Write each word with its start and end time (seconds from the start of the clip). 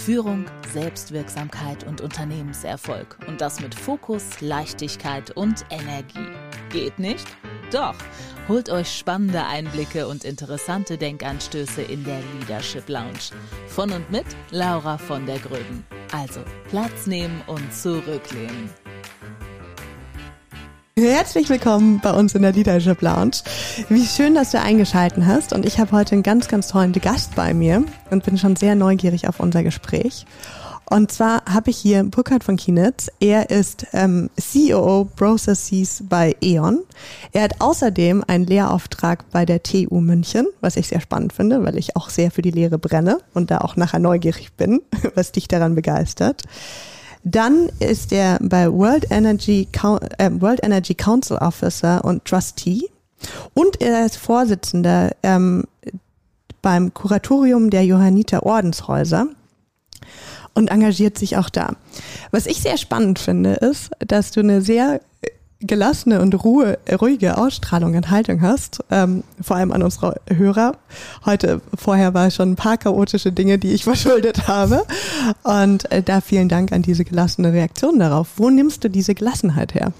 Führung, 0.00 0.46
Selbstwirksamkeit 0.72 1.86
und 1.86 2.00
Unternehmenserfolg. 2.00 3.18
Und 3.28 3.42
das 3.42 3.60
mit 3.60 3.74
Fokus, 3.74 4.40
Leichtigkeit 4.40 5.30
und 5.32 5.66
Energie. 5.68 6.30
Geht 6.70 6.98
nicht? 6.98 7.26
Doch. 7.70 7.94
Holt 8.48 8.70
euch 8.70 8.90
spannende 8.90 9.44
Einblicke 9.44 10.08
und 10.08 10.24
interessante 10.24 10.96
Denkanstöße 10.96 11.82
in 11.82 12.02
der 12.04 12.20
Leadership 12.38 12.88
Lounge. 12.88 13.30
Von 13.68 13.92
und 13.92 14.10
mit 14.10 14.24
Laura 14.50 14.96
von 14.96 15.26
der 15.26 15.38
Gröben. 15.38 15.84
Also 16.12 16.40
Platz 16.70 17.06
nehmen 17.06 17.42
und 17.46 17.72
zurücklehnen. 17.72 18.70
Herzlich 21.00 21.48
willkommen 21.48 21.98
bei 22.02 22.12
uns 22.12 22.34
in 22.34 22.42
der 22.42 22.52
Leadership 22.52 23.00
Lounge. 23.00 23.38
Wie 23.88 24.04
schön, 24.04 24.34
dass 24.34 24.50
du 24.50 24.60
eingeschalten 24.60 25.26
hast. 25.26 25.54
Und 25.54 25.64
ich 25.64 25.78
habe 25.78 25.92
heute 25.92 26.12
einen 26.12 26.22
ganz, 26.22 26.46
ganz 26.46 26.68
tollen 26.68 26.92
Gast 26.92 27.34
bei 27.34 27.54
mir 27.54 27.84
und 28.10 28.22
bin 28.24 28.36
schon 28.36 28.54
sehr 28.54 28.74
neugierig 28.74 29.26
auf 29.26 29.40
unser 29.40 29.62
Gespräch. 29.62 30.26
Und 30.84 31.10
zwar 31.10 31.42
habe 31.46 31.70
ich 31.70 31.78
hier 31.78 32.04
Burkhard 32.04 32.44
von 32.44 32.56
Kienitz. 32.56 33.10
Er 33.18 33.48
ist 33.48 33.86
ähm, 33.94 34.28
CEO 34.38 35.08
Processes 35.16 36.04
bei 36.06 36.36
E.ON. 36.42 36.80
Er 37.32 37.44
hat 37.44 37.62
außerdem 37.62 38.22
einen 38.26 38.44
Lehrauftrag 38.44 39.24
bei 39.30 39.46
der 39.46 39.62
TU 39.62 40.02
München, 40.02 40.48
was 40.60 40.76
ich 40.76 40.88
sehr 40.88 41.00
spannend 41.00 41.32
finde, 41.32 41.64
weil 41.64 41.78
ich 41.78 41.96
auch 41.96 42.10
sehr 42.10 42.30
für 42.30 42.42
die 42.42 42.50
Lehre 42.50 42.76
brenne 42.78 43.20
und 43.32 43.50
da 43.50 43.58
auch 43.62 43.74
nachher 43.74 44.00
neugierig 44.00 44.52
bin, 44.52 44.82
was 45.14 45.32
dich 45.32 45.48
daran 45.48 45.74
begeistert. 45.74 46.42
Dann 47.24 47.68
ist 47.80 48.12
er 48.12 48.38
bei 48.40 48.72
World 48.72 49.10
Energy, 49.10 49.68
äh, 50.18 50.30
World 50.32 50.60
Energy 50.62 50.94
Council 50.94 51.36
Officer 51.36 52.04
und 52.04 52.24
Trustee. 52.24 52.88
Und 53.52 53.80
er 53.82 54.06
ist 54.06 54.16
Vorsitzender 54.16 55.10
ähm, 55.22 55.64
beim 56.62 56.94
Kuratorium 56.94 57.70
der 57.70 57.84
Johanniter 57.84 58.44
Ordenshäuser 58.44 59.26
und 60.54 60.70
engagiert 60.70 61.18
sich 61.18 61.36
auch 61.36 61.50
da. 61.50 61.76
Was 62.30 62.46
ich 62.46 62.60
sehr 62.60 62.76
spannend 62.76 63.18
finde, 63.18 63.54
ist, 63.54 63.90
dass 63.98 64.30
du 64.30 64.40
eine 64.40 64.62
sehr 64.62 65.00
gelassene 65.60 66.20
und 66.20 66.34
Ruhe, 66.44 66.78
ruhige 67.00 67.36
Ausstrahlung 67.36 67.94
und 67.94 68.10
Haltung 68.10 68.40
hast, 68.40 68.82
ähm, 68.90 69.24
vor 69.40 69.56
allem 69.56 69.72
an 69.72 69.82
unsere 69.82 70.20
Hörer. 70.28 70.76
Heute, 71.26 71.60
vorher 71.74 72.14
war 72.14 72.30
schon 72.30 72.52
ein 72.52 72.56
paar 72.56 72.78
chaotische 72.78 73.32
Dinge, 73.32 73.58
die 73.58 73.72
ich 73.72 73.84
verschuldet 73.90 74.48
habe. 74.48 74.84
Und 75.42 75.90
äh, 75.92 76.02
da 76.02 76.20
vielen 76.20 76.48
Dank 76.48 76.72
an 76.72 76.82
diese 76.82 77.04
gelassene 77.04 77.52
Reaktion 77.52 77.98
darauf. 77.98 78.28
Wo 78.36 78.50
nimmst 78.50 78.84
du 78.84 78.88
diese 78.88 79.14
Gelassenheit 79.14 79.74
her? 79.74 79.92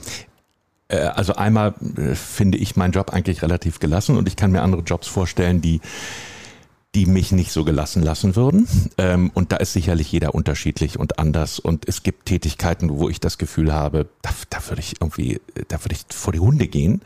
Äh, 0.89 0.99
also 0.99 1.35
einmal 1.35 1.75
äh, 1.97 2.15
finde 2.15 2.59
ich 2.59 2.77
meinen 2.77 2.93
Job 2.93 3.11
eigentlich 3.11 3.43
relativ 3.43 3.81
gelassen 3.81 4.17
und 4.17 4.29
ich 4.29 4.37
kann 4.37 4.53
mir 4.53 4.63
andere 4.63 4.83
Jobs 4.83 5.07
vorstellen, 5.07 5.61
die 5.61 5.81
die 6.95 7.07
mich 7.07 7.31
nicht 7.31 7.53
so 7.53 7.65
gelassen 7.65 8.03
lassen 8.03 8.35
würden. 8.35 8.67
Ähm, 8.99 9.31
und 9.35 9.53
da 9.53 9.57
ist 9.57 9.73
sicherlich 9.73 10.11
jeder 10.11 10.35
unterschiedlich 10.35 10.99
und 10.99 11.19
anders. 11.19 11.59
Und 11.59 11.87
es 11.89 12.03
gibt 12.03 12.27
Tätigkeiten, 12.27 12.91
wo 12.91 13.09
ich 13.09 13.21
das 13.21 13.39
Gefühl 13.39 13.73
habe, 13.73 14.09
da, 14.23 14.31
da 14.51 14.59
würde 14.69 14.81
ich 14.81 15.01
irgendwie, 15.01 15.41
da 15.69 15.83
würde 15.85 15.95
ich 15.95 16.05
vor 16.15 16.33
die 16.33 16.41
Hunde 16.41 16.67
gehen. 16.67 17.03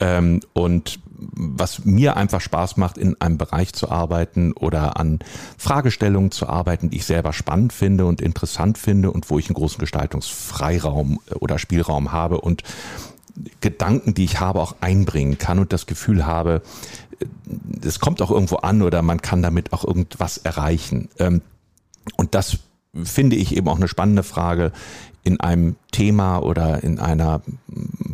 Ähm, 0.00 0.40
und 0.52 1.00
was 1.16 1.84
mir 1.84 2.16
einfach 2.16 2.40
Spaß 2.40 2.76
macht, 2.76 2.98
in 2.98 3.18
einem 3.20 3.38
Bereich 3.38 3.72
zu 3.72 3.90
arbeiten 3.90 4.52
oder 4.52 4.98
an 4.98 5.20
Fragestellungen 5.56 6.30
zu 6.30 6.48
arbeiten, 6.48 6.90
die 6.90 6.98
ich 6.98 7.06
selber 7.06 7.32
spannend 7.32 7.72
finde 7.72 8.04
und 8.04 8.20
interessant 8.20 8.76
finde 8.76 9.10
und 9.10 9.30
wo 9.30 9.38
ich 9.38 9.46
einen 9.46 9.54
großen 9.54 9.78
Gestaltungsfreiraum 9.78 11.20
äh, 11.30 11.34
oder 11.36 11.58
Spielraum 11.58 12.12
habe 12.12 12.40
und 12.40 12.62
Gedanken, 13.60 14.14
die 14.14 14.24
ich 14.24 14.38
habe, 14.38 14.60
auch 14.60 14.76
einbringen 14.80 15.38
kann 15.38 15.58
und 15.58 15.72
das 15.72 15.86
Gefühl 15.86 16.24
habe, 16.24 16.62
es 17.84 18.00
kommt 18.00 18.22
auch 18.22 18.30
irgendwo 18.30 18.56
an 18.56 18.82
oder 18.82 19.02
man 19.02 19.20
kann 19.22 19.42
damit 19.42 19.72
auch 19.72 19.84
irgendwas 19.84 20.38
erreichen. 20.38 21.08
Ähm, 21.18 21.42
und 22.16 22.34
das 22.34 22.58
finde 23.02 23.36
ich 23.36 23.56
eben 23.56 23.68
auch 23.68 23.76
eine 23.76 23.88
spannende 23.88 24.22
Frage 24.22 24.72
in 25.24 25.40
einem 25.40 25.76
Thema 25.90 26.38
oder 26.38 26.84
in 26.84 26.98
einer 26.98 27.42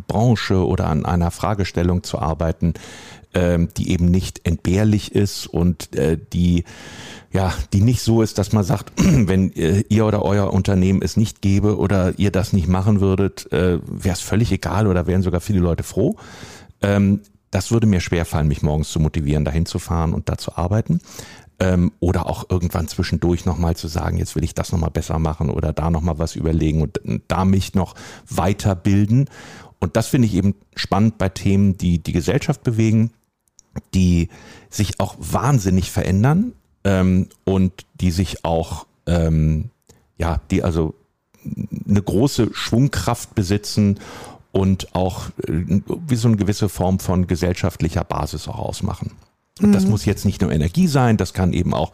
Branche 0.07 0.65
oder 0.65 0.87
an 0.87 1.05
einer 1.05 1.29
Fragestellung 1.29 2.03
zu 2.03 2.19
arbeiten, 2.19 2.73
ähm, 3.33 3.69
die 3.77 3.91
eben 3.91 4.05
nicht 4.05 4.41
entbehrlich 4.45 5.13
ist 5.13 5.47
und 5.47 5.95
äh, 5.95 6.17
die 6.33 6.63
ja, 7.33 7.53
die 7.71 7.79
nicht 7.79 8.01
so 8.01 8.21
ist, 8.21 8.37
dass 8.37 8.51
man 8.51 8.63
sagt, 8.63 8.91
wenn 8.97 9.55
äh, 9.55 9.83
ihr 9.87 10.05
oder 10.05 10.23
euer 10.23 10.51
Unternehmen 10.51 11.01
es 11.01 11.15
nicht 11.15 11.41
gäbe 11.41 11.77
oder 11.77 12.17
ihr 12.17 12.31
das 12.31 12.51
nicht 12.51 12.67
machen 12.67 12.99
würdet, 12.99 13.51
äh, 13.53 13.79
wäre 13.85 14.13
es 14.13 14.21
völlig 14.21 14.51
egal 14.51 14.87
oder 14.87 15.07
wären 15.07 15.21
sogar 15.21 15.39
viele 15.39 15.59
Leute 15.59 15.83
froh. 15.83 16.17
Ähm, 16.81 17.21
das 17.51 17.71
würde 17.71 17.87
mir 17.87 17.99
schwerfallen, 17.99 18.47
mich 18.47 18.63
morgens 18.63 18.89
zu 18.89 18.99
motivieren, 18.99 19.45
dahin 19.45 19.65
zu 19.65 19.77
fahren 19.77 20.13
und 20.13 20.29
da 20.29 20.37
zu 20.37 20.55
arbeiten. 20.55 21.01
Ähm, 21.59 21.91
oder 21.99 22.25
auch 22.27 22.49
irgendwann 22.49 22.87
zwischendurch 22.87 23.45
nochmal 23.45 23.75
zu 23.75 23.87
sagen, 23.87 24.17
jetzt 24.17 24.35
will 24.35 24.43
ich 24.43 24.55
das 24.55 24.71
nochmal 24.71 24.89
besser 24.89 25.19
machen 25.19 25.49
oder 25.51 25.73
da 25.73 25.91
nochmal 25.91 26.17
was 26.17 26.35
überlegen 26.35 26.81
und 26.81 26.99
da 27.27 27.45
mich 27.45 27.75
noch 27.75 27.93
weiterbilden. 28.27 29.29
Und 29.79 29.95
das 29.95 30.07
finde 30.07 30.27
ich 30.27 30.33
eben 30.33 30.55
spannend 30.75 31.17
bei 31.17 31.29
Themen, 31.29 31.77
die 31.77 31.99
die 31.99 32.13
Gesellschaft 32.13 32.63
bewegen, 32.63 33.11
die 33.93 34.29
sich 34.69 34.99
auch 34.99 35.15
wahnsinnig 35.19 35.91
verändern 35.91 36.53
ähm, 36.83 37.27
und 37.43 37.85
die 37.95 38.11
sich 38.11 38.43
auch, 38.45 38.87
ähm, 39.05 39.69
ja, 40.17 40.41
die 40.49 40.63
also 40.63 40.95
eine 41.87 42.01
große 42.01 42.49
Schwungkraft 42.53 43.35
besitzen 43.35 43.99
und 44.51 44.95
auch 44.95 45.29
äh, 45.47 45.81
wie 46.07 46.15
so 46.15 46.27
eine 46.27 46.37
gewisse 46.37 46.69
Form 46.69 46.99
von 46.99 47.27
gesellschaftlicher 47.27 48.03
Basis 48.03 48.47
auch 48.47 48.59
ausmachen. 48.59 49.11
Und 49.61 49.73
das 49.73 49.83
mhm. 49.83 49.91
muss 49.91 50.05
jetzt 50.05 50.25
nicht 50.25 50.41
nur 50.41 50.51
Energie 50.51 50.87
sein, 50.87 51.17
das 51.17 51.33
kann 51.33 51.53
eben 51.53 51.73
auch 51.73 51.91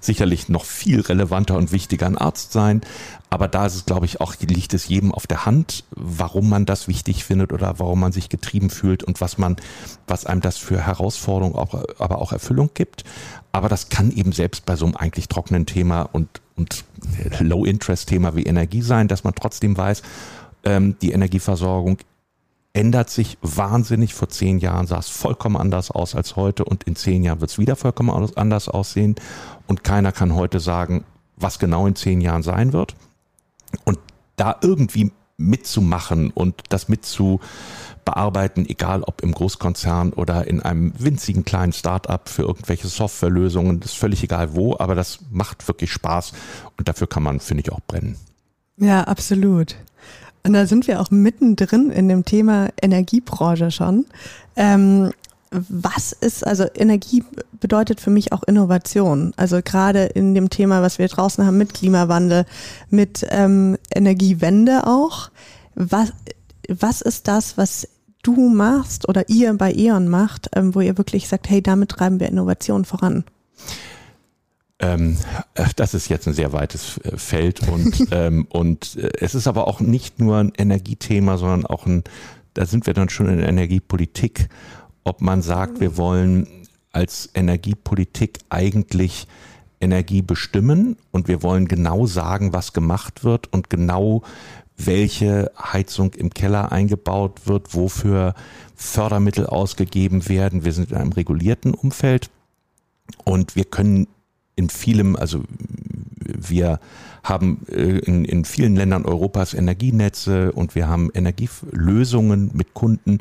sicherlich 0.00 0.48
noch 0.48 0.64
viel 0.64 1.00
relevanter 1.00 1.56
und 1.56 1.72
wichtiger 1.72 2.06
ein 2.06 2.18
Arzt 2.18 2.52
sein. 2.52 2.82
Aber 3.30 3.48
da 3.48 3.66
ist 3.66 3.74
es, 3.74 3.86
glaube 3.86 4.06
ich, 4.06 4.20
auch 4.20 4.34
liegt 4.40 4.74
es 4.74 4.88
jedem 4.88 5.12
auf 5.12 5.26
der 5.26 5.46
Hand, 5.46 5.84
warum 5.90 6.48
man 6.48 6.66
das 6.66 6.88
wichtig 6.88 7.24
findet 7.24 7.52
oder 7.52 7.78
warum 7.78 8.00
man 8.00 8.12
sich 8.12 8.28
getrieben 8.28 8.70
fühlt 8.70 9.02
und 9.02 9.20
was 9.20 9.38
man, 9.38 9.56
was 10.06 10.26
einem 10.26 10.40
das 10.40 10.58
für 10.58 10.80
Herausforderungen, 10.80 11.56
auch, 11.56 11.74
aber 11.98 12.18
auch 12.18 12.32
Erfüllung 12.32 12.70
gibt. 12.74 13.04
Aber 13.52 13.68
das 13.68 13.88
kann 13.88 14.10
eben 14.10 14.32
selbst 14.32 14.66
bei 14.66 14.76
so 14.76 14.84
einem 14.84 14.96
eigentlich 14.96 15.28
trockenen 15.28 15.64
Thema 15.64 16.02
und, 16.02 16.40
und 16.56 16.84
Low-Interest-Thema 17.40 18.36
wie 18.36 18.44
Energie 18.44 18.82
sein, 18.82 19.08
dass 19.08 19.24
man 19.24 19.34
trotzdem 19.34 19.76
weiß, 19.76 20.02
ähm, 20.66 20.98
die 21.00 21.12
Energieversorgung 21.12 21.98
ändert 22.74 23.08
sich 23.08 23.38
wahnsinnig. 23.40 24.12
Vor 24.12 24.28
zehn 24.28 24.58
Jahren 24.58 24.86
sah 24.86 24.98
es 24.98 25.08
vollkommen 25.08 25.56
anders 25.56 25.90
aus 25.90 26.14
als 26.14 26.36
heute 26.36 26.64
und 26.64 26.84
in 26.84 26.96
zehn 26.96 27.24
Jahren 27.24 27.40
wird 27.40 27.50
es 27.50 27.58
wieder 27.58 27.76
vollkommen 27.76 28.10
anders 28.36 28.68
aussehen. 28.68 29.14
Und 29.66 29.82
keiner 29.82 30.12
kann 30.12 30.34
heute 30.34 30.60
sagen, 30.60 31.04
was 31.36 31.58
genau 31.58 31.86
in 31.86 31.96
zehn 31.96 32.20
Jahren 32.20 32.42
sein 32.42 32.74
wird. 32.74 32.94
Und 33.84 33.98
da 34.36 34.56
irgendwie 34.60 35.12
mitzumachen 35.38 36.30
und 36.30 36.62
das 36.70 36.88
mitzubearbeiten, 36.88 38.68
egal 38.68 39.02
ob 39.02 39.22
im 39.22 39.32
Großkonzern 39.32 40.12
oder 40.12 40.46
in 40.46 40.60
einem 40.62 40.92
winzigen 40.98 41.44
kleinen 41.44 41.72
Start-up 41.72 42.28
für 42.28 42.42
irgendwelche 42.42 42.88
Softwarelösungen, 42.88 43.80
ist 43.82 43.96
völlig 43.96 44.22
egal 44.22 44.54
wo, 44.54 44.76
aber 44.78 44.94
das 44.94 45.20
macht 45.30 45.66
wirklich 45.68 45.92
Spaß 45.92 46.32
und 46.76 46.88
dafür 46.88 47.06
kann 47.06 47.22
man, 47.22 47.40
finde 47.40 47.62
ich, 47.62 47.72
auch 47.72 47.80
brennen. 47.86 48.16
Ja, 48.78 49.04
absolut. 49.04 49.76
Und 50.46 50.52
da 50.52 50.66
sind 50.66 50.86
wir 50.86 51.00
auch 51.00 51.10
mittendrin 51.10 51.90
in 51.90 52.08
dem 52.08 52.24
Thema 52.24 52.68
Energiebranche 52.80 53.70
schon. 53.70 54.06
Ähm, 54.54 55.10
was 55.50 56.12
ist, 56.12 56.46
also 56.46 56.64
Energie 56.74 57.24
bedeutet 57.60 58.00
für 58.00 58.10
mich 58.10 58.32
auch 58.32 58.42
Innovation. 58.44 59.32
Also 59.36 59.60
gerade 59.62 60.04
in 60.04 60.34
dem 60.34 60.50
Thema, 60.50 60.82
was 60.82 60.98
wir 60.98 61.08
draußen 61.08 61.44
haben 61.44 61.58
mit 61.58 61.74
Klimawandel, 61.74 62.46
mit 62.90 63.26
ähm, 63.30 63.76
Energiewende 63.94 64.86
auch. 64.86 65.30
Was, 65.74 66.12
was 66.68 67.00
ist 67.00 67.28
das, 67.28 67.56
was 67.56 67.88
du 68.22 68.48
machst 68.48 69.08
oder 69.08 69.28
ihr 69.28 69.54
bei 69.54 69.72
E.ON 69.72 70.08
macht, 70.08 70.50
ähm, 70.54 70.74
wo 70.74 70.80
ihr 70.80 70.98
wirklich 70.98 71.28
sagt, 71.28 71.48
hey, 71.48 71.62
damit 71.62 71.90
treiben 71.90 72.20
wir 72.20 72.28
Innovation 72.28 72.84
voran? 72.84 73.24
Ähm, 74.78 75.16
äh, 75.54 75.64
das 75.76 75.94
ist 75.94 76.08
jetzt 76.08 76.28
ein 76.28 76.34
sehr 76.34 76.52
weites 76.52 76.98
äh, 76.98 77.16
Feld 77.16 77.66
und, 77.68 78.08
ähm, 78.10 78.46
und 78.50 78.96
äh, 78.96 79.10
es 79.20 79.34
ist 79.34 79.46
aber 79.46 79.68
auch 79.68 79.80
nicht 79.80 80.20
nur 80.20 80.36
ein 80.36 80.52
Energiethema, 80.56 81.38
sondern 81.38 81.66
auch 81.66 81.86
ein, 81.86 82.04
da 82.54 82.66
sind 82.66 82.86
wir 82.86 82.94
dann 82.94 83.08
schon 83.08 83.28
in 83.28 83.38
der 83.38 83.48
Energiepolitik, 83.48 84.48
ob 85.04 85.22
man 85.22 85.40
sagt, 85.40 85.80
wir 85.80 85.96
wollen 85.96 86.46
als 86.92 87.30
Energiepolitik 87.34 88.38
eigentlich 88.50 89.26
Energie 89.80 90.22
bestimmen 90.22 90.96
und 91.10 91.28
wir 91.28 91.42
wollen 91.42 91.68
genau 91.68 92.06
sagen, 92.06 92.52
was 92.52 92.72
gemacht 92.72 93.24
wird 93.24 93.52
und 93.52 93.70
genau 93.70 94.22
welche 94.76 95.50
Heizung 95.58 96.12
im 96.14 96.30
Keller 96.30 96.72
eingebaut 96.72 97.46
wird, 97.46 97.74
wofür 97.74 98.34
Fördermittel 98.74 99.46
ausgegeben 99.46 100.28
werden. 100.28 100.64
Wir 100.64 100.72
sind 100.72 100.90
in 100.90 100.96
einem 100.96 101.12
regulierten 101.12 101.72
Umfeld 101.72 102.30
und 103.24 103.56
wir 103.56 103.64
können 103.64 104.06
in 104.56 104.70
vielem, 104.70 105.16
also 105.16 105.44
wir 106.18 106.80
haben 107.22 107.60
äh, 107.68 107.98
in, 107.98 108.24
in 108.24 108.44
vielen 108.44 108.74
Ländern 108.76 109.04
Europas 109.04 109.54
Energienetze 109.54 110.52
und 110.52 110.74
wir 110.74 110.88
haben 110.88 111.10
Energielösungen 111.14 112.50
mit 112.54 112.74
Kunden. 112.74 113.18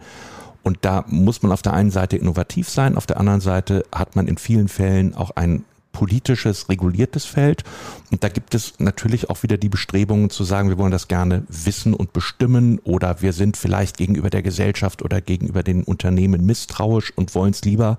Und 0.63 0.79
da 0.81 1.05
muss 1.07 1.43
man 1.43 1.51
auf 1.51 1.61
der 1.61 1.73
einen 1.73 1.91
Seite 1.91 2.17
innovativ 2.17 2.69
sein, 2.69 2.97
auf 2.97 3.05
der 3.05 3.19
anderen 3.19 3.41
Seite 3.41 3.83
hat 3.93 4.15
man 4.15 4.27
in 4.27 4.37
vielen 4.37 4.67
Fällen 4.67 5.13
auch 5.13 5.31
einen 5.31 5.65
politisches, 5.91 6.67
reguliertes 6.67 7.23
Feld. 7.25 7.63
Und 8.11 8.23
da 8.23 8.29
gibt 8.29 8.53
es 8.53 8.73
natürlich 8.79 9.29
auch 9.29 9.43
wieder 9.43 9.57
die 9.57 9.69
Bestrebungen 9.69 10.29
zu 10.29 10.43
sagen, 10.43 10.67
wir 10.69 10.77
wollen 10.77 10.91
das 10.91 11.07
gerne 11.07 11.43
wissen 11.47 11.93
und 11.93 12.11
bestimmen 12.11 12.79
oder 12.79 13.21
wir 13.21 13.31
sind 13.31 13.55
vielleicht 13.55 13.97
gegenüber 13.97 14.29
der 14.29 14.41
Gesellschaft 14.41 15.03
oder 15.03 15.21
gegenüber 15.21 15.63
den 15.63 15.83
Unternehmen 15.83 16.45
misstrauisch 16.45 17.13
und 17.15 17.33
wollen 17.33 17.51
es 17.51 17.63
lieber 17.63 17.97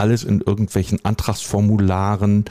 alles 0.00 0.24
in 0.24 0.40
irgendwelchen 0.40 1.04
Antragsformularen 1.04 2.46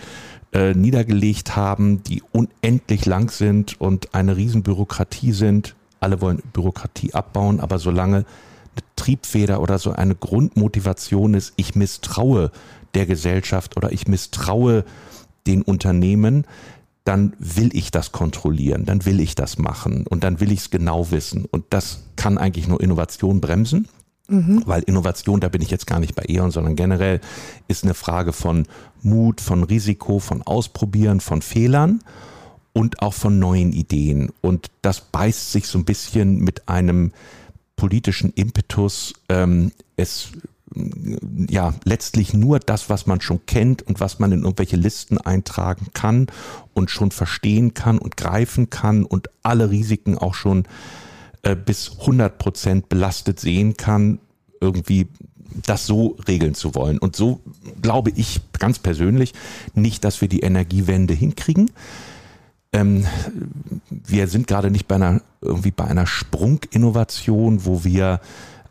äh, 0.53 0.73
niedergelegt 0.75 1.55
haben, 1.55 2.03
die 2.03 2.21
unendlich 2.31 3.07
lang 3.07 3.31
sind 3.31 3.81
und 3.81 4.13
eine 4.13 4.37
Riesenbürokratie 4.37 5.31
sind. 5.31 5.75
Alle 5.99 6.21
wollen 6.21 6.43
Bürokratie 6.53 7.13
abbauen, 7.13 7.59
aber 7.59 7.79
solange 7.79 8.17
eine 8.17 8.83
Triebfeder 8.95 9.61
oder 9.61 9.79
so 9.79 9.91
eine 9.91 10.13
Grundmotivation 10.13 11.33
ist, 11.33 11.53
ich 11.55 11.73
misstraue 11.73 12.51
der 12.93 13.07
Gesellschaft 13.07 13.77
oder 13.77 13.91
ich 13.91 14.07
misstraue 14.07 14.85
den 15.47 15.63
Unternehmen, 15.63 16.45
dann 17.03 17.33
will 17.39 17.75
ich 17.75 17.89
das 17.89 18.11
kontrollieren, 18.11 18.85
dann 18.85 19.05
will 19.05 19.19
ich 19.19 19.33
das 19.33 19.57
machen 19.57 20.05
und 20.07 20.23
dann 20.23 20.39
will 20.39 20.51
ich 20.51 20.59
es 20.59 20.69
genau 20.69 21.09
wissen. 21.09 21.45
Und 21.45 21.65
das 21.71 22.03
kann 22.15 22.37
eigentlich 22.37 22.67
nur 22.67 22.79
Innovation 22.79 23.41
bremsen. 23.41 23.87
Mhm. 24.29 24.63
Weil 24.65 24.83
Innovation, 24.83 25.39
da 25.39 25.49
bin 25.49 25.61
ich 25.61 25.71
jetzt 25.71 25.87
gar 25.87 25.99
nicht 25.99 26.15
bei 26.15 26.23
E.ON, 26.27 26.51
sondern 26.51 26.75
generell 26.75 27.19
ist 27.67 27.83
eine 27.83 27.93
Frage 27.93 28.31
von 28.31 28.65
Mut, 29.01 29.41
von 29.41 29.63
Risiko, 29.63 30.19
von 30.19 30.41
Ausprobieren, 30.43 31.19
von 31.19 31.41
Fehlern 31.41 32.01
und 32.73 33.01
auch 33.01 33.13
von 33.13 33.39
neuen 33.39 33.73
Ideen. 33.73 34.31
Und 34.41 34.67
das 34.81 35.01
beißt 35.01 35.51
sich 35.51 35.67
so 35.67 35.79
ein 35.79 35.85
bisschen 35.85 36.39
mit 36.39 36.69
einem 36.69 37.11
politischen 37.75 38.31
Impetus. 38.33 39.13
Ähm, 39.29 39.71
es 39.95 40.31
ja 41.49 41.73
letztlich 41.83 42.33
nur 42.33 42.59
das, 42.59 42.89
was 42.89 43.07
man 43.07 43.21
schon 43.21 43.45
kennt 43.45 43.81
und 43.81 43.99
was 43.99 44.19
man 44.19 44.31
in 44.31 44.43
irgendwelche 44.43 44.75
Listen 44.75 45.17
eintragen 45.17 45.87
kann 45.93 46.27
und 46.73 46.91
schon 46.91 47.11
verstehen 47.11 47.73
kann 47.73 47.97
und 47.97 48.17
greifen 48.17 48.69
kann 48.69 49.03
und 49.03 49.29
alle 49.43 49.71
Risiken 49.71 50.17
auch 50.17 50.35
schon 50.35 50.65
äh, 51.43 51.55
bis 51.55 51.99
100 52.01 52.37
Prozent 52.37 52.89
belastet 52.89 53.39
sehen 53.39 53.77
kann, 53.77 54.19
irgendwie 54.61 55.07
das 55.65 55.85
so 55.85 56.17
regeln 56.27 56.53
zu 56.53 56.75
wollen. 56.75 56.97
Und 56.99 57.15
so 57.15 57.41
glaube 57.81 58.11
ich 58.15 58.41
ganz 58.57 58.79
persönlich 58.79 59.33
nicht, 59.73 60.03
dass 60.03 60.21
wir 60.21 60.27
die 60.27 60.41
Energiewende 60.41 61.13
hinkriegen. 61.13 61.71
Ähm, 62.71 63.05
wir 63.89 64.27
sind 64.27 64.47
gerade 64.47 64.69
nicht 64.69 64.87
bei 64.87 64.95
einer 64.95 65.21
irgendwie 65.41 65.71
bei 65.71 65.85
einer 65.85 66.05
Sprunginnovation, 66.05 67.65
wo 67.65 67.83
wir 67.83 68.19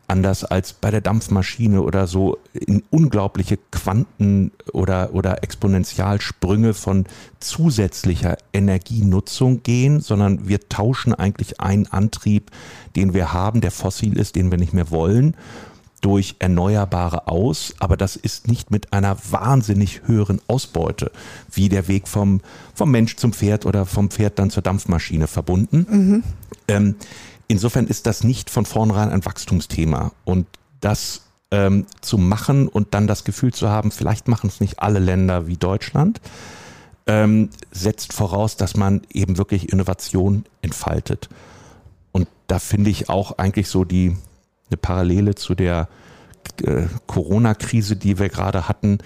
anders 0.09 0.43
als 0.43 0.73
bei 0.73 0.91
der 0.91 1.01
Dampfmaschine 1.01 1.81
oder 1.81 2.07
so 2.07 2.37
in 2.53 2.83
unglaubliche 2.89 3.57
Quanten 3.71 4.51
oder, 4.73 5.13
oder 5.13 5.43
Exponentialsprünge 5.43 6.73
von 6.73 7.05
zusätzlicher 7.39 8.37
Energienutzung 8.51 9.63
gehen, 9.63 10.01
sondern 10.01 10.47
wir 10.47 10.67
tauschen 10.67 11.13
eigentlich 11.13 11.61
einen 11.61 11.87
Antrieb, 11.87 12.51
den 12.95 13.13
wir 13.13 13.33
haben, 13.33 13.61
der 13.61 13.71
fossil 13.71 14.17
ist, 14.17 14.35
den 14.35 14.51
wir 14.51 14.57
nicht 14.57 14.73
mehr 14.73 14.91
wollen, 14.91 15.35
durch 16.01 16.35
Erneuerbare 16.39 17.27
aus, 17.27 17.73
aber 17.79 17.97
das 17.97 18.15
ist 18.15 18.47
nicht 18.47 18.71
mit 18.71 18.93
einer 18.93 19.17
wahnsinnig 19.29 20.01
höheren 20.05 20.39
Ausbeute, 20.47 21.11
wie 21.51 21.69
der 21.69 21.87
Weg 21.87 22.07
vom, 22.07 22.41
vom 22.73 22.91
Mensch 22.91 23.17
zum 23.17 23.33
Pferd 23.33 23.65
oder 23.65 23.85
vom 23.85 24.09
Pferd 24.09 24.39
dann 24.39 24.49
zur 24.49 24.63
Dampfmaschine 24.63 25.27
verbunden. 25.27 25.85
Mhm. 25.89 26.23
Ähm, 26.67 26.95
insofern 27.49 27.87
ist 27.87 28.05
das 28.05 28.23
nicht 28.23 28.49
von 28.49 28.65
vornherein 28.65 29.09
ein 29.09 29.25
Wachstumsthema. 29.25 30.13
Und 30.23 30.47
das 30.79 31.23
ähm, 31.51 31.85
zu 31.99 32.17
machen 32.17 32.69
und 32.69 32.93
dann 32.93 33.07
das 33.07 33.25
Gefühl 33.25 33.51
zu 33.53 33.69
haben, 33.69 33.91
vielleicht 33.91 34.29
machen 34.29 34.47
es 34.47 34.61
nicht 34.61 34.79
alle 34.79 34.99
Länder 34.99 35.47
wie 35.47 35.57
Deutschland, 35.57 36.21
ähm, 37.07 37.49
setzt 37.71 38.13
voraus, 38.13 38.55
dass 38.55 38.77
man 38.77 39.01
eben 39.11 39.37
wirklich 39.37 39.73
Innovation 39.73 40.45
entfaltet. 40.61 41.27
Und 42.11 42.27
da 42.47 42.59
finde 42.59 42.91
ich 42.91 43.09
auch 43.09 43.37
eigentlich 43.37 43.67
so 43.67 43.83
die 43.83 44.15
eine 44.69 44.77
Parallele 44.77 45.35
zu 45.35 45.55
der 45.55 45.89
äh, 46.63 46.85
Corona-Krise, 47.07 47.95
die 47.95 48.19
wir 48.19 48.29
gerade 48.29 48.69
hatten. 48.69 48.99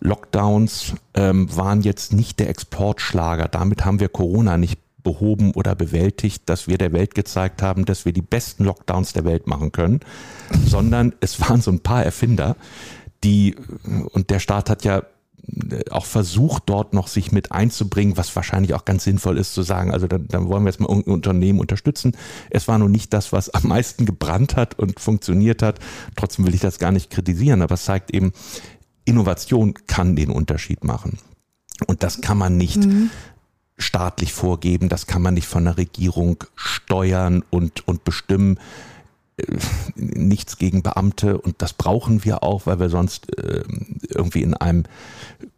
Lockdowns 0.00 0.94
ähm, 1.14 1.54
waren 1.56 1.82
jetzt 1.82 2.12
nicht 2.12 2.40
der 2.40 2.48
Exportschlager. 2.48 3.46
Damit 3.46 3.84
haben 3.84 4.00
wir 4.00 4.08
Corona 4.08 4.58
nicht 4.58 4.80
behoben 5.04 5.52
oder 5.52 5.76
bewältigt, 5.76 6.42
dass 6.46 6.66
wir 6.66 6.78
der 6.78 6.92
Welt 6.92 7.14
gezeigt 7.14 7.62
haben, 7.62 7.84
dass 7.84 8.04
wir 8.04 8.12
die 8.12 8.22
besten 8.22 8.64
Lockdowns 8.64 9.12
der 9.12 9.24
Welt 9.24 9.46
machen 9.46 9.70
können, 9.70 10.00
sondern 10.66 11.14
es 11.20 11.40
waren 11.40 11.60
so 11.60 11.70
ein 11.70 11.80
paar 11.80 12.02
Erfinder, 12.02 12.56
die, 13.22 13.54
und 14.12 14.30
der 14.30 14.40
Staat 14.40 14.68
hat 14.68 14.84
ja 14.84 15.02
auch 15.90 16.06
versucht, 16.06 16.64
dort 16.66 16.94
noch 16.94 17.06
sich 17.06 17.30
mit 17.30 17.52
einzubringen, 17.52 18.16
was 18.16 18.34
wahrscheinlich 18.34 18.72
auch 18.74 18.84
ganz 18.84 19.04
sinnvoll 19.04 19.36
ist 19.36 19.52
zu 19.52 19.62
sagen, 19.62 19.92
also 19.92 20.06
dann, 20.06 20.26
dann 20.28 20.48
wollen 20.48 20.64
wir 20.64 20.70
jetzt 20.70 20.80
mal 20.80 20.88
irgendein 20.88 21.14
Unternehmen 21.14 21.60
unterstützen. 21.60 22.16
Es 22.50 22.66
war 22.66 22.78
nur 22.78 22.88
nicht 22.88 23.12
das, 23.12 23.32
was 23.32 23.50
am 23.50 23.68
meisten 23.68 24.06
gebrannt 24.06 24.56
hat 24.56 24.78
und 24.78 25.00
funktioniert 25.00 25.62
hat. 25.62 25.80
Trotzdem 26.16 26.46
will 26.46 26.54
ich 26.54 26.60
das 26.60 26.78
gar 26.78 26.92
nicht 26.92 27.10
kritisieren, 27.10 27.60
aber 27.60 27.74
es 27.74 27.84
zeigt 27.84 28.10
eben, 28.12 28.32
Innovation 29.04 29.74
kann 29.86 30.16
den 30.16 30.30
Unterschied 30.30 30.82
machen. 30.82 31.18
Und 31.86 32.02
das 32.02 32.22
kann 32.22 32.38
man 32.38 32.56
nicht 32.56 32.86
mhm 32.86 33.10
staatlich 33.76 34.32
vorgeben, 34.32 34.88
das 34.88 35.06
kann 35.06 35.22
man 35.22 35.34
nicht 35.34 35.46
von 35.48 35.64
der 35.64 35.76
Regierung 35.76 36.44
steuern 36.54 37.42
und, 37.50 37.86
und 37.86 38.04
bestimmen. 38.04 38.58
Äh, 39.36 39.56
nichts 39.96 40.58
gegen 40.58 40.82
Beamte 40.82 41.38
und 41.38 41.60
das 41.60 41.72
brauchen 41.72 42.24
wir 42.24 42.42
auch, 42.44 42.66
weil 42.66 42.78
wir 42.78 42.88
sonst 42.88 43.36
äh, 43.36 43.64
irgendwie 44.08 44.42
in 44.42 44.54
einem 44.54 44.84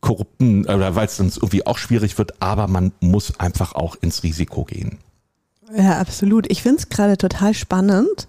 korrupten 0.00 0.64
oder 0.64 0.94
weil 0.94 1.06
es 1.06 1.20
uns 1.20 1.36
irgendwie 1.36 1.66
auch 1.66 1.76
schwierig 1.76 2.16
wird, 2.16 2.40
aber 2.40 2.68
man 2.68 2.92
muss 3.00 3.38
einfach 3.38 3.74
auch 3.74 3.96
ins 4.00 4.22
Risiko 4.22 4.64
gehen. 4.64 4.98
Ja, 5.74 5.98
absolut. 5.98 6.50
Ich 6.50 6.62
finde 6.62 6.78
es 6.78 6.88
gerade 6.88 7.18
total 7.18 7.52
spannend, 7.52 8.28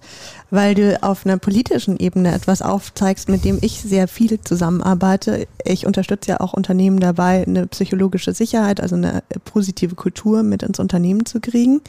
weil 0.49 0.75
du 0.75 1.01
auf 1.03 1.25
einer 1.25 1.37
politischen 1.37 1.97
Ebene 1.97 2.33
etwas 2.33 2.61
aufzeigst, 2.61 3.29
mit 3.29 3.43
dem 3.43 3.59
ich 3.61 3.81
sehr 3.81 4.07
viel 4.07 4.39
zusammenarbeite. 4.41 5.47
Ich 5.65 5.85
unterstütze 5.85 6.31
ja 6.31 6.39
auch 6.39 6.53
Unternehmen 6.53 6.99
dabei, 6.99 7.45
eine 7.45 7.67
psychologische 7.67 8.33
Sicherheit, 8.33 8.81
also 8.81 8.95
eine 8.95 9.23
positive 9.45 9.95
Kultur 9.95 10.43
mit 10.43 10.63
ins 10.63 10.79
Unternehmen 10.79 11.25
zu 11.25 11.39
kriegen. 11.39 11.81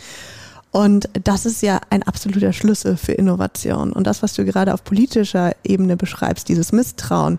Und 0.70 1.08
das 1.25 1.46
ist 1.46 1.62
ja 1.62 1.81
ein 1.90 2.02
absoluter 2.02 2.52
Schlüssel 2.52 2.96
für 2.96 3.12
Innovation. 3.12 3.93
Und 3.93 4.06
das, 4.06 4.22
was 4.22 4.34
du 4.34 4.44
gerade 4.44 4.75
auf 4.75 4.84
politischer 4.84 5.52
Ebene 5.64 5.96
beschreibst, 5.96 6.49
dieses 6.49 6.72
Misstrauen, 6.72 7.38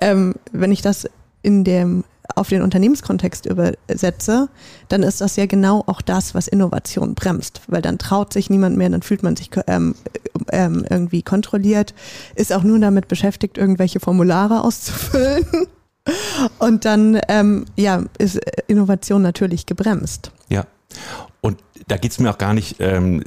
ähm, 0.00 0.34
wenn 0.52 0.72
ich 0.72 0.82
das 0.82 1.08
in 1.42 1.64
dem 1.64 2.04
auf 2.34 2.48
den 2.48 2.62
Unternehmenskontext 2.62 3.46
übersetze, 3.46 4.48
dann 4.88 5.02
ist 5.02 5.20
das 5.20 5.36
ja 5.36 5.46
genau 5.46 5.84
auch 5.86 6.02
das, 6.02 6.34
was 6.34 6.48
Innovation 6.48 7.14
bremst, 7.14 7.62
weil 7.68 7.82
dann 7.82 7.98
traut 7.98 8.32
sich 8.32 8.50
niemand 8.50 8.76
mehr, 8.76 8.88
dann 8.90 9.02
fühlt 9.02 9.22
man 9.22 9.36
sich 9.36 9.50
ähm, 9.66 9.94
ähm, 10.52 10.84
irgendwie 10.88 11.22
kontrolliert, 11.22 11.94
ist 12.34 12.52
auch 12.52 12.62
nur 12.62 12.78
damit 12.78 13.08
beschäftigt, 13.08 13.58
irgendwelche 13.58 14.00
Formulare 14.00 14.62
auszufüllen. 14.62 15.44
Und 16.60 16.84
dann 16.84 17.20
ähm, 17.28 17.64
ja, 17.76 18.04
ist 18.18 18.38
Innovation 18.68 19.22
natürlich 19.22 19.66
gebremst. 19.66 20.30
Ja. 20.48 20.64
Und 21.40 21.58
da 21.88 21.96
geht 21.96 22.12
es 22.12 22.18
mir 22.18 22.30
auch 22.30 22.38
gar 22.38 22.54
nicht 22.54 22.76
ähm, 22.80 23.22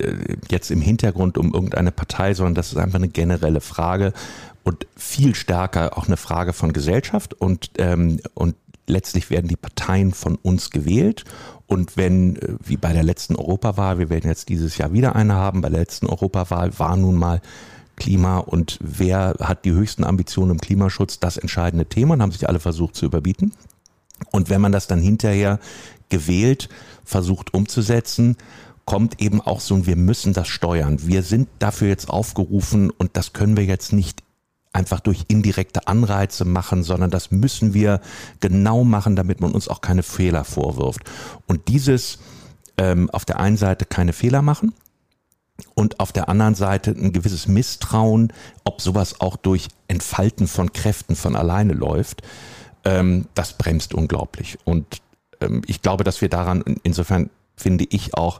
jetzt 0.49 0.71
im 0.71 0.81
Hintergrund 0.81 1.37
um 1.37 1.53
irgendeine 1.53 1.91
Partei, 1.91 2.33
sondern 2.33 2.55
das 2.55 2.71
ist 2.71 2.77
einfach 2.77 2.99
eine 2.99 3.09
generelle 3.09 3.61
Frage 3.61 4.13
und 4.63 4.87
viel 4.95 5.35
stärker 5.35 5.97
auch 5.97 6.07
eine 6.07 6.17
Frage 6.17 6.53
von 6.53 6.73
Gesellschaft 6.73 7.33
und, 7.33 7.71
ähm, 7.77 8.19
und 8.33 8.55
letztlich 8.89 9.29
werden 9.29 9.47
die 9.47 9.55
Parteien 9.55 10.13
von 10.13 10.35
uns 10.35 10.69
gewählt. 10.69 11.23
Und 11.67 11.97
wenn, 11.97 12.35
äh, 12.37 12.55
wie 12.63 12.77
bei 12.77 12.93
der 12.93 13.03
letzten 13.03 13.35
Europawahl, 13.35 13.99
wir 13.99 14.09
werden 14.09 14.29
jetzt 14.29 14.49
dieses 14.49 14.77
Jahr 14.77 14.91
wieder 14.91 15.15
eine 15.15 15.35
haben, 15.35 15.61
bei 15.61 15.69
der 15.69 15.79
letzten 15.79 16.07
Europawahl 16.07 16.77
war 16.79 16.97
nun 16.97 17.15
mal 17.15 17.41
Klima 17.95 18.37
und 18.39 18.79
wer 18.81 19.35
hat 19.41 19.65
die 19.65 19.73
höchsten 19.73 20.03
Ambitionen 20.03 20.51
im 20.51 20.61
Klimaschutz, 20.61 21.19
das 21.19 21.37
entscheidende 21.37 21.85
Thema 21.85 22.13
und 22.13 22.21
haben 22.21 22.31
sich 22.31 22.47
alle 22.47 22.59
versucht 22.59 22.95
zu 22.95 23.05
überbieten. 23.05 23.51
Und 24.31 24.49
wenn 24.49 24.61
man 24.61 24.71
das 24.71 24.87
dann 24.87 25.01
hinterher 25.01 25.59
gewählt 26.07 26.69
versucht 27.03 27.53
umzusetzen, 27.53 28.37
kommt 28.85 29.21
eben 29.21 29.39
auch 29.41 29.59
so 29.59 29.75
ein, 29.75 29.85
wir 29.85 29.95
müssen 29.95 30.33
das 30.33 30.47
steuern. 30.47 30.97
Wir 31.05 31.21
sind 31.21 31.47
dafür 31.59 31.89
jetzt 31.89 32.09
aufgerufen 32.09 32.89
und 32.89 33.15
das 33.17 33.33
können 33.33 33.55
wir 33.55 33.65
jetzt 33.65 33.93
nicht 33.93 34.23
einfach 34.71 34.99
durch 34.99 35.25
indirekte 35.27 35.87
Anreize 35.87 36.45
machen, 36.45 36.83
sondern 36.83 37.09
das 37.09 37.31
müssen 37.31 37.73
wir 37.73 38.01
genau 38.39 38.83
machen, 38.83 39.15
damit 39.15 39.41
man 39.41 39.51
uns 39.51 39.67
auch 39.67 39.81
keine 39.81 40.03
Fehler 40.03 40.43
vorwirft. 40.43 41.01
Und 41.47 41.67
dieses 41.67 42.19
ähm, 42.77 43.09
auf 43.09 43.25
der 43.25 43.39
einen 43.39 43.57
Seite 43.57 43.85
keine 43.85 44.13
Fehler 44.13 44.41
machen 44.41 44.73
und 45.73 45.99
auf 45.99 46.11
der 46.11 46.29
anderen 46.29 46.55
Seite 46.55 46.91
ein 46.91 47.11
gewisses 47.11 47.47
Misstrauen, 47.47 48.31
ob 48.63 48.81
sowas 48.81 49.19
auch 49.21 49.35
durch 49.35 49.67
Entfalten 49.87 50.47
von 50.47 50.71
Kräften 50.71 51.15
von 51.15 51.35
alleine 51.35 51.73
läuft, 51.73 52.21
ähm, 52.85 53.25
das 53.33 53.53
bremst 53.53 53.93
unglaublich. 53.93 54.57
Und 54.65 55.01
ähm, 55.41 55.61
ich 55.65 55.81
glaube, 55.81 56.03
dass 56.03 56.21
wir 56.21 56.29
daran 56.29 56.63
insofern 56.83 57.29
finde 57.55 57.85
ich 57.89 58.13
auch 58.15 58.39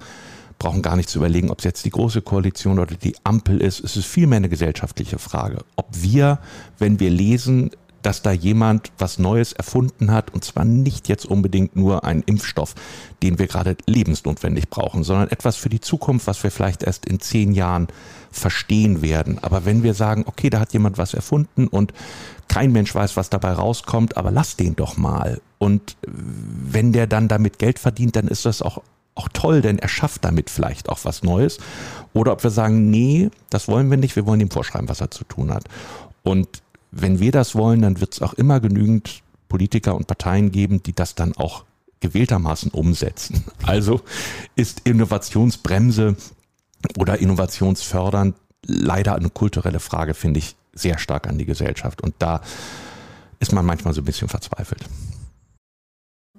brauchen 0.60 0.82
gar 0.82 0.96
nicht 0.96 1.10
zu 1.10 1.20
überlegen, 1.20 1.50
ob 1.50 1.60
es 1.60 1.66
jetzt 1.66 1.86
die 1.86 1.90
große 1.90 2.22
Koalition 2.22 2.80
oder 2.80 2.96
die 2.96 3.16
Ampel 3.24 3.62
ist. 3.62 3.84
Es 3.84 3.98
ist 3.98 4.06
vielmehr 4.06 4.38
eine 4.38 4.50
gesellschaftliche 4.50 5.18
Frage. 5.18 5.60
Ob 5.76 5.88
wir, 5.94 6.40
wenn 6.78 7.00
wir 7.00 7.10
lesen, 7.10 7.72
dass 8.02 8.22
da 8.22 8.32
jemand 8.32 8.92
was 8.98 9.20
Neues 9.20 9.54
erfunden 9.54 10.12
hat 10.12 10.34
und 10.34 10.44
zwar 10.44 10.66
nicht 10.66 11.10
jetzt 11.10 11.26
unbedingt 11.26 11.76
nur 11.76 12.06
einen 12.06 12.24
Impfstoff, 12.24 12.76
den 13.22 13.40
wir 13.40 13.48
gerade 13.48 13.76
lebensnotwendig 13.88 14.70
brauchen, 14.70 15.04
sondern 15.04 15.30
etwas 15.30 15.56
für 15.56 15.70
die 15.70 15.82
Zukunft, 15.82 16.28
was 16.28 16.42
wir 16.44 16.52
vielleicht 16.52 16.84
erst 16.84 17.06
in 17.06 17.20
zehn 17.20 17.52
Jahren 17.52 17.88
verstehen 18.32 19.02
werden. 19.02 19.40
Aber 19.40 19.66
wenn 19.66 19.84
wir 19.84 19.94
sagen, 19.94 20.24
okay, 20.28 20.50
da 20.50 20.60
hat 20.60 20.74
jemand 20.74 20.98
was 20.98 21.14
erfunden 21.14 21.68
und 21.68 21.94
kein 22.48 22.72
Mensch 22.72 22.94
weiß, 22.94 23.18
was 23.18 23.30
dabei 23.30 23.52
rauskommt, 23.52 24.18
aber 24.18 24.32
lass 24.32 24.56
den 24.56 24.76
doch 24.76 24.98
mal. 24.98 25.42
Und 25.58 25.98
wenn 26.06 26.94
der 26.94 27.06
dann 27.06 27.28
damit 27.28 27.60
Geld 27.60 27.80
verdient, 27.80 28.16
dann 28.16 28.28
ist 28.28 28.46
das 28.46 28.62
auch 28.62 28.82
auch 29.20 29.30
toll, 29.34 29.62
denn 29.62 29.80
er 29.80 29.90
schafft 29.90 30.24
damit 30.24 30.50
vielleicht 30.50 30.90
auch 30.90 31.00
was 31.04 31.24
Neues. 31.24 31.58
Oder 32.14 32.32
ob 32.32 32.44
wir 32.44 32.52
sagen, 32.52 32.90
nee, 32.90 33.30
das 33.50 33.68
wollen 33.68 33.90
wir 33.92 33.98
nicht, 33.98 34.16
wir 34.16 34.26
wollen 34.26 34.40
ihm 34.40 34.50
vorschreiben, 34.50 34.88
was 34.88 35.02
er 35.02 35.12
zu 35.12 35.26
tun 35.26 35.54
hat. 35.54 35.66
Und 36.24 36.48
wenn 36.92 37.20
wir 37.20 37.32
das 37.32 37.54
wollen, 37.54 37.82
dann 37.82 38.00
wird 38.00 38.14
es 38.14 38.22
auch 38.22 38.34
immer 38.34 38.60
genügend 38.62 39.22
Politiker 39.50 39.96
und 39.96 40.08
Parteien 40.08 40.52
geben, 40.52 40.82
die 40.82 40.94
das 40.94 41.16
dann 41.16 41.36
auch 41.36 41.66
gewähltermaßen 42.00 42.72
umsetzen. 42.72 43.44
Also 43.66 44.02
ist 44.56 44.82
Innovationsbremse 44.86 46.16
oder 46.98 47.20
Innovationsfördern 47.20 48.34
leider 48.66 49.16
eine 49.16 49.30
kulturelle 49.30 49.80
Frage, 49.80 50.14
finde 50.14 50.40
ich, 50.40 50.56
sehr 50.74 50.98
stark 50.98 51.28
an 51.28 51.38
die 51.38 51.46
Gesellschaft. 51.46 52.02
Und 52.02 52.16
da 52.20 52.42
ist 53.40 53.52
man 53.52 53.66
manchmal 53.66 53.94
so 53.94 54.02
ein 54.02 54.06
bisschen 54.06 54.30
verzweifelt. 54.30 54.86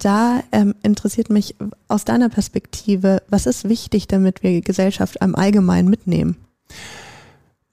Da 0.00 0.42
ähm, 0.50 0.74
interessiert 0.82 1.30
mich 1.30 1.54
aus 1.86 2.04
deiner 2.04 2.30
Perspektive, 2.30 3.22
was 3.28 3.46
ist 3.46 3.68
wichtig, 3.68 4.08
damit 4.08 4.42
wir 4.42 4.62
Gesellschaft 4.62 5.16
im 5.20 5.36
Allgemeinen 5.36 5.88
mitnehmen? 5.88 6.36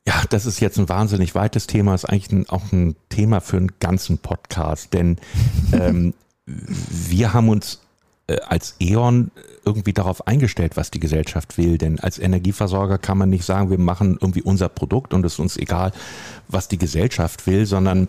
Ja, 0.06 0.24
das 0.30 0.46
ist 0.46 0.60
jetzt 0.60 0.78
ein 0.78 0.90
wahnsinnig 0.90 1.36
weites 1.36 1.68
Thema, 1.68 1.96
ist 1.96 2.06
eigentlich 2.06 2.32
ein, 2.32 2.50
auch 2.50 2.72
ein 2.72 2.96
Thema 3.10 3.40
für 3.40 3.58
einen 3.58 3.72
ganzen 3.80 4.18
Podcast, 4.18 4.94
denn 4.94 5.18
ähm, 5.74 6.14
wir 6.46 7.34
haben 7.34 7.50
uns 7.50 7.82
äh, 8.28 8.40
als 8.42 8.76
E.ON 8.80 9.32
irgendwie 9.66 9.94
darauf 9.94 10.28
eingestellt, 10.28 10.76
was 10.76 10.92
die 10.92 11.00
Gesellschaft 11.00 11.58
will. 11.58 11.78
Denn 11.78 12.00
als 12.00 12.20
Energieversorger 12.20 12.98
kann 12.98 13.18
man 13.18 13.30
nicht 13.30 13.46
sagen, 13.46 13.70
wir 13.70 13.80
machen 13.80 14.18
irgendwie 14.20 14.42
unser 14.42 14.70
Produkt 14.70 15.14
und 15.14 15.26
es 15.26 15.34
ist 15.34 15.40
uns 15.40 15.58
egal, 15.58 15.92
was 16.48 16.68
die 16.68 16.78
Gesellschaft 16.78 17.48
will, 17.48 17.66
sondern 17.66 18.08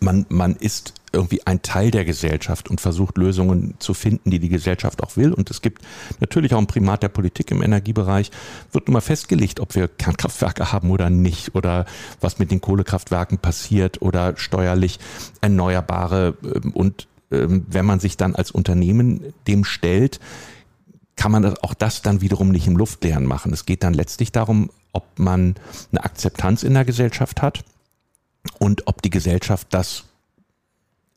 man, 0.00 0.26
man 0.28 0.56
ist 0.56 0.94
irgendwie 1.12 1.46
ein 1.46 1.62
Teil 1.62 1.90
der 1.90 2.04
Gesellschaft 2.04 2.68
und 2.68 2.80
versucht 2.80 3.16
Lösungen 3.16 3.74
zu 3.78 3.94
finden, 3.94 4.30
die 4.30 4.38
die 4.38 4.48
Gesellschaft 4.48 5.02
auch 5.02 5.16
will. 5.16 5.32
Und 5.32 5.50
es 5.50 5.62
gibt 5.62 5.82
natürlich 6.20 6.54
auch 6.54 6.58
ein 6.58 6.66
Primat 6.66 7.02
der 7.02 7.08
Politik 7.08 7.50
im 7.50 7.62
Energiebereich. 7.62 8.30
Wird 8.72 8.88
nun 8.88 8.94
mal 8.94 9.00
festgelegt, 9.00 9.60
ob 9.60 9.74
wir 9.74 9.88
Kernkraftwerke 9.88 10.72
haben 10.72 10.90
oder 10.90 11.08
nicht 11.08 11.54
oder 11.54 11.86
was 12.20 12.38
mit 12.38 12.50
den 12.50 12.60
Kohlekraftwerken 12.60 13.38
passiert 13.38 14.02
oder 14.02 14.36
steuerlich 14.36 14.98
erneuerbare. 15.40 16.36
Ähm, 16.42 16.72
und 16.72 17.06
ähm, 17.30 17.64
wenn 17.68 17.86
man 17.86 18.00
sich 18.00 18.16
dann 18.16 18.34
als 18.34 18.50
Unternehmen 18.50 19.32
dem 19.46 19.64
stellt, 19.64 20.20
kann 21.16 21.32
man 21.32 21.56
auch 21.58 21.72
das 21.72 22.02
dann 22.02 22.20
wiederum 22.20 22.50
nicht 22.50 22.66
im 22.66 22.76
Luftleeren 22.76 23.24
machen. 23.24 23.52
Es 23.52 23.64
geht 23.64 23.82
dann 23.82 23.94
letztlich 23.94 24.32
darum, 24.32 24.70
ob 24.92 25.18
man 25.18 25.54
eine 25.92 26.04
Akzeptanz 26.04 26.62
in 26.62 26.74
der 26.74 26.84
Gesellschaft 26.84 27.40
hat 27.40 27.64
und 28.58 28.86
ob 28.86 29.02
die 29.02 29.10
Gesellschaft 29.10 29.68
das 29.70 30.04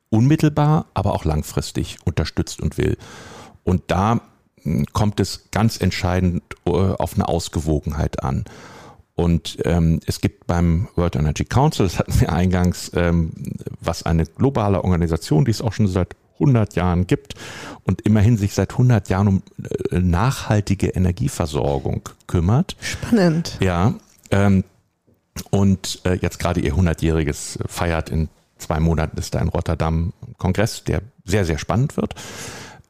unmittelbar, 0.09 0.85
aber 0.93 1.13
auch 1.13 1.25
langfristig 1.25 1.97
unterstützt 2.05 2.61
und 2.61 2.77
will. 2.77 2.97
Und 3.63 3.83
da 3.87 4.21
hm, 4.63 4.85
kommt 4.93 5.19
es 5.19 5.51
ganz 5.51 5.79
entscheidend 5.79 6.43
äh, 6.65 6.71
auf 6.71 7.13
eine 7.13 7.27
Ausgewogenheit 7.27 8.23
an. 8.23 8.45
Und 9.15 9.57
ähm, 9.65 9.99
es 10.05 10.21
gibt 10.21 10.47
beim 10.47 10.87
World 10.95 11.17
Energy 11.17 11.43
Council, 11.43 11.85
das 11.85 11.99
hatten 11.99 12.19
wir 12.21 12.31
eingangs, 12.31 12.91
ähm, 12.95 13.33
was 13.81 14.03
eine 14.03 14.25
globale 14.25 14.83
Organisation, 14.83 15.43
die 15.43 15.51
es 15.51 15.61
auch 15.61 15.73
schon 15.73 15.87
seit 15.87 16.15
100 16.35 16.75
Jahren 16.75 17.05
gibt 17.05 17.35
und 17.83 18.01
immerhin 18.01 18.37
sich 18.37 18.53
seit 18.53 18.71
100 18.71 19.09
Jahren 19.09 19.27
um 19.27 19.43
äh, 19.91 19.99
nachhaltige 19.99 20.87
Energieversorgung 20.87 22.07
kümmert. 22.27 22.77
Spannend. 22.79 23.57
Ja. 23.59 23.95
Ähm, 24.31 24.63
und 25.51 26.01
äh, 26.05 26.13
jetzt 26.15 26.39
gerade 26.39 26.59
ihr 26.59 26.75
100-jähriges 26.75 27.59
feiert 27.67 28.09
in 28.09 28.29
zwei 28.59 28.79
Monaten 28.79 29.17
ist 29.17 29.33
da 29.33 29.39
in 29.39 29.49
Rotterdam 29.49 30.13
Kongress, 30.37 30.83
der 30.83 31.01
sehr, 31.25 31.45
sehr 31.45 31.57
spannend 31.57 31.97
wird. 31.97 32.13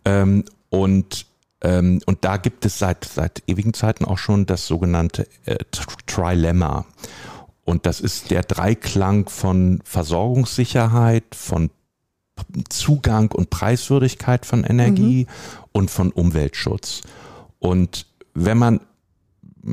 Ähm, 0.03 0.43
und, 0.69 1.25
ähm, 1.61 2.01
und 2.05 2.25
da 2.25 2.37
gibt 2.37 2.65
es 2.65 2.79
seit, 2.79 3.05
seit 3.05 3.43
ewigen 3.47 3.73
Zeiten 3.73 4.05
auch 4.05 4.17
schon 4.17 4.45
das 4.45 4.67
sogenannte 4.67 5.27
äh, 5.45 5.57
Trilemma. 6.05 6.85
Und 7.63 7.85
das 7.85 8.01
ist 8.01 8.31
der 8.31 8.41
Dreiklang 8.41 9.29
von 9.29 9.81
Versorgungssicherheit, 9.83 11.35
von 11.35 11.69
Zugang 12.69 13.31
und 13.31 13.49
Preiswürdigkeit 13.49 14.45
von 14.45 14.63
Energie 14.63 15.25
mhm. 15.25 15.63
und 15.71 15.91
von 15.91 16.11
Umweltschutz. 16.11 17.01
Und 17.59 18.07
wenn 18.33 18.57
man 18.57 18.79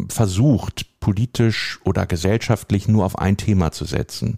versucht, 0.08 1.00
politisch 1.00 1.80
oder 1.84 2.06
gesellschaftlich 2.06 2.88
nur 2.88 3.04
auf 3.04 3.18
ein 3.18 3.36
Thema 3.36 3.72
zu 3.72 3.84
setzen, 3.84 4.36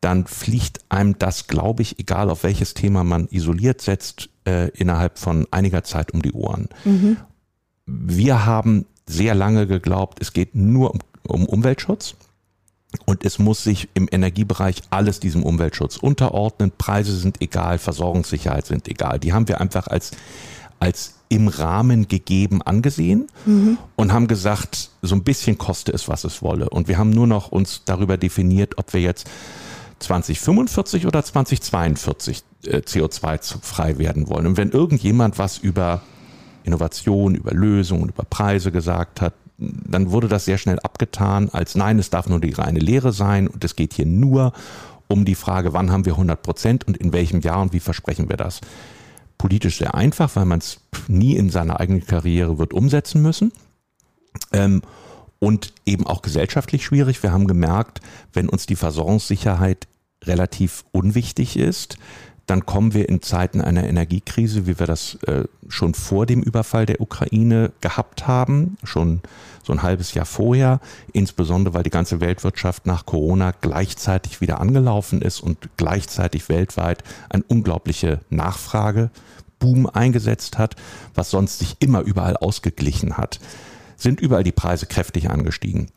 dann 0.00 0.26
fliegt 0.26 0.80
einem 0.88 1.18
das, 1.18 1.46
glaube 1.46 1.82
ich, 1.82 1.98
egal 1.98 2.30
auf 2.30 2.42
welches 2.42 2.74
Thema 2.74 3.04
man 3.04 3.28
isoliert 3.30 3.82
setzt, 3.82 4.30
äh, 4.46 4.68
innerhalb 4.70 5.18
von 5.18 5.46
einiger 5.50 5.84
Zeit 5.84 6.12
um 6.12 6.22
die 6.22 6.32
Ohren. 6.32 6.68
Mhm. 6.84 7.18
Wir 7.86 8.46
haben 8.46 8.86
sehr 9.06 9.34
lange 9.34 9.66
geglaubt, 9.66 10.18
es 10.20 10.32
geht 10.32 10.54
nur 10.54 10.92
um, 10.92 11.00
um 11.26 11.46
Umweltschutz. 11.46 12.14
Und 13.04 13.24
es 13.24 13.38
muss 13.38 13.62
sich 13.62 13.88
im 13.94 14.08
Energiebereich 14.10 14.82
alles 14.90 15.20
diesem 15.20 15.44
Umweltschutz 15.44 15.96
unterordnen. 15.96 16.72
Preise 16.76 17.16
sind 17.16 17.40
egal, 17.40 17.78
Versorgungssicherheit 17.78 18.66
sind 18.66 18.88
egal. 18.88 19.20
Die 19.20 19.32
haben 19.32 19.46
wir 19.46 19.60
einfach 19.60 19.86
als, 19.86 20.10
als 20.80 21.14
im 21.28 21.46
Rahmen 21.46 22.08
gegeben 22.08 22.60
angesehen 22.62 23.28
mhm. 23.46 23.78
und 23.94 24.12
haben 24.12 24.26
gesagt, 24.26 24.90
so 25.00 25.14
ein 25.14 25.22
bisschen 25.22 25.58
koste 25.58 25.92
es, 25.92 26.08
was 26.08 26.24
es 26.24 26.42
wolle. 26.42 26.68
Und 26.68 26.88
wir 26.88 26.98
haben 26.98 27.10
nur 27.10 27.28
noch 27.28 27.52
uns 27.52 27.82
darüber 27.84 28.16
definiert, 28.16 28.78
ob 28.78 28.92
wir 28.92 29.00
jetzt 29.00 29.30
2045 30.00 31.06
oder 31.06 31.22
2042 31.22 32.42
äh, 32.64 32.78
CO2-frei 32.78 33.98
werden 33.98 34.28
wollen. 34.28 34.46
Und 34.48 34.56
wenn 34.56 34.70
irgendjemand 34.70 35.38
was 35.38 35.58
über 35.58 36.02
Innovation, 36.64 37.34
über 37.34 37.52
Lösungen, 37.52 38.08
über 38.08 38.24
Preise 38.24 38.72
gesagt 38.72 39.20
hat, 39.20 39.34
dann 39.58 40.10
wurde 40.10 40.28
das 40.28 40.46
sehr 40.46 40.58
schnell 40.58 40.80
abgetan 40.80 41.50
als 41.50 41.74
nein, 41.74 41.98
es 41.98 42.10
darf 42.10 42.28
nur 42.28 42.40
die 42.40 42.52
reine 42.52 42.80
Lehre 42.80 43.12
sein 43.12 43.46
und 43.46 43.62
es 43.62 43.76
geht 43.76 43.92
hier 43.92 44.06
nur 44.06 44.52
um 45.06 45.24
die 45.24 45.34
Frage, 45.34 45.72
wann 45.72 45.90
haben 45.92 46.06
wir 46.06 46.14
100 46.14 46.42
Prozent 46.42 46.86
und 46.86 46.96
in 46.96 47.12
welchem 47.12 47.40
Jahr 47.40 47.60
und 47.60 47.72
wie 47.72 47.80
versprechen 47.80 48.28
wir 48.28 48.36
das. 48.36 48.60
Politisch 49.40 49.78
sehr 49.78 49.94
einfach, 49.94 50.36
weil 50.36 50.44
man 50.44 50.58
es 50.58 50.80
nie 51.08 51.34
in 51.34 51.48
seiner 51.48 51.80
eigenen 51.80 52.06
Karriere 52.06 52.58
wird 52.58 52.74
umsetzen 52.74 53.22
müssen. 53.22 53.52
Ähm, 54.52 54.82
und 55.38 55.72
eben 55.86 56.06
auch 56.06 56.20
gesellschaftlich 56.20 56.84
schwierig. 56.84 57.22
Wir 57.22 57.32
haben 57.32 57.46
gemerkt, 57.46 58.02
wenn 58.34 58.50
uns 58.50 58.66
die 58.66 58.76
Versorgungssicherheit 58.76 59.88
relativ 60.24 60.84
unwichtig 60.92 61.56
ist, 61.56 61.96
dann 62.50 62.66
kommen 62.66 62.94
wir 62.94 63.08
in 63.08 63.22
Zeiten 63.22 63.60
einer 63.60 63.84
Energiekrise, 63.84 64.66
wie 64.66 64.78
wir 64.78 64.86
das 64.86 65.14
äh, 65.26 65.44
schon 65.68 65.94
vor 65.94 66.26
dem 66.26 66.42
Überfall 66.42 66.84
der 66.84 67.00
Ukraine 67.00 67.72
gehabt 67.80 68.26
haben, 68.26 68.76
schon 68.82 69.20
so 69.62 69.72
ein 69.72 69.82
halbes 69.82 70.14
Jahr 70.14 70.26
vorher, 70.26 70.80
insbesondere 71.12 71.74
weil 71.74 71.82
die 71.82 71.90
ganze 71.90 72.20
Weltwirtschaft 72.20 72.86
nach 72.86 73.06
Corona 73.06 73.52
gleichzeitig 73.60 74.40
wieder 74.40 74.60
angelaufen 74.60 75.22
ist 75.22 75.40
und 75.40 75.68
gleichzeitig 75.76 76.48
weltweit 76.48 77.04
ein 77.28 77.42
unglaubliche 77.42 78.20
Nachfrageboom 78.30 79.86
eingesetzt 79.86 80.58
hat, 80.58 80.76
was 81.14 81.30
sonst 81.30 81.60
sich 81.60 81.76
immer 81.78 82.00
überall 82.00 82.36
ausgeglichen 82.36 83.16
hat 83.16 83.40
sind 84.00 84.20
überall 84.20 84.44
die 84.44 84.52
Preise 84.52 84.86
kräftig 84.86 85.30
angestiegen. 85.30 85.88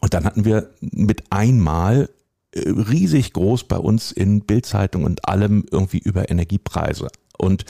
Und 0.00 0.14
dann 0.14 0.24
hatten 0.24 0.44
wir 0.44 0.70
mit 0.80 1.24
einmal 1.30 2.08
riesig 2.54 3.32
groß 3.32 3.64
bei 3.64 3.78
uns 3.78 4.12
in 4.12 4.42
Bildzeitung 4.42 5.04
und 5.04 5.28
allem 5.28 5.64
irgendwie 5.70 5.98
über 5.98 6.30
Energiepreise. 6.30 7.08
Und 7.38 7.64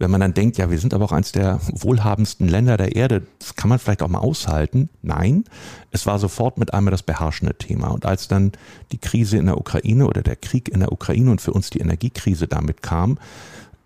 wenn 0.00 0.10
man 0.12 0.20
dann 0.20 0.34
denkt, 0.34 0.58
ja, 0.58 0.70
wir 0.70 0.78
sind 0.78 0.94
aber 0.94 1.06
auch 1.06 1.12
eines 1.12 1.32
der 1.32 1.60
wohlhabendsten 1.72 2.48
Länder 2.48 2.76
der 2.76 2.94
Erde, 2.94 3.22
das 3.40 3.56
kann 3.56 3.68
man 3.68 3.80
vielleicht 3.80 4.02
auch 4.02 4.08
mal 4.08 4.20
aushalten. 4.20 4.90
Nein, 5.02 5.44
es 5.90 6.06
war 6.06 6.20
sofort 6.20 6.56
mit 6.56 6.72
einmal 6.72 6.92
das 6.92 7.02
beherrschende 7.02 7.54
Thema. 7.54 7.88
Und 7.88 8.06
als 8.06 8.28
dann 8.28 8.52
die 8.92 8.98
Krise 8.98 9.38
in 9.38 9.46
der 9.46 9.58
Ukraine 9.58 10.06
oder 10.06 10.22
der 10.22 10.36
Krieg 10.36 10.68
in 10.68 10.80
der 10.80 10.92
Ukraine 10.92 11.30
und 11.32 11.40
für 11.40 11.52
uns 11.52 11.70
die 11.70 11.80
Energiekrise 11.80 12.46
damit 12.46 12.82
kam, 12.82 13.18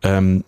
ähm, 0.02 0.44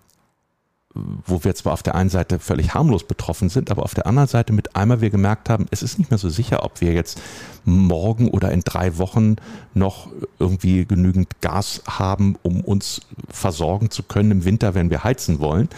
wo 0.94 1.42
wir 1.42 1.54
zwar 1.54 1.72
auf 1.72 1.82
der 1.82 1.96
einen 1.96 2.10
Seite 2.10 2.38
völlig 2.38 2.74
harmlos 2.74 3.04
betroffen 3.04 3.48
sind, 3.48 3.70
aber 3.70 3.82
auf 3.82 3.94
der 3.94 4.06
anderen 4.06 4.28
Seite 4.28 4.52
mit 4.52 4.76
einmal 4.76 5.00
wir 5.00 5.10
gemerkt 5.10 5.50
haben, 5.50 5.66
es 5.70 5.82
ist 5.82 5.98
nicht 5.98 6.10
mehr 6.10 6.18
so 6.18 6.28
sicher, 6.28 6.62
ob 6.62 6.80
wir 6.80 6.92
jetzt 6.92 7.20
morgen 7.64 8.28
oder 8.28 8.52
in 8.52 8.60
drei 8.60 8.96
Wochen 8.98 9.36
noch 9.74 10.08
irgendwie 10.38 10.84
genügend 10.84 11.40
Gas 11.40 11.82
haben, 11.88 12.36
um 12.42 12.60
uns 12.60 13.00
versorgen 13.28 13.90
zu 13.90 14.04
können 14.04 14.30
im 14.30 14.44
Winter, 14.44 14.74
wenn 14.74 14.90
wir 14.90 15.02
heizen 15.02 15.40
wollen, 15.40 15.68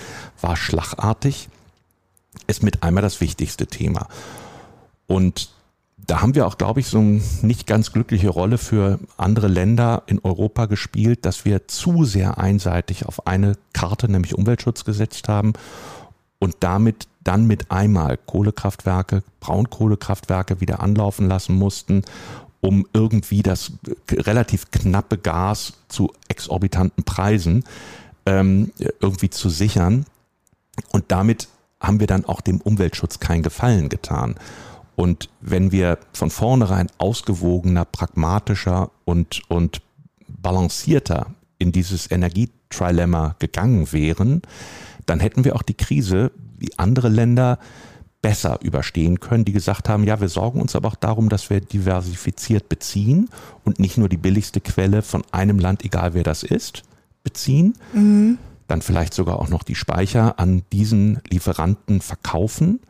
war 0.40 0.56
schlagartig, 0.56 1.48
ist 2.46 2.62
mit 2.62 2.82
einmal 2.82 3.02
das 3.02 3.20
wichtigste 3.22 3.66
Thema. 3.66 4.08
Und 5.06 5.55
da 6.06 6.20
haben 6.20 6.34
wir 6.34 6.46
auch, 6.46 6.56
glaube 6.56 6.80
ich, 6.80 6.86
so 6.86 6.98
eine 6.98 7.20
nicht 7.42 7.66
ganz 7.66 7.92
glückliche 7.92 8.28
Rolle 8.28 8.58
für 8.58 9.00
andere 9.16 9.48
Länder 9.48 10.04
in 10.06 10.20
Europa 10.20 10.66
gespielt, 10.66 11.24
dass 11.26 11.44
wir 11.44 11.66
zu 11.68 12.04
sehr 12.04 12.38
einseitig 12.38 13.06
auf 13.06 13.26
eine 13.26 13.56
Karte, 13.72 14.10
nämlich 14.10 14.36
Umweltschutz, 14.36 14.84
gesetzt 14.84 15.28
haben 15.28 15.54
und 16.38 16.56
damit 16.60 17.08
dann 17.24 17.46
mit 17.46 17.70
einmal 17.72 18.18
Kohlekraftwerke, 18.18 19.24
Braunkohlekraftwerke 19.40 20.60
wieder 20.60 20.80
anlaufen 20.80 21.26
lassen 21.28 21.56
mussten, 21.56 22.02
um 22.60 22.86
irgendwie 22.92 23.42
das 23.42 23.72
relativ 24.10 24.70
knappe 24.70 25.18
Gas 25.18 25.74
zu 25.88 26.12
exorbitanten 26.28 27.04
Preisen 27.04 27.64
ähm, 28.26 28.72
irgendwie 29.00 29.30
zu 29.30 29.48
sichern. 29.48 30.06
Und 30.92 31.06
damit 31.08 31.48
haben 31.80 32.00
wir 32.00 32.06
dann 32.06 32.24
auch 32.24 32.40
dem 32.40 32.60
Umweltschutz 32.60 33.18
keinen 33.18 33.42
Gefallen 33.42 33.88
getan. 33.88 34.36
Und 34.96 35.28
wenn 35.40 35.72
wir 35.72 35.98
von 36.12 36.30
vornherein 36.30 36.88
ausgewogener, 36.98 37.84
pragmatischer 37.84 38.90
und, 39.04 39.42
und 39.48 39.82
balancierter 40.26 41.26
in 41.58 41.70
dieses 41.70 42.10
Energietrilemma 42.10 43.36
gegangen 43.38 43.92
wären, 43.92 44.42
dann 45.04 45.20
hätten 45.20 45.44
wir 45.44 45.54
auch 45.54 45.62
die 45.62 45.74
Krise 45.74 46.32
wie 46.58 46.70
andere 46.78 47.08
Länder 47.08 47.58
besser 48.22 48.58
überstehen 48.62 49.20
können, 49.20 49.44
die 49.44 49.52
gesagt 49.52 49.88
haben, 49.88 50.04
ja, 50.04 50.20
wir 50.20 50.28
sorgen 50.28 50.60
uns 50.60 50.74
aber 50.74 50.88
auch 50.88 50.96
darum, 50.96 51.28
dass 51.28 51.50
wir 51.50 51.60
diversifiziert 51.60 52.68
beziehen 52.68 53.28
und 53.64 53.78
nicht 53.78 53.98
nur 53.98 54.08
die 54.08 54.16
billigste 54.16 54.60
Quelle 54.60 55.02
von 55.02 55.22
einem 55.30 55.58
Land, 55.58 55.84
egal 55.84 56.14
wer 56.14 56.24
das 56.24 56.42
ist, 56.42 56.82
beziehen. 57.22 57.74
Mhm. 57.92 58.38
Dann 58.66 58.82
vielleicht 58.82 59.14
sogar 59.14 59.38
auch 59.38 59.48
noch 59.48 59.62
die 59.62 59.76
Speicher 59.76 60.40
an 60.40 60.62
diesen 60.72 61.20
Lieferanten 61.28 62.00
verkaufen 62.00 62.80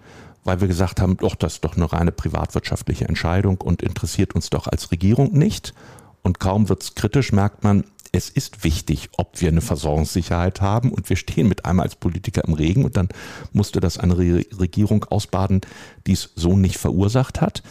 weil 0.47 0.61
wir 0.61 0.69
gesagt 0.69 1.01
haben, 1.01 1.17
doch, 1.17 1.35
das 1.35 1.55
ist 1.55 1.65
doch 1.65 1.77
eine 1.77 1.93
reine 1.93 2.13
privatwirtschaftliche 2.13 3.07
Entscheidung 3.07 3.61
und 3.61 3.83
interessiert 3.83 4.35
uns 4.35 4.49
doch 4.49 4.67
als 4.67 4.91
Regierung 4.91 5.33
nicht. 5.33 5.75
Und 6.23 6.41
kaum 6.41 6.69
wird 6.69 6.83
es 6.83 6.95
kritisch, 6.95 7.33
merkt 7.33 7.65
man, 7.65 7.85
es 8.13 8.31
ist 8.31 8.65
wichtig, 8.65 9.11
ob 9.17 9.41
wir 9.41 9.49
eine 9.49 9.61
Versorgungssicherheit 9.61 10.61
haben 10.61 10.93
und 10.93 11.09
wir 11.11 11.17
stehen 11.17 11.49
mit 11.49 11.65
einmal 11.65 11.85
als 11.85 11.97
Politiker 11.97 12.45
im 12.45 12.55
Regen 12.55 12.85
und 12.85 12.97
dann 12.97 13.09
musste 13.53 13.81
das 13.81 13.99
eine 13.99 14.17
Regierung 14.17 15.05
ausbaden, 15.05 15.61
die 16.07 16.13
es 16.13 16.31
so 16.35 16.57
nicht 16.57 16.79
verursacht 16.79 17.41
hat. 17.41 17.63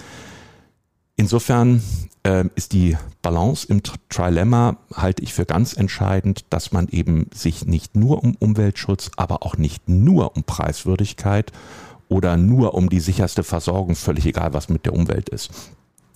Insofern 1.16 1.82
äh, 2.24 2.44
ist 2.56 2.74
die 2.74 2.98
Balance 3.22 3.66
im 3.70 3.82
Trilemma, 4.10 4.78
halte 4.94 5.24
ich 5.24 5.34
für 5.34 5.46
ganz 5.46 5.74
entscheidend, 5.74 6.46
dass 6.50 6.74
man 6.74 6.90
eben 6.90 7.28
sich 7.34 7.66
nicht 7.66 7.96
nur 7.96 8.22
um 8.22 8.36
Umweltschutz, 8.36 9.12
aber 9.16 9.44
auch 9.44 9.56
nicht 9.58 9.88
nur 9.88 10.36
um 10.36 10.44
Preiswürdigkeit 10.44 11.54
oder 12.16 12.38
nur 12.38 12.76
um 12.76 12.90
die 12.90 13.02
sicherste 13.02 13.44
Versorgung, 13.44 13.94
völlig 13.96 14.26
egal, 14.26 14.54
was 14.54 14.70
mit 14.70 14.86
der 14.86 14.94
Umwelt 14.94 15.28
ist, 15.28 15.52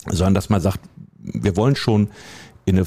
sondern 0.06 0.32
dass 0.32 0.48
man 0.48 0.62
sagt, 0.62 0.80
wir 1.18 1.56
wollen 1.56 1.76
schon 1.76 2.08
in 2.64 2.78
eine 2.78 2.86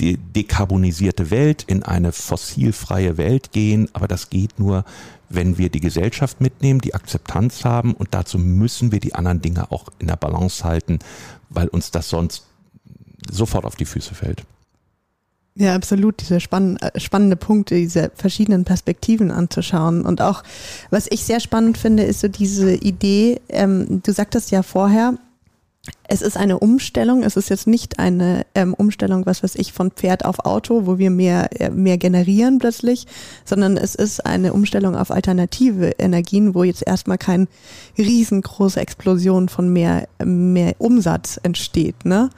dekarbonisierte 0.00 1.30
Welt, 1.30 1.64
in 1.66 1.82
eine 1.82 2.12
fossilfreie 2.12 3.18
Welt 3.18 3.52
gehen, 3.52 3.90
aber 3.92 4.08
das 4.08 4.30
geht 4.30 4.58
nur, 4.58 4.84
wenn 5.28 5.58
wir 5.58 5.68
die 5.68 5.80
Gesellschaft 5.80 6.40
mitnehmen, 6.40 6.80
die 6.80 6.94
Akzeptanz 6.94 7.66
haben 7.66 7.92
und 7.92 8.14
dazu 8.14 8.38
müssen 8.38 8.92
wir 8.92 9.00
die 9.00 9.14
anderen 9.14 9.42
Dinge 9.42 9.70
auch 9.70 9.88
in 9.98 10.06
der 10.06 10.16
Balance 10.16 10.64
halten, 10.64 11.00
weil 11.50 11.68
uns 11.68 11.90
das 11.90 12.08
sonst 12.08 12.46
sofort 13.30 13.66
auf 13.66 13.76
die 13.76 13.86
Füße 13.86 14.14
fällt. 14.14 14.44
Ja, 15.56 15.76
absolut, 15.76 16.20
diese 16.20 16.40
spann 16.40 16.76
äh, 16.78 16.98
spannende 16.98 17.36
Punkte, 17.36 17.76
diese 17.76 18.10
verschiedenen 18.16 18.64
Perspektiven 18.64 19.30
anzuschauen. 19.30 20.04
Und 20.04 20.20
auch, 20.20 20.42
was 20.90 21.06
ich 21.10 21.22
sehr 21.22 21.38
spannend 21.38 21.78
finde, 21.78 22.02
ist 22.02 22.20
so 22.20 22.28
diese 22.28 22.74
Idee, 22.74 23.40
ähm, 23.48 24.02
du 24.02 24.12
sagtest 24.12 24.50
ja 24.50 24.64
vorher, 24.64 25.14
es 26.06 26.22
ist 26.22 26.36
eine 26.36 26.58
Umstellung. 26.58 27.22
Es 27.22 27.36
ist 27.36 27.48
jetzt 27.48 27.66
nicht 27.66 27.98
eine 27.98 28.46
ähm, 28.54 28.74
Umstellung, 28.74 29.26
was 29.26 29.42
weiß 29.42 29.54
ich, 29.56 29.72
von 29.72 29.90
Pferd 29.90 30.24
auf 30.24 30.44
Auto, 30.44 30.86
wo 30.86 30.98
wir 30.98 31.10
mehr, 31.10 31.48
äh, 31.60 31.70
mehr 31.70 31.98
generieren 31.98 32.58
plötzlich, 32.58 33.06
sondern 33.44 33.76
es 33.76 33.94
ist 33.94 34.24
eine 34.24 34.52
Umstellung 34.52 34.96
auf 34.96 35.10
alternative 35.10 35.92
Energien, 35.98 36.54
wo 36.54 36.62
jetzt 36.62 36.86
erstmal 36.86 37.18
keine 37.18 37.48
riesengroße 37.96 38.80
Explosion 38.80 39.48
von 39.48 39.72
mehr, 39.72 40.08
mehr 40.22 40.74
Umsatz 40.78 41.38
entsteht. 41.42 42.04
Ne? 42.04 42.30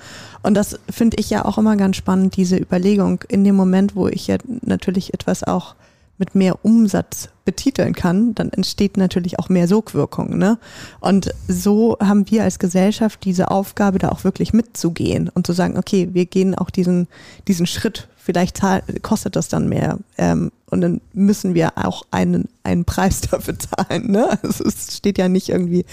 Und 0.42 0.54
das 0.54 0.78
finde 0.88 1.16
ich 1.18 1.30
ja 1.30 1.44
auch 1.44 1.58
immer 1.58 1.76
ganz 1.76 1.96
spannend, 1.96 2.36
diese 2.36 2.56
Überlegung 2.56 3.24
in 3.28 3.42
dem 3.42 3.56
Moment, 3.56 3.96
wo 3.96 4.06
ich 4.08 4.28
ja 4.28 4.36
natürlich 4.62 5.12
etwas 5.12 5.42
auch 5.42 5.74
mit 6.18 6.34
mehr 6.34 6.64
Umsatz 6.64 7.28
betiteln 7.44 7.94
kann, 7.94 8.34
dann 8.34 8.50
entsteht 8.50 8.96
natürlich 8.96 9.38
auch 9.38 9.48
mehr 9.48 9.68
Sogwirkung. 9.68 10.36
Ne? 10.36 10.58
Und 11.00 11.32
so 11.48 11.96
haben 12.00 12.30
wir 12.30 12.42
als 12.42 12.58
Gesellschaft 12.58 13.24
diese 13.24 13.50
Aufgabe, 13.50 13.98
da 13.98 14.10
auch 14.10 14.24
wirklich 14.24 14.52
mitzugehen 14.52 15.28
und 15.28 15.46
zu 15.46 15.52
sagen, 15.52 15.78
okay, 15.78 16.10
wir 16.12 16.26
gehen 16.26 16.54
auch 16.54 16.70
diesen, 16.70 17.06
diesen 17.48 17.66
Schritt, 17.66 18.08
vielleicht 18.16 18.60
kostet 19.02 19.36
das 19.36 19.48
dann 19.48 19.68
mehr. 19.68 19.98
Ähm, 20.18 20.50
und 20.68 20.80
dann 20.80 21.00
müssen 21.12 21.54
wir 21.54 21.72
auch 21.76 22.02
einen, 22.10 22.48
einen 22.64 22.84
Preis 22.84 23.20
dafür 23.30 23.56
zahlen. 23.58 24.10
Ne? 24.10 24.38
Also 24.42 24.64
es 24.64 24.96
steht 24.96 25.18
ja 25.18 25.28
nicht 25.28 25.48
irgendwie 25.48 25.84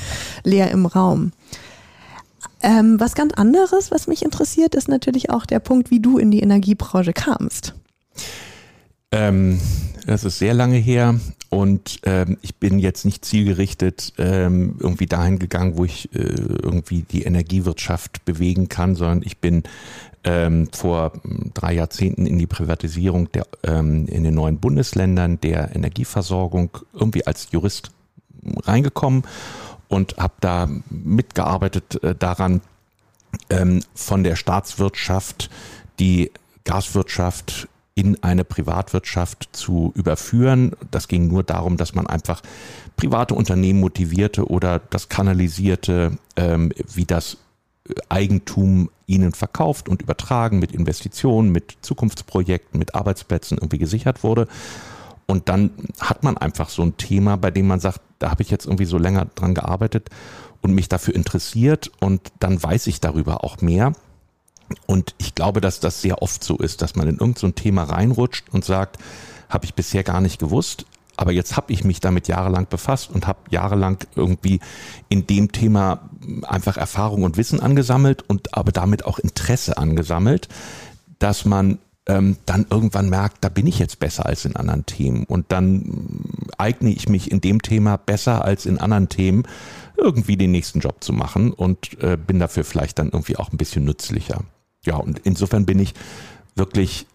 leer 0.43 0.71
im 0.71 0.85
Raum. 0.85 1.31
Ähm, 2.61 2.99
was 2.99 3.13
ganz 3.13 3.33
anderes, 3.33 3.91
was 3.91 4.07
mich 4.07 4.23
interessiert, 4.23 4.73
ist 4.73 4.87
natürlich 4.87 5.29
auch 5.29 5.45
der 5.45 5.59
Punkt, 5.59 5.91
wie 5.91 5.99
du 5.99 6.17
in 6.17 6.31
die 6.31 6.39
Energiebranche 6.39 7.11
kamst. 7.11 7.75
Ähm, 9.13 9.59
das 10.07 10.23
ist 10.23 10.39
sehr 10.39 10.55
lange 10.55 10.77
her 10.77 11.19
und 11.49 11.99
ähm, 12.03 12.37
ich 12.41 12.55
bin 12.55 12.79
jetzt 12.79 13.05
nicht 13.05 13.23
zielgerichtet 13.23 14.13
ähm, 14.17 14.75
irgendwie 14.79 15.05
dahin 15.05 15.37
gegangen, 15.37 15.77
wo 15.77 15.85
ich 15.85 16.13
äh, 16.15 16.17
irgendwie 16.17 17.03
die 17.03 17.21
Energiewirtschaft 17.21 18.25
bewegen 18.25 18.69
kann, 18.69 18.95
sondern 18.95 19.21
ich 19.23 19.37
bin 19.37 19.63
ähm, 20.23 20.67
vor 20.71 21.13
drei 21.53 21.73
Jahrzehnten 21.73 22.25
in 22.25 22.39
die 22.39 22.47
Privatisierung 22.47 23.31
der, 23.31 23.45
ähm, 23.61 24.07
in 24.07 24.23
den 24.23 24.33
neuen 24.33 24.57
Bundesländern 24.57 25.39
der 25.41 25.75
Energieversorgung 25.75 26.71
irgendwie 26.91 27.27
als 27.27 27.49
Jurist 27.51 27.91
reingekommen 28.63 29.25
und 29.89 30.17
habe 30.17 30.33
da 30.41 30.67
mitgearbeitet 30.89 32.03
äh, 32.03 32.15
daran, 32.15 32.61
ähm, 33.51 33.83
von 33.93 34.23
der 34.23 34.35
Staatswirtschaft 34.35 35.51
die 35.99 36.31
Gaswirtschaft 36.63 37.67
in 37.95 38.21
eine 38.23 38.43
Privatwirtschaft 38.43 39.49
zu 39.51 39.91
überführen. 39.95 40.71
Das 40.89 41.07
ging 41.07 41.27
nur 41.27 41.43
darum, 41.43 41.77
dass 41.77 41.93
man 41.93 42.07
einfach 42.07 42.41
private 42.95 43.35
Unternehmen 43.35 43.79
motivierte 43.79 44.47
oder 44.47 44.79
das 44.79 45.09
kanalisierte, 45.09 46.17
ähm, 46.35 46.71
wie 46.93 47.05
das 47.05 47.37
Eigentum 48.09 48.89
ihnen 49.05 49.33
verkauft 49.33 49.89
und 49.89 50.01
übertragen 50.01 50.59
mit 50.59 50.71
Investitionen, 50.71 51.51
mit 51.51 51.77
Zukunftsprojekten, 51.81 52.79
mit 52.79 52.95
Arbeitsplätzen 52.95 53.57
irgendwie 53.57 53.77
gesichert 53.77 54.23
wurde. 54.23 54.47
Und 55.25 55.49
dann 55.49 55.71
hat 55.99 56.23
man 56.23 56.37
einfach 56.37 56.69
so 56.69 56.81
ein 56.81 56.97
Thema, 56.97 57.37
bei 57.37 57.51
dem 57.51 57.67
man 57.67 57.79
sagt, 57.79 58.01
da 58.19 58.31
habe 58.31 58.41
ich 58.41 58.49
jetzt 58.49 58.65
irgendwie 58.65 58.85
so 58.85 58.97
länger 58.97 59.27
dran 59.35 59.53
gearbeitet 59.53 60.09
und 60.61 60.73
mich 60.73 60.89
dafür 60.89 61.15
interessiert 61.15 61.91
und 61.99 62.31
dann 62.39 62.61
weiß 62.61 62.87
ich 62.87 63.01
darüber 63.01 63.43
auch 63.43 63.61
mehr. 63.61 63.93
Und 64.85 65.15
ich 65.17 65.35
glaube, 65.35 65.61
dass 65.61 65.79
das 65.79 66.01
sehr 66.01 66.21
oft 66.21 66.43
so 66.43 66.57
ist, 66.57 66.81
dass 66.81 66.95
man 66.95 67.07
in 67.07 67.15
irgendein 67.15 67.35
so 67.39 67.49
Thema 67.49 67.83
reinrutscht 67.83 68.45
und 68.51 68.65
sagt, 68.65 68.97
habe 69.49 69.65
ich 69.65 69.73
bisher 69.73 70.03
gar 70.03 70.21
nicht 70.21 70.39
gewusst, 70.39 70.85
aber 71.15 71.31
jetzt 71.31 71.55
habe 71.55 71.71
ich 71.71 71.83
mich 71.83 71.99
damit 71.99 72.27
jahrelang 72.27 72.67
befasst 72.69 73.11
und 73.11 73.27
habe 73.27 73.39
jahrelang 73.49 73.99
irgendwie 74.15 74.59
in 75.09 75.27
dem 75.27 75.51
Thema 75.51 76.09
einfach 76.43 76.77
Erfahrung 76.77 77.23
und 77.23 77.37
Wissen 77.37 77.59
angesammelt 77.59 78.23
und 78.27 78.55
aber 78.57 78.71
damit 78.71 79.05
auch 79.05 79.19
Interesse 79.19 79.77
angesammelt, 79.77 80.47
dass 81.19 81.45
man 81.45 81.77
ähm, 82.05 82.37
dann 82.45 82.65
irgendwann 82.69 83.09
merkt, 83.09 83.37
da 83.43 83.49
bin 83.49 83.67
ich 83.67 83.79
jetzt 83.79 83.99
besser 83.99 84.25
als 84.25 84.45
in 84.45 84.55
anderen 84.55 84.85
Themen 84.85 85.23
und 85.23 85.51
dann 85.51 86.19
eigne 86.57 86.91
ich 86.91 87.07
mich 87.07 87.31
in 87.31 87.39
dem 87.39 87.61
Thema 87.61 87.97
besser 87.97 88.43
als 88.43 88.65
in 88.65 88.77
anderen 88.77 89.07
Themen, 89.07 89.43
irgendwie 89.95 90.35
den 90.35 90.51
nächsten 90.51 90.79
Job 90.79 91.03
zu 91.03 91.13
machen 91.13 91.53
und 91.53 92.01
äh, 92.01 92.17
bin 92.17 92.39
dafür 92.39 92.63
vielleicht 92.63 92.99
dann 92.99 93.09
irgendwie 93.09 93.37
auch 93.37 93.51
ein 93.51 93.57
bisschen 93.57 93.85
nützlicher. 93.85 94.41
Ja, 94.85 94.97
und 94.97 95.19
insofern 95.23 95.65
bin 95.65 95.79
ich 95.79 95.93
wirklich 96.55 97.07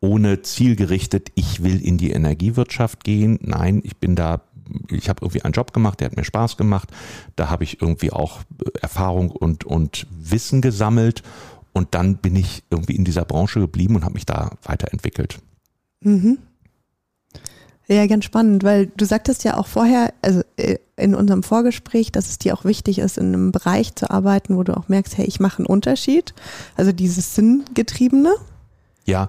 ohne 0.00 0.42
zielgerichtet, 0.42 1.30
ich 1.34 1.62
will 1.62 1.80
in 1.80 1.96
die 1.96 2.10
Energiewirtschaft 2.10 3.04
gehen. 3.04 3.38
Nein, 3.40 3.80
ich 3.84 3.96
bin 3.96 4.16
da, 4.16 4.42
ich 4.88 5.08
habe 5.08 5.20
irgendwie 5.22 5.42
einen 5.42 5.52
Job 5.52 5.72
gemacht, 5.72 6.00
der 6.00 6.06
hat 6.06 6.16
mir 6.16 6.24
Spaß 6.24 6.56
gemacht. 6.56 6.90
Da 7.36 7.50
habe 7.50 7.64
ich 7.64 7.80
irgendwie 7.80 8.12
auch 8.12 8.40
Erfahrung 8.80 9.30
und, 9.30 9.64
und 9.64 10.06
Wissen 10.10 10.60
gesammelt 10.60 11.22
und 11.72 11.94
dann 11.94 12.16
bin 12.16 12.36
ich 12.36 12.64
irgendwie 12.70 12.96
in 12.96 13.04
dieser 13.04 13.24
Branche 13.24 13.60
geblieben 13.60 13.94
und 13.94 14.04
habe 14.04 14.14
mich 14.14 14.26
da 14.26 14.56
weiterentwickelt. 14.64 15.38
Mhm. 16.00 16.38
Ja, 17.88 18.06
ganz 18.06 18.24
spannend, 18.24 18.62
weil 18.62 18.86
du 18.96 19.04
sagtest 19.04 19.44
ja 19.44 19.56
auch 19.58 19.66
vorher, 19.66 20.12
also 20.22 20.42
äh, 20.56 20.78
in 20.96 21.14
unserem 21.14 21.42
Vorgespräch, 21.42 22.12
dass 22.12 22.28
es 22.28 22.38
dir 22.38 22.54
auch 22.54 22.64
wichtig 22.64 22.98
ist, 22.98 23.18
in 23.18 23.26
einem 23.26 23.52
Bereich 23.52 23.94
zu 23.94 24.10
arbeiten, 24.10 24.56
wo 24.56 24.62
du 24.62 24.76
auch 24.76 24.88
merkst, 24.88 25.18
hey, 25.18 25.26
ich 25.26 25.40
mache 25.40 25.58
einen 25.58 25.66
Unterschied. 25.66 26.32
Also 26.76 26.92
dieses 26.92 27.34
Sinngetriebene. 27.34 28.34
Ja, 29.04 29.28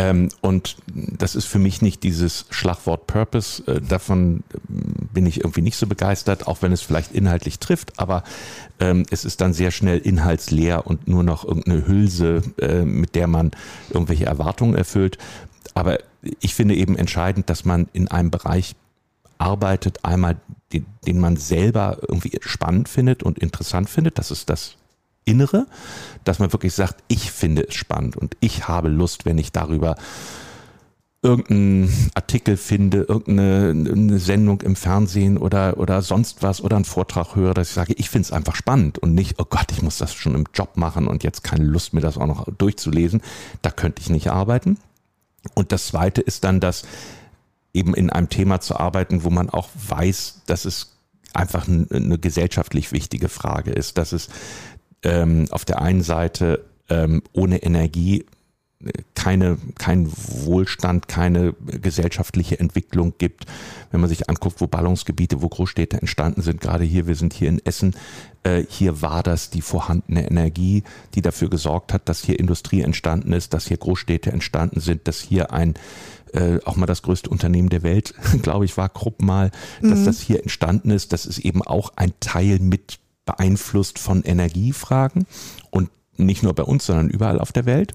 ähm, 0.00 0.30
und 0.40 0.76
das 0.86 1.34
ist 1.34 1.44
für 1.44 1.58
mich 1.58 1.82
nicht 1.82 2.02
dieses 2.04 2.46
Schlagwort 2.48 3.06
Purpose. 3.06 3.62
Äh, 3.66 3.82
davon 3.82 4.44
ähm, 4.54 5.08
bin 5.12 5.26
ich 5.26 5.40
irgendwie 5.40 5.60
nicht 5.60 5.76
so 5.76 5.86
begeistert, 5.86 6.46
auch 6.46 6.62
wenn 6.62 6.72
es 6.72 6.80
vielleicht 6.80 7.12
inhaltlich 7.12 7.58
trifft, 7.58 7.98
aber 7.98 8.22
ähm, 8.78 9.04
es 9.10 9.26
ist 9.26 9.42
dann 9.42 9.52
sehr 9.52 9.70
schnell 9.70 9.98
inhaltsleer 9.98 10.86
und 10.86 11.06
nur 11.06 11.22
noch 11.22 11.44
irgendeine 11.44 11.86
Hülse, 11.86 12.42
äh, 12.58 12.82
mit 12.82 13.14
der 13.14 13.26
man 13.26 13.50
irgendwelche 13.90 14.24
Erwartungen 14.24 14.74
erfüllt. 14.74 15.18
Aber 15.80 15.98
ich 16.40 16.54
finde 16.54 16.74
eben 16.74 16.94
entscheidend, 16.94 17.48
dass 17.48 17.64
man 17.64 17.88
in 17.94 18.08
einem 18.08 18.30
Bereich 18.30 18.76
arbeitet, 19.38 20.04
einmal 20.04 20.36
den, 20.74 20.84
den 21.06 21.18
man 21.18 21.38
selber 21.38 21.96
irgendwie 22.06 22.38
spannend 22.42 22.90
findet 22.90 23.22
und 23.22 23.38
interessant 23.38 23.88
findet. 23.88 24.18
Das 24.18 24.30
ist 24.30 24.50
das 24.50 24.76
Innere, 25.24 25.66
dass 26.24 26.38
man 26.38 26.52
wirklich 26.52 26.74
sagt, 26.74 27.02
ich 27.08 27.32
finde 27.32 27.66
es 27.66 27.74
spannend 27.74 28.18
und 28.18 28.36
ich 28.40 28.68
habe 28.68 28.90
Lust, 28.90 29.24
wenn 29.24 29.38
ich 29.38 29.52
darüber 29.52 29.94
irgendeinen 31.22 32.10
Artikel 32.14 32.58
finde, 32.58 33.06
irgendeine 33.08 34.18
Sendung 34.18 34.60
im 34.60 34.76
Fernsehen 34.76 35.38
oder, 35.38 35.78
oder 35.78 36.02
sonst 36.02 36.42
was 36.42 36.60
oder 36.60 36.76
einen 36.76 36.84
Vortrag 36.84 37.36
höre, 37.36 37.54
dass 37.54 37.68
ich 37.68 37.74
sage, 37.74 37.94
ich 37.94 38.10
finde 38.10 38.26
es 38.26 38.32
einfach 38.32 38.54
spannend 38.54 38.98
und 38.98 39.14
nicht, 39.14 39.36
oh 39.38 39.46
Gott, 39.48 39.72
ich 39.72 39.80
muss 39.80 39.96
das 39.96 40.12
schon 40.12 40.34
im 40.34 40.44
Job 40.52 40.76
machen 40.76 41.06
und 41.08 41.24
jetzt 41.24 41.42
keine 41.42 41.64
Lust, 41.64 41.94
mir 41.94 42.02
das 42.02 42.18
auch 42.18 42.26
noch 42.26 42.46
durchzulesen. 42.58 43.22
Da 43.62 43.70
könnte 43.70 44.02
ich 44.02 44.10
nicht 44.10 44.30
arbeiten. 44.30 44.76
Und 45.54 45.72
das 45.72 45.86
Zweite 45.86 46.20
ist 46.20 46.44
dann, 46.44 46.60
dass 46.60 46.84
eben 47.72 47.94
in 47.94 48.10
einem 48.10 48.28
Thema 48.28 48.60
zu 48.60 48.76
arbeiten, 48.76 49.24
wo 49.24 49.30
man 49.30 49.48
auch 49.48 49.68
weiß, 49.74 50.42
dass 50.46 50.64
es 50.64 50.96
einfach 51.32 51.68
eine 51.68 52.18
gesellschaftlich 52.18 52.92
wichtige 52.92 53.28
Frage 53.28 53.70
ist, 53.70 53.98
dass 53.98 54.12
es 54.12 54.28
ähm, 55.02 55.46
auf 55.50 55.64
der 55.64 55.80
einen 55.80 56.02
Seite 56.02 56.64
ähm, 56.88 57.22
ohne 57.32 57.62
Energie 57.62 58.26
keine, 59.14 59.58
kein 59.78 60.10
Wohlstand, 60.10 61.06
keine 61.06 61.52
gesellschaftliche 61.52 62.58
Entwicklung 62.58 63.14
gibt. 63.18 63.44
Wenn 63.90 64.00
man 64.00 64.08
sich 64.08 64.30
anguckt, 64.30 64.60
wo 64.60 64.66
Ballungsgebiete, 64.66 65.42
wo 65.42 65.48
Großstädte 65.48 65.98
entstanden 65.98 66.40
sind, 66.40 66.60
gerade 66.60 66.84
hier, 66.84 67.06
wir 67.06 67.14
sind 67.14 67.34
hier 67.34 67.50
in 67.50 67.64
Essen, 67.64 67.94
äh, 68.42 68.64
hier 68.68 69.02
war 69.02 69.22
das 69.22 69.50
die 69.50 69.60
vorhandene 69.60 70.26
Energie, 70.26 70.82
die 71.14 71.20
dafür 71.20 71.50
gesorgt 71.50 71.92
hat, 71.92 72.08
dass 72.08 72.24
hier 72.24 72.38
Industrie 72.38 72.80
entstanden 72.80 73.32
ist, 73.34 73.52
dass 73.52 73.66
hier 73.66 73.76
Großstädte 73.76 74.32
entstanden 74.32 74.80
sind, 74.80 75.06
dass 75.06 75.20
hier 75.20 75.52
ein 75.52 75.74
äh, 76.32 76.58
auch 76.64 76.76
mal 76.76 76.86
das 76.86 77.02
größte 77.02 77.28
Unternehmen 77.28 77.68
der 77.68 77.82
Welt, 77.82 78.14
glaube 78.42 78.64
ich, 78.64 78.76
war 78.76 78.88
Krupp 78.88 79.20
mal, 79.20 79.50
dass 79.82 80.00
mhm. 80.00 80.04
das 80.06 80.20
hier 80.20 80.40
entstanden 80.40 80.90
ist. 80.90 81.12
Das 81.12 81.26
ist 81.26 81.38
eben 81.38 81.62
auch 81.62 81.92
ein 81.96 82.12
Teil 82.20 82.60
mit 82.60 82.98
beeinflusst 83.26 83.98
von 83.98 84.22
Energiefragen 84.22 85.26
und 85.70 85.90
nicht 86.16 86.42
nur 86.42 86.54
bei 86.54 86.62
uns, 86.62 86.86
sondern 86.86 87.10
überall 87.10 87.38
auf 87.38 87.52
der 87.52 87.66
Welt. 87.66 87.94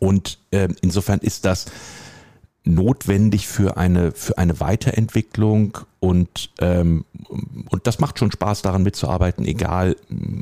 Und 0.00 0.38
äh, 0.50 0.68
insofern 0.80 1.20
ist 1.20 1.44
das 1.44 1.66
notwendig 2.64 3.48
für 3.48 3.76
eine, 3.76 4.12
für 4.12 4.36
eine 4.36 4.60
Weiterentwicklung 4.60 5.78
und, 6.00 6.50
ähm, 6.60 7.04
und 7.70 7.86
das 7.86 7.98
macht 7.98 8.18
schon 8.18 8.30
Spaß 8.30 8.62
daran 8.62 8.82
mitzuarbeiten, 8.82 9.46
egal 9.46 9.96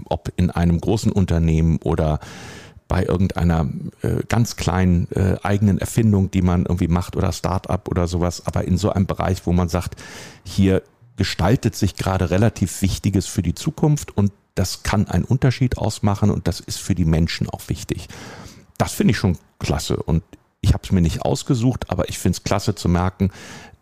ob 0.06 0.32
in 0.36 0.50
einem 0.50 0.80
großen 0.80 1.12
Unternehmen 1.12 1.78
oder 1.84 2.18
bei 2.88 3.04
irgendeiner 3.04 3.68
äh, 4.02 4.22
ganz 4.28 4.56
kleinen 4.56 5.08
äh, 5.12 5.36
eigenen 5.42 5.78
Erfindung, 5.78 6.30
die 6.30 6.42
man 6.42 6.66
irgendwie 6.66 6.88
macht 6.88 7.16
oder 7.16 7.32
Start-up 7.32 7.88
oder 7.88 8.06
sowas, 8.06 8.46
aber 8.46 8.64
in 8.64 8.76
so 8.76 8.90
einem 8.90 9.06
Bereich, 9.06 9.46
wo 9.46 9.52
man 9.52 9.68
sagt, 9.68 9.96
hier 10.44 10.82
gestaltet 11.16 11.74
sich 11.74 11.96
gerade 11.96 12.30
relativ 12.30 12.82
Wichtiges 12.82 13.26
für 13.26 13.42
die 13.42 13.54
Zukunft 13.54 14.16
und 14.16 14.32
das 14.54 14.82
kann 14.82 15.08
einen 15.08 15.24
Unterschied 15.24 15.78
ausmachen 15.78 16.30
und 16.30 16.48
das 16.48 16.60
ist 16.60 16.78
für 16.78 16.94
die 16.94 17.04
Menschen 17.04 17.48
auch 17.48 17.68
wichtig. 17.68 18.08
Das 18.78 18.92
finde 18.92 19.12
ich 19.12 19.18
schon 19.18 19.38
klasse 19.58 19.96
und 19.96 20.22
ich 20.60 20.72
habe 20.72 20.82
es 20.84 20.92
mir 20.92 21.00
nicht 21.00 21.22
ausgesucht, 21.22 21.90
aber 21.90 22.08
ich 22.08 22.18
finde 22.18 22.36
es 22.36 22.44
klasse 22.44 22.74
zu 22.74 22.88
merken, 22.88 23.30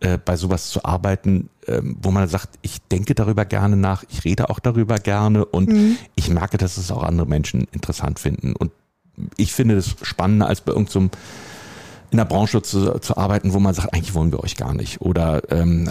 äh, 0.01 0.19
bei 0.19 0.37
sowas 0.37 0.69
zu 0.69 0.85
arbeiten, 0.85 1.49
äh, 1.67 1.81
wo 1.83 2.11
man 2.11 2.29
sagt, 2.29 2.59
ich 2.63 2.83
denke 2.83 3.15
darüber 3.15 3.45
gerne 3.45 3.77
nach, 3.77 4.05
ich 4.11 4.25
rede 4.25 4.51
auch 4.51 4.59
darüber 4.59 4.97
gerne 4.97 5.45
und 5.45 5.71
mhm. 5.71 5.97
ich 6.15 6.29
merke, 6.29 6.59
dass 6.59 6.77
es 6.77 6.91
auch 6.91 7.03
andere 7.03 7.27
Menschen 7.27 7.67
interessant 7.73 8.19
finden. 8.19 8.55
Und 8.55 8.73
ich 9.37 9.53
finde 9.53 9.77
es 9.77 9.95
spannender 10.03 10.47
als 10.47 10.61
bei 10.61 10.73
irgendeinem 10.73 11.11
so 11.13 11.19
in 12.15 12.19
der 12.19 12.27
Branche 12.27 12.63
zu, 12.63 13.01
zu 13.01 13.17
arbeiten, 13.17 13.55
wo 13.55 13.59
man 13.59 13.75
sagt, 13.75 13.93
eigentlich 13.93 14.15
wollen 14.15 14.31
wir 14.31 14.39
euch 14.39 14.55
gar 14.57 14.73
nicht. 14.73 15.01
Oder 15.01 15.43
ähm, 15.51 15.91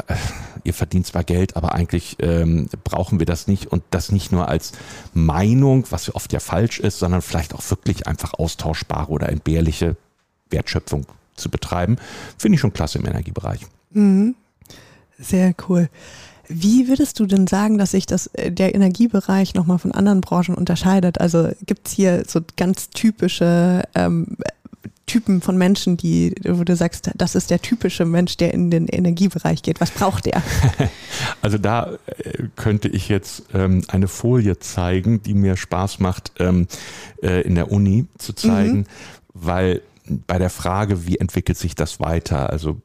ihr 0.64 0.74
verdient 0.74 1.06
zwar 1.06 1.26
Geld, 1.26 1.58
aber 1.58 1.76
eigentlich 1.76 2.16
ähm, 2.20 2.70
brauchen 2.86 3.20
wir 3.20 3.26
das 3.26 3.48
nicht. 3.48 3.68
Und 3.68 3.84
das 3.92 4.10
nicht 4.10 4.32
nur 4.32 4.48
als 4.48 4.72
Meinung, 5.14 5.86
was 5.90 6.16
oft 6.16 6.32
ja 6.32 6.40
falsch 6.40 6.80
ist, 6.80 6.98
sondern 6.98 7.22
vielleicht 7.22 7.54
auch 7.54 7.70
wirklich 7.70 8.08
einfach 8.08 8.36
austauschbare 8.36 9.12
oder 9.12 9.28
entbehrliche 9.28 9.98
Wertschöpfung 10.50 11.06
zu 11.36 11.50
betreiben. 11.50 11.98
Finde 12.38 12.56
ich 12.56 12.62
schon 12.62 12.72
klasse 12.72 13.00
im 13.00 13.06
Energiebereich. 13.06 13.68
Mhm. 13.92 14.36
Sehr 15.20 15.54
cool. 15.68 15.90
Wie 16.48 16.88
würdest 16.88 17.20
du 17.20 17.26
denn 17.26 17.48
sagen, 17.48 17.78
dass 17.78 17.92
sich 17.92 18.06
das, 18.06 18.28
äh, 18.28 18.50
der 18.50 18.76
Energiebereich 18.76 19.56
nochmal 19.56 19.78
von 19.78 19.92
anderen 19.92 20.22
Branchen 20.22 20.56
unterscheidet? 20.56 21.20
Also 21.20 21.50
gibt 21.66 21.90
es 21.90 21.94
hier 21.94 22.24
so 22.26 22.40
ganz 22.56 22.92
typische 22.92 23.84
ähm, 23.94 24.38
Typen 25.06 25.42
von 25.42 25.58
Menschen, 25.58 25.98
die, 25.98 26.34
wo 26.48 26.64
du 26.64 26.76
sagst, 26.76 27.12
das 27.16 27.36
ist 27.36 27.50
der 27.50 27.62
typische 27.62 28.06
Mensch, 28.06 28.38
der 28.38 28.54
in 28.54 28.72
den 28.72 28.88
Energiebereich 28.88 29.62
geht. 29.62 29.82
Was 29.82 29.92
braucht 29.92 30.26
der? 30.26 30.42
Also 31.42 31.58
da 31.58 31.92
äh, 32.08 32.44
könnte 32.56 32.88
ich 32.88 33.10
jetzt 33.10 33.44
ähm, 33.54 33.84
eine 33.88 34.08
Folie 34.08 34.60
zeigen, 34.60 35.22
die 35.22 35.34
mir 35.34 35.58
Spaß 35.58 36.00
macht, 36.00 36.32
ähm, 36.40 36.68
äh, 37.22 37.42
in 37.42 37.56
der 37.56 37.72
Uni 37.72 38.08
zu 38.18 38.34
zeigen, 38.34 38.78
mhm. 38.78 38.86
weil 39.34 39.82
bei 40.06 40.38
der 40.38 40.50
Frage, 40.50 41.08
wie 41.08 41.18
entwickelt 41.18 41.58
sich 41.58 41.76
das 41.76 42.00
weiter? 42.00 42.50
Also 42.50 42.82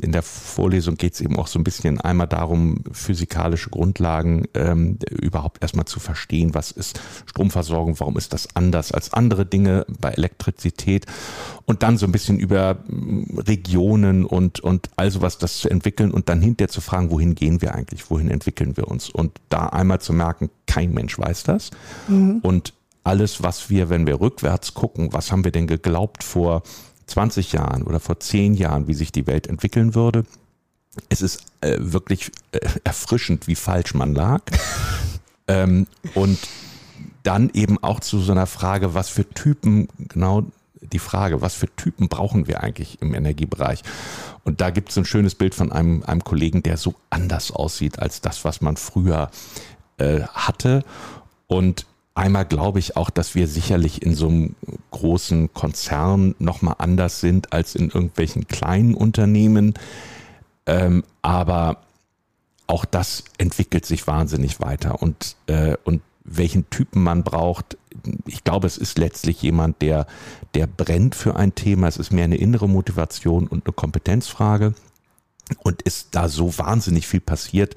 in 0.00 0.12
der 0.12 0.22
Vorlesung 0.22 0.96
geht 0.96 1.14
es 1.14 1.20
eben 1.20 1.38
auch 1.38 1.46
so 1.46 1.58
ein 1.58 1.64
bisschen 1.64 2.00
einmal 2.00 2.26
darum, 2.26 2.84
physikalische 2.92 3.70
Grundlagen 3.70 4.46
ähm, 4.54 4.98
überhaupt 5.10 5.62
erstmal 5.62 5.84
zu 5.84 6.00
verstehen. 6.00 6.54
Was 6.54 6.70
ist 6.70 7.00
Stromversorgung? 7.26 8.00
Warum 8.00 8.16
ist 8.16 8.32
das 8.32 8.48
anders 8.54 8.92
als 8.92 9.12
andere 9.12 9.44
Dinge 9.44 9.84
bei 10.00 10.10
Elektrizität? 10.10 11.06
Und 11.66 11.82
dann 11.82 11.98
so 11.98 12.06
ein 12.06 12.12
bisschen 12.12 12.38
über 12.38 12.78
mm, 12.86 13.38
Regionen 13.38 14.24
und, 14.24 14.60
und 14.60 14.90
all 14.96 15.10
sowas 15.10 15.38
das 15.38 15.58
zu 15.58 15.68
entwickeln 15.68 16.12
und 16.12 16.28
dann 16.28 16.40
hinterher 16.40 16.70
zu 16.70 16.80
fragen, 16.80 17.10
wohin 17.10 17.34
gehen 17.34 17.60
wir 17.60 17.74
eigentlich? 17.74 18.10
Wohin 18.10 18.30
entwickeln 18.30 18.76
wir 18.76 18.88
uns? 18.88 19.10
Und 19.10 19.38
da 19.50 19.66
einmal 19.66 20.00
zu 20.00 20.12
merken, 20.12 20.50
kein 20.66 20.92
Mensch 20.92 21.18
weiß 21.18 21.42
das. 21.44 21.70
Mhm. 22.08 22.38
Und 22.42 22.72
alles, 23.04 23.42
was 23.42 23.70
wir, 23.70 23.90
wenn 23.90 24.06
wir 24.06 24.20
rückwärts 24.20 24.74
gucken, 24.74 25.12
was 25.12 25.30
haben 25.30 25.44
wir 25.44 25.52
denn 25.52 25.66
geglaubt 25.66 26.24
vor 26.24 26.62
20 27.06 27.52
Jahren 27.52 27.82
oder 27.82 28.00
vor 28.00 28.18
10 28.18 28.54
Jahren, 28.54 28.88
wie 28.88 28.94
sich 28.94 29.12
die 29.12 29.26
Welt 29.26 29.46
entwickeln 29.46 29.94
würde. 29.94 30.24
Es 31.08 31.22
ist 31.22 31.44
äh, 31.60 31.76
wirklich 31.78 32.30
äh, 32.52 32.60
erfrischend, 32.84 33.46
wie 33.46 33.56
falsch 33.56 33.94
man 33.94 34.14
lag. 34.14 34.42
ähm, 35.48 35.86
und 36.14 36.38
dann 37.22 37.50
eben 37.52 37.82
auch 37.82 38.00
zu 38.00 38.20
so 38.20 38.32
einer 38.32 38.46
Frage, 38.46 38.94
was 38.94 39.08
für 39.08 39.28
Typen, 39.28 39.88
genau 39.98 40.44
die 40.80 40.98
Frage, 40.98 41.40
was 41.40 41.54
für 41.54 41.74
Typen 41.74 42.08
brauchen 42.08 42.46
wir 42.46 42.62
eigentlich 42.62 43.00
im 43.00 43.14
Energiebereich? 43.14 43.82
Und 44.44 44.60
da 44.60 44.70
gibt 44.70 44.90
es 44.90 44.98
ein 44.98 45.04
schönes 45.04 45.34
Bild 45.34 45.54
von 45.54 45.72
einem, 45.72 46.02
einem 46.04 46.22
Kollegen, 46.22 46.62
der 46.62 46.76
so 46.76 46.94
anders 47.10 47.50
aussieht 47.50 47.98
als 47.98 48.20
das, 48.20 48.44
was 48.44 48.60
man 48.60 48.76
früher 48.76 49.30
äh, 49.96 50.20
hatte. 50.22 50.84
Und 51.46 51.86
Einmal 52.14 52.44
glaube 52.44 52.78
ich 52.78 52.96
auch, 52.96 53.10
dass 53.10 53.34
wir 53.34 53.48
sicherlich 53.48 54.02
in 54.02 54.14
so 54.14 54.28
einem 54.28 54.54
großen 54.92 55.52
Konzern 55.52 56.36
nochmal 56.38 56.76
anders 56.78 57.20
sind 57.20 57.52
als 57.52 57.74
in 57.74 57.86
irgendwelchen 57.86 58.46
kleinen 58.46 58.94
Unternehmen. 58.94 59.74
Ähm, 60.66 61.02
aber 61.22 61.82
auch 62.68 62.84
das 62.84 63.24
entwickelt 63.36 63.84
sich 63.84 64.06
wahnsinnig 64.06 64.60
weiter. 64.60 65.02
Und, 65.02 65.36
äh, 65.48 65.76
und 65.84 66.02
welchen 66.24 66.70
Typen 66.70 67.02
man 67.02 67.24
braucht, 67.24 67.76
ich 68.26 68.44
glaube, 68.44 68.66
es 68.66 68.78
ist 68.78 68.98
letztlich 68.98 69.42
jemand, 69.42 69.82
der, 69.82 70.06
der 70.54 70.66
brennt 70.66 71.14
für 71.14 71.36
ein 71.36 71.54
Thema. 71.54 71.88
Es 71.88 71.96
ist 71.96 72.12
mehr 72.12 72.24
eine 72.24 72.36
innere 72.36 72.68
Motivation 72.68 73.48
und 73.48 73.66
eine 73.66 73.72
Kompetenzfrage. 73.72 74.74
Und 75.62 75.82
ist 75.82 76.08
da 76.12 76.28
so 76.28 76.56
wahnsinnig 76.56 77.06
viel 77.06 77.20
passiert, 77.20 77.74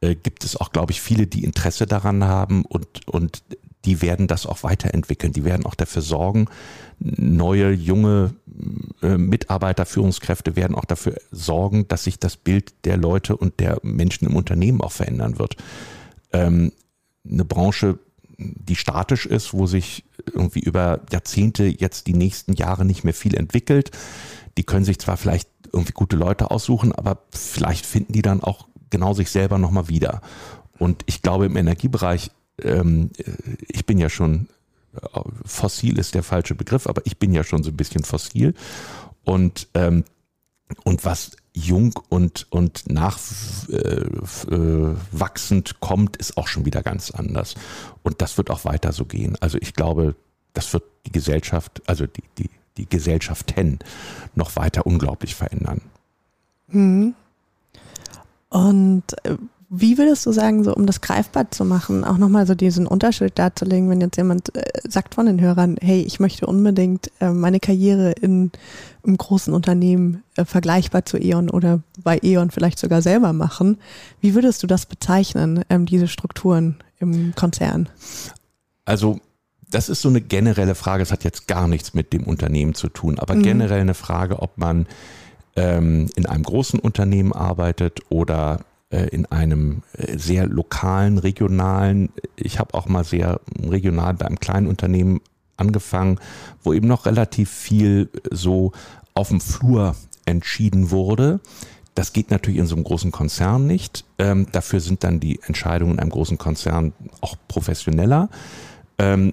äh, 0.00 0.14
gibt 0.14 0.44
es 0.44 0.56
auch, 0.56 0.72
glaube 0.72 0.92
ich, 0.92 1.00
viele, 1.00 1.26
die 1.26 1.44
Interesse 1.44 1.86
daran 1.86 2.24
haben 2.24 2.64
und, 2.64 3.08
und 3.08 3.42
die 3.84 4.02
werden 4.02 4.26
das 4.26 4.46
auch 4.46 4.62
weiterentwickeln. 4.62 5.32
Die 5.32 5.44
werden 5.44 5.64
auch 5.64 5.74
dafür 5.74 6.02
sorgen, 6.02 6.46
neue, 6.98 7.70
junge 7.70 8.34
äh, 9.02 9.16
Mitarbeiter, 9.16 9.86
Führungskräfte 9.86 10.56
werden 10.56 10.76
auch 10.76 10.84
dafür 10.84 11.16
sorgen, 11.30 11.86
dass 11.88 12.04
sich 12.04 12.18
das 12.18 12.36
Bild 12.36 12.84
der 12.84 12.96
Leute 12.96 13.36
und 13.36 13.60
der 13.60 13.78
Menschen 13.82 14.26
im 14.26 14.36
Unternehmen 14.36 14.80
auch 14.80 14.92
verändern 14.92 15.38
wird. 15.38 15.56
Ähm, 16.32 16.72
eine 17.28 17.44
Branche, 17.44 17.98
die 18.36 18.76
statisch 18.76 19.26
ist, 19.26 19.52
wo 19.52 19.66
sich 19.66 20.04
irgendwie 20.26 20.60
über 20.60 21.00
Jahrzehnte 21.10 21.64
jetzt 21.64 22.06
die 22.06 22.14
nächsten 22.14 22.54
Jahre 22.54 22.84
nicht 22.84 23.04
mehr 23.04 23.14
viel 23.14 23.34
entwickelt. 23.34 23.90
Die 24.56 24.64
können 24.64 24.84
sich 24.84 24.98
zwar 24.98 25.16
vielleicht 25.16 25.48
irgendwie 25.72 25.92
gute 25.92 26.16
Leute 26.16 26.50
aussuchen, 26.50 26.92
aber 26.92 27.22
vielleicht 27.30 27.86
finden 27.86 28.12
die 28.12 28.22
dann 28.22 28.42
auch 28.42 28.68
genau 28.90 29.14
sich 29.14 29.30
selber 29.30 29.58
nochmal 29.58 29.88
wieder. 29.88 30.20
Und 30.78 31.02
ich 31.06 31.22
glaube, 31.22 31.46
im 31.46 31.56
Energiebereich, 31.56 32.30
ähm, 32.62 33.10
ich 33.68 33.86
bin 33.86 33.98
ja 33.98 34.08
schon, 34.08 34.48
äh, 34.94 35.20
fossil 35.44 35.98
ist 35.98 36.14
der 36.14 36.22
falsche 36.22 36.54
Begriff, 36.54 36.86
aber 36.86 37.02
ich 37.04 37.18
bin 37.18 37.32
ja 37.32 37.44
schon 37.44 37.62
so 37.62 37.70
ein 37.70 37.76
bisschen 37.76 38.04
fossil. 38.04 38.54
Und 39.24 39.68
ähm, 39.74 40.04
und 40.84 41.04
was 41.04 41.32
jung 41.52 41.98
und, 42.08 42.46
und 42.50 42.90
nachwachsend 42.90 43.70
äh, 45.70 45.74
kommt, 45.80 46.16
ist 46.16 46.36
auch 46.36 46.46
schon 46.46 46.64
wieder 46.66 46.82
ganz 46.82 47.10
anders. 47.10 47.54
Und 48.02 48.22
das 48.22 48.36
wird 48.38 48.50
auch 48.50 48.64
weiter 48.64 48.92
so 48.92 49.04
gehen. 49.04 49.36
Also 49.40 49.58
ich 49.60 49.74
glaube, 49.74 50.14
das 50.52 50.72
wird 50.72 50.84
die 51.06 51.12
Gesellschaft, 51.12 51.82
also 51.86 52.06
die, 52.06 52.22
die, 52.38 52.50
die 52.76 52.88
Gesellschaften 52.88 53.78
noch 54.34 54.56
weiter 54.56 54.86
unglaublich 54.86 55.34
verändern. 55.34 55.80
Mhm. 56.68 57.14
Und 58.50 59.04
äh, 59.24 59.36
wie 59.70 59.98
würdest 59.98 60.24
du 60.24 60.32
sagen, 60.32 60.64
so 60.64 60.74
um 60.74 60.86
das 60.86 61.02
greifbar 61.02 61.50
zu 61.50 61.64
machen, 61.64 62.02
auch 62.02 62.16
nochmal 62.16 62.46
so 62.46 62.54
diesen 62.54 62.86
Unterschied 62.86 63.38
darzulegen, 63.38 63.90
wenn 63.90 64.00
jetzt 64.00 64.16
jemand 64.16 64.54
äh, 64.56 64.62
sagt 64.88 65.14
von 65.14 65.26
den 65.26 65.40
Hörern, 65.40 65.76
hey, 65.80 66.00
ich 66.00 66.20
möchte 66.20 66.46
unbedingt 66.46 67.10
äh, 67.20 67.30
meine 67.30 67.60
Karriere 67.60 68.12
in 68.12 68.50
einem 69.04 69.18
großen 69.18 69.52
Unternehmen 69.52 70.22
äh, 70.36 70.46
vergleichbar 70.46 71.04
zu 71.04 71.18
E.ON 71.18 71.50
oder 71.50 71.82
bei 72.02 72.18
E.ON 72.22 72.50
vielleicht 72.50 72.78
sogar 72.78 73.02
selber 73.02 73.34
machen. 73.34 73.78
Wie 74.20 74.34
würdest 74.34 74.62
du 74.62 74.66
das 74.66 74.86
bezeichnen, 74.86 75.64
ähm, 75.68 75.84
diese 75.84 76.08
Strukturen 76.08 76.76
im 76.98 77.34
Konzern? 77.34 77.90
Also 78.86 79.20
das 79.70 79.90
ist 79.90 80.00
so 80.00 80.08
eine 80.08 80.22
generelle 80.22 80.74
Frage, 80.74 81.02
es 81.02 81.12
hat 81.12 81.24
jetzt 81.24 81.46
gar 81.46 81.68
nichts 81.68 81.92
mit 81.92 82.14
dem 82.14 82.24
Unternehmen 82.24 82.74
zu 82.74 82.88
tun, 82.88 83.18
aber 83.18 83.34
mhm. 83.34 83.42
generell 83.42 83.80
eine 83.80 83.92
Frage, 83.92 84.40
ob 84.40 84.56
man 84.56 84.86
ähm, 85.58 86.08
in 86.14 86.26
einem 86.26 86.44
großen 86.44 86.78
Unternehmen 86.78 87.32
arbeitet 87.32 88.00
oder 88.10 88.60
äh, 88.90 89.08
in 89.08 89.26
einem 89.26 89.82
äh, 89.92 90.16
sehr 90.16 90.46
lokalen, 90.46 91.18
regionalen, 91.18 92.10
ich 92.36 92.58
habe 92.58 92.74
auch 92.74 92.86
mal 92.86 93.04
sehr 93.04 93.40
regional 93.60 94.14
bei 94.14 94.26
einem 94.26 94.38
kleinen 94.38 94.68
Unternehmen 94.68 95.20
angefangen, 95.56 96.20
wo 96.62 96.72
eben 96.72 96.86
noch 96.86 97.06
relativ 97.06 97.50
viel 97.50 98.08
so 98.30 98.72
auf 99.14 99.28
dem 99.28 99.40
Flur 99.40 99.96
entschieden 100.26 100.92
wurde. 100.92 101.40
Das 101.96 102.12
geht 102.12 102.30
natürlich 102.30 102.60
in 102.60 102.66
so 102.66 102.76
einem 102.76 102.84
großen 102.84 103.10
Konzern 103.10 103.66
nicht. 103.66 104.04
Ähm, 104.18 104.46
dafür 104.52 104.78
sind 104.78 105.02
dann 105.02 105.18
die 105.18 105.40
Entscheidungen 105.42 105.94
in 105.94 105.98
einem 105.98 106.10
großen 106.10 106.38
Konzern 106.38 106.92
auch 107.20 107.34
professioneller. 107.48 108.28
Ähm, 108.98 109.32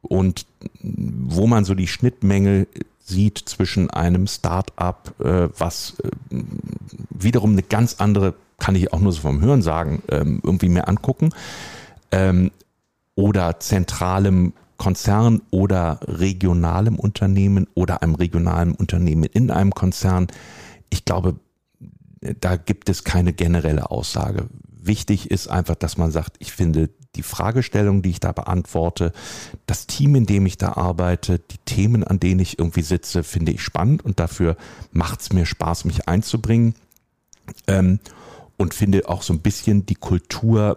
und 0.00 0.46
wo 0.80 1.46
man 1.46 1.66
so 1.66 1.74
die 1.74 1.86
Schnittmenge 1.86 2.66
sieht 3.10 3.38
zwischen 3.38 3.90
einem 3.90 4.26
Start-up, 4.26 5.14
äh, 5.20 5.48
was 5.58 5.96
äh, 6.02 6.36
wiederum 7.10 7.52
eine 7.52 7.62
ganz 7.62 7.96
andere, 7.98 8.34
kann 8.58 8.74
ich 8.74 8.92
auch 8.92 9.00
nur 9.00 9.12
so 9.12 9.20
vom 9.20 9.40
Hören 9.40 9.62
sagen, 9.62 10.02
ähm, 10.08 10.40
irgendwie 10.42 10.68
mehr 10.68 10.88
angucken, 10.88 11.30
ähm, 12.10 12.50
oder 13.14 13.60
zentralem 13.60 14.54
Konzern 14.78 15.42
oder 15.50 16.00
regionalem 16.04 16.98
Unternehmen 16.98 17.66
oder 17.74 18.02
einem 18.02 18.14
regionalen 18.14 18.74
Unternehmen 18.74 19.24
in 19.24 19.50
einem 19.50 19.72
Konzern. 19.72 20.28
Ich 20.88 21.04
glaube, 21.04 21.36
da 22.40 22.56
gibt 22.56 22.88
es 22.88 23.04
keine 23.04 23.34
generelle 23.34 23.90
Aussage. 23.90 24.48
Wichtig 24.68 25.30
ist 25.30 25.48
einfach, 25.48 25.74
dass 25.74 25.98
man 25.98 26.10
sagt, 26.10 26.36
ich 26.38 26.52
finde 26.52 26.88
die 27.16 27.22
Fragestellung, 27.22 28.02
die 28.02 28.10
ich 28.10 28.20
da 28.20 28.32
beantworte, 28.32 29.12
das 29.66 29.86
Team, 29.86 30.14
in 30.14 30.26
dem 30.26 30.46
ich 30.46 30.58
da 30.58 30.74
arbeite, 30.74 31.38
die 31.38 31.58
Themen, 31.64 32.04
an 32.04 32.20
denen 32.20 32.40
ich 32.40 32.58
irgendwie 32.58 32.82
sitze, 32.82 33.22
finde 33.24 33.52
ich 33.52 33.62
spannend 33.62 34.04
und 34.04 34.20
dafür 34.20 34.56
macht 34.92 35.20
es 35.20 35.32
mir 35.32 35.46
Spaß, 35.46 35.84
mich 35.84 36.08
einzubringen. 36.08 36.74
Ähm, 37.66 37.98
und 38.56 38.74
finde 38.74 39.08
auch 39.08 39.22
so 39.22 39.32
ein 39.32 39.40
bisschen 39.40 39.86
die 39.86 39.94
Kultur 39.94 40.76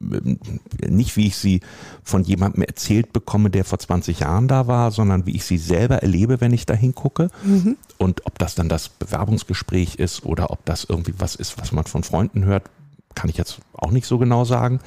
ähm, 0.00 0.38
nicht 0.86 1.16
wie 1.16 1.26
ich 1.26 1.36
sie 1.36 1.60
von 2.04 2.22
jemandem 2.22 2.62
erzählt 2.62 3.12
bekomme, 3.12 3.50
der 3.50 3.64
vor 3.64 3.78
20 3.78 4.20
Jahren 4.20 4.46
da 4.46 4.66
war, 4.66 4.90
sondern 4.90 5.26
wie 5.26 5.34
ich 5.34 5.44
sie 5.44 5.58
selber 5.58 5.96
erlebe, 5.96 6.40
wenn 6.40 6.52
ich 6.52 6.66
da 6.66 6.74
hingucke. 6.74 7.30
Mhm. 7.42 7.76
Und 7.98 8.24
ob 8.26 8.38
das 8.38 8.54
dann 8.54 8.68
das 8.68 8.88
Bewerbungsgespräch 8.88 9.96
ist 9.96 10.24
oder 10.24 10.50
ob 10.50 10.64
das 10.64 10.84
irgendwie 10.84 11.14
was 11.18 11.34
ist, 11.34 11.58
was 11.58 11.72
man 11.72 11.84
von 11.84 12.04
Freunden 12.04 12.44
hört, 12.44 12.70
kann 13.14 13.30
ich 13.30 13.36
jetzt 13.36 13.60
auch 13.72 13.90
nicht 13.90 14.06
so 14.06 14.18
genau 14.18 14.44
sagen. 14.44 14.80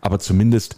Aber 0.00 0.18
zumindest 0.18 0.76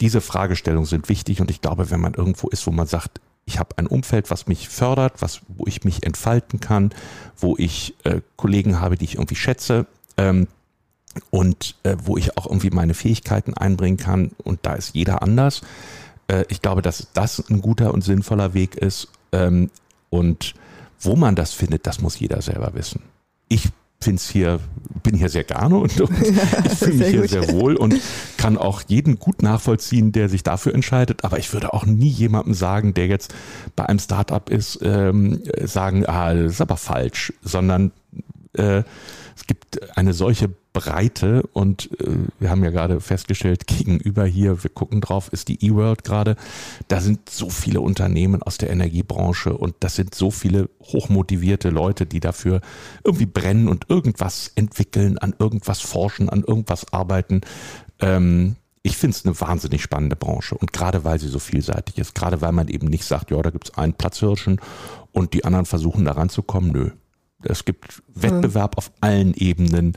diese 0.00 0.20
Fragestellungen 0.20 0.86
sind 0.86 1.08
wichtig 1.08 1.40
und 1.40 1.50
ich 1.50 1.60
glaube, 1.60 1.90
wenn 1.90 2.00
man 2.00 2.14
irgendwo 2.14 2.48
ist, 2.48 2.66
wo 2.66 2.70
man 2.70 2.86
sagt, 2.86 3.20
ich 3.44 3.58
habe 3.58 3.76
ein 3.78 3.86
Umfeld, 3.86 4.30
was 4.30 4.46
mich 4.46 4.68
fördert, 4.68 5.22
was, 5.22 5.40
wo 5.48 5.66
ich 5.66 5.84
mich 5.84 6.04
entfalten 6.04 6.60
kann, 6.60 6.92
wo 7.36 7.56
ich 7.58 7.94
äh, 8.04 8.20
Kollegen 8.36 8.80
habe, 8.80 8.96
die 8.96 9.04
ich 9.04 9.14
irgendwie 9.14 9.34
schätze 9.34 9.86
ähm, 10.16 10.46
und 11.30 11.76
äh, 11.82 11.96
wo 12.04 12.16
ich 12.16 12.36
auch 12.36 12.46
irgendwie 12.46 12.70
meine 12.70 12.94
Fähigkeiten 12.94 13.54
einbringen 13.54 13.96
kann 13.96 14.32
und 14.44 14.60
da 14.62 14.74
ist 14.74 14.94
jeder 14.94 15.22
anders. 15.22 15.62
Äh, 16.28 16.44
ich 16.48 16.62
glaube, 16.62 16.82
dass 16.82 17.08
das 17.12 17.50
ein 17.50 17.60
guter 17.60 17.92
und 17.92 18.02
sinnvoller 18.02 18.54
Weg 18.54 18.76
ist 18.76 19.08
ähm, 19.32 19.70
und 20.10 20.54
wo 21.00 21.16
man 21.16 21.34
das 21.34 21.52
findet, 21.52 21.86
das 21.86 22.00
muss 22.00 22.18
jeder 22.18 22.42
selber 22.42 22.74
wissen. 22.74 23.02
Ich 23.48 23.70
find's 24.02 24.30
hier, 24.30 24.60
bin 25.02 25.14
hier 25.14 25.28
sehr 25.28 25.44
gerne 25.44 25.76
und, 25.76 26.00
und 26.00 26.10
ich 26.64 26.78
fühle 26.78 26.94
mich 26.94 27.08
hier 27.08 27.20
gut. 27.20 27.30
sehr 27.30 27.52
wohl 27.52 27.76
und 27.76 28.00
kann 28.38 28.56
auch 28.56 28.82
jeden 28.86 29.18
gut 29.18 29.42
nachvollziehen, 29.42 30.12
der 30.12 30.28
sich 30.28 30.42
dafür 30.42 30.74
entscheidet. 30.74 31.24
Aber 31.24 31.38
ich 31.38 31.52
würde 31.52 31.74
auch 31.74 31.84
nie 31.84 32.08
jemandem 32.08 32.54
sagen, 32.54 32.94
der 32.94 33.06
jetzt 33.06 33.34
bei 33.76 33.86
einem 33.86 33.98
Startup 33.98 34.48
ist, 34.48 34.78
ähm, 34.82 35.42
sagen, 35.62 36.06
ah, 36.06 36.34
das 36.34 36.52
ist 36.52 36.60
aber 36.60 36.76
falsch, 36.76 37.32
sondern 37.42 37.92
äh, 38.54 38.82
es 39.36 39.46
gibt 39.46 39.96
eine 39.96 40.14
solche 40.14 40.50
Breite 40.72 41.42
und 41.52 41.90
äh, 42.00 42.06
wir 42.38 42.50
haben 42.50 42.62
ja 42.62 42.70
gerade 42.70 43.00
festgestellt, 43.00 43.66
gegenüber 43.66 44.24
hier, 44.24 44.62
wir 44.62 44.70
gucken 44.70 45.00
drauf, 45.00 45.28
ist 45.32 45.48
die 45.48 45.64
eWorld 45.66 46.04
gerade. 46.04 46.36
Da 46.88 47.00
sind 47.00 47.28
so 47.28 47.50
viele 47.50 47.80
Unternehmen 47.80 48.42
aus 48.42 48.58
der 48.58 48.70
Energiebranche 48.70 49.56
und 49.56 49.74
das 49.80 49.96
sind 49.96 50.14
so 50.14 50.30
viele 50.30 50.70
hochmotivierte 50.82 51.70
Leute, 51.70 52.06
die 52.06 52.20
dafür 52.20 52.60
irgendwie 53.04 53.26
brennen 53.26 53.68
und 53.68 53.86
irgendwas 53.88 54.52
entwickeln, 54.54 55.18
an 55.18 55.34
irgendwas 55.38 55.80
forschen, 55.80 56.28
an 56.28 56.44
irgendwas 56.46 56.92
arbeiten. 56.92 57.40
Ähm, 58.00 58.56
ich 58.82 58.96
finde 58.96 59.16
es 59.16 59.26
eine 59.26 59.38
wahnsinnig 59.40 59.82
spannende 59.82 60.16
Branche 60.16 60.56
und 60.56 60.72
gerade 60.72 61.04
weil 61.04 61.18
sie 61.18 61.28
so 61.28 61.38
vielseitig 61.38 61.98
ist, 61.98 62.14
gerade 62.14 62.40
weil 62.40 62.52
man 62.52 62.68
eben 62.68 62.86
nicht 62.86 63.04
sagt, 63.04 63.30
ja, 63.30 63.42
da 63.42 63.50
gibt 63.50 63.70
es 63.70 63.76
einen 63.76 63.92
Platzhirschen 63.92 64.60
und 65.12 65.34
die 65.34 65.44
anderen 65.44 65.66
versuchen 65.66 66.04
da 66.04 66.12
ranzukommen, 66.12 66.72
nö. 66.72 66.90
Es 67.42 67.64
gibt 67.64 68.02
Wettbewerb 68.14 68.74
mhm. 68.74 68.78
auf 68.78 68.92
allen 69.00 69.34
Ebenen 69.34 69.96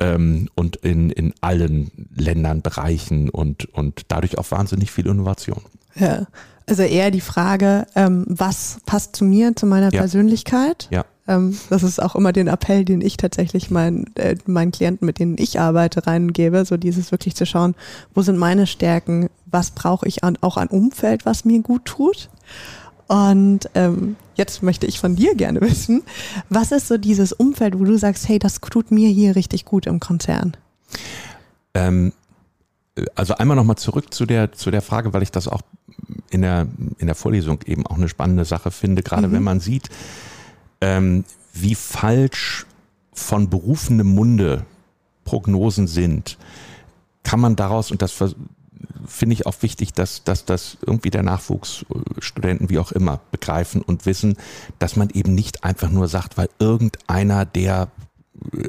ähm, 0.00 0.48
und 0.54 0.76
in, 0.76 1.10
in 1.10 1.34
allen 1.40 1.90
Ländern, 2.14 2.62
Bereichen 2.62 3.28
und, 3.30 3.66
und 3.74 4.02
dadurch 4.08 4.38
auch 4.38 4.50
wahnsinnig 4.50 4.90
viel 4.90 5.06
Innovation. 5.06 5.62
Ja, 5.94 6.26
also 6.66 6.82
eher 6.82 7.10
die 7.10 7.20
Frage, 7.20 7.86
ähm, 7.94 8.24
was 8.28 8.78
passt 8.86 9.16
zu 9.16 9.24
mir, 9.24 9.56
zu 9.56 9.66
meiner 9.66 9.92
ja. 9.92 10.00
Persönlichkeit? 10.00 10.88
Ja. 10.90 11.04
Ähm, 11.26 11.58
das 11.70 11.82
ist 11.82 12.00
auch 12.00 12.14
immer 12.14 12.32
den 12.32 12.46
Appell, 12.46 12.84
den 12.84 13.00
ich 13.00 13.16
tatsächlich 13.16 13.70
meinen, 13.70 14.14
äh, 14.16 14.36
meinen 14.46 14.70
Klienten, 14.70 15.06
mit 15.06 15.18
denen 15.18 15.36
ich 15.38 15.58
arbeite, 15.58 16.06
reingebe, 16.06 16.64
so 16.64 16.76
dieses 16.76 17.10
wirklich 17.10 17.34
zu 17.34 17.46
schauen, 17.46 17.74
wo 18.14 18.22
sind 18.22 18.38
meine 18.38 18.66
Stärken, 18.66 19.28
was 19.46 19.70
brauche 19.70 20.06
ich 20.06 20.24
an, 20.24 20.38
auch 20.40 20.56
an 20.56 20.68
Umfeld, 20.68 21.26
was 21.26 21.44
mir 21.44 21.60
gut 21.62 21.84
tut 21.84 22.28
und 23.08 23.60
ähm, 23.74 24.16
jetzt 24.36 24.62
möchte 24.62 24.86
ich 24.86 25.00
von 25.00 25.16
dir 25.16 25.34
gerne 25.34 25.60
wissen, 25.60 26.02
was 26.48 26.72
ist 26.72 26.88
so 26.88 26.98
dieses 26.98 27.32
Umfeld, 27.32 27.78
wo 27.78 27.84
du 27.84 27.98
sagst, 27.98 28.28
hey, 28.28 28.38
das 28.38 28.60
tut 28.60 28.90
mir 28.90 29.08
hier 29.08 29.34
richtig 29.34 29.64
gut 29.64 29.86
im 29.86 29.98
Konzern? 29.98 30.56
Ähm, 31.74 32.12
also 33.14 33.34
einmal 33.34 33.56
nochmal 33.56 33.76
zurück 33.76 34.12
zu 34.12 34.26
der, 34.26 34.52
zu 34.52 34.70
der 34.70 34.82
Frage, 34.82 35.12
weil 35.12 35.22
ich 35.22 35.32
das 35.32 35.48
auch 35.48 35.62
in 36.30 36.42
der, 36.42 36.66
in 36.98 37.06
der 37.06 37.14
Vorlesung 37.14 37.60
eben 37.64 37.86
auch 37.86 37.96
eine 37.96 38.08
spannende 38.08 38.44
Sache 38.44 38.70
finde, 38.70 39.02
gerade 39.02 39.28
mhm. 39.28 39.32
wenn 39.32 39.42
man 39.42 39.60
sieht, 39.60 39.88
ähm, 40.80 41.24
wie 41.54 41.74
falsch 41.74 42.66
von 43.12 43.48
berufenem 43.48 44.14
Munde 44.14 44.64
Prognosen 45.24 45.86
sind, 45.86 46.38
kann 47.22 47.40
man 47.40 47.56
daraus, 47.56 47.90
und 47.90 48.02
das 48.02 48.12
finde 49.06 49.34
ich 49.34 49.46
auch 49.46 49.54
wichtig, 49.62 49.92
dass, 49.92 50.24
dass 50.24 50.44
das 50.44 50.76
irgendwie 50.86 51.10
der 51.10 51.22
Nachwuchsstudenten, 51.22 52.68
wie 52.70 52.78
auch 52.78 52.92
immer, 52.92 53.20
begreifen 53.30 53.82
und 53.82 54.06
wissen, 54.06 54.36
dass 54.78 54.96
man 54.96 55.10
eben 55.10 55.34
nicht 55.34 55.64
einfach 55.64 55.90
nur 55.90 56.08
sagt, 56.08 56.36
weil 56.36 56.48
irgendeiner, 56.58 57.44
der 57.44 57.88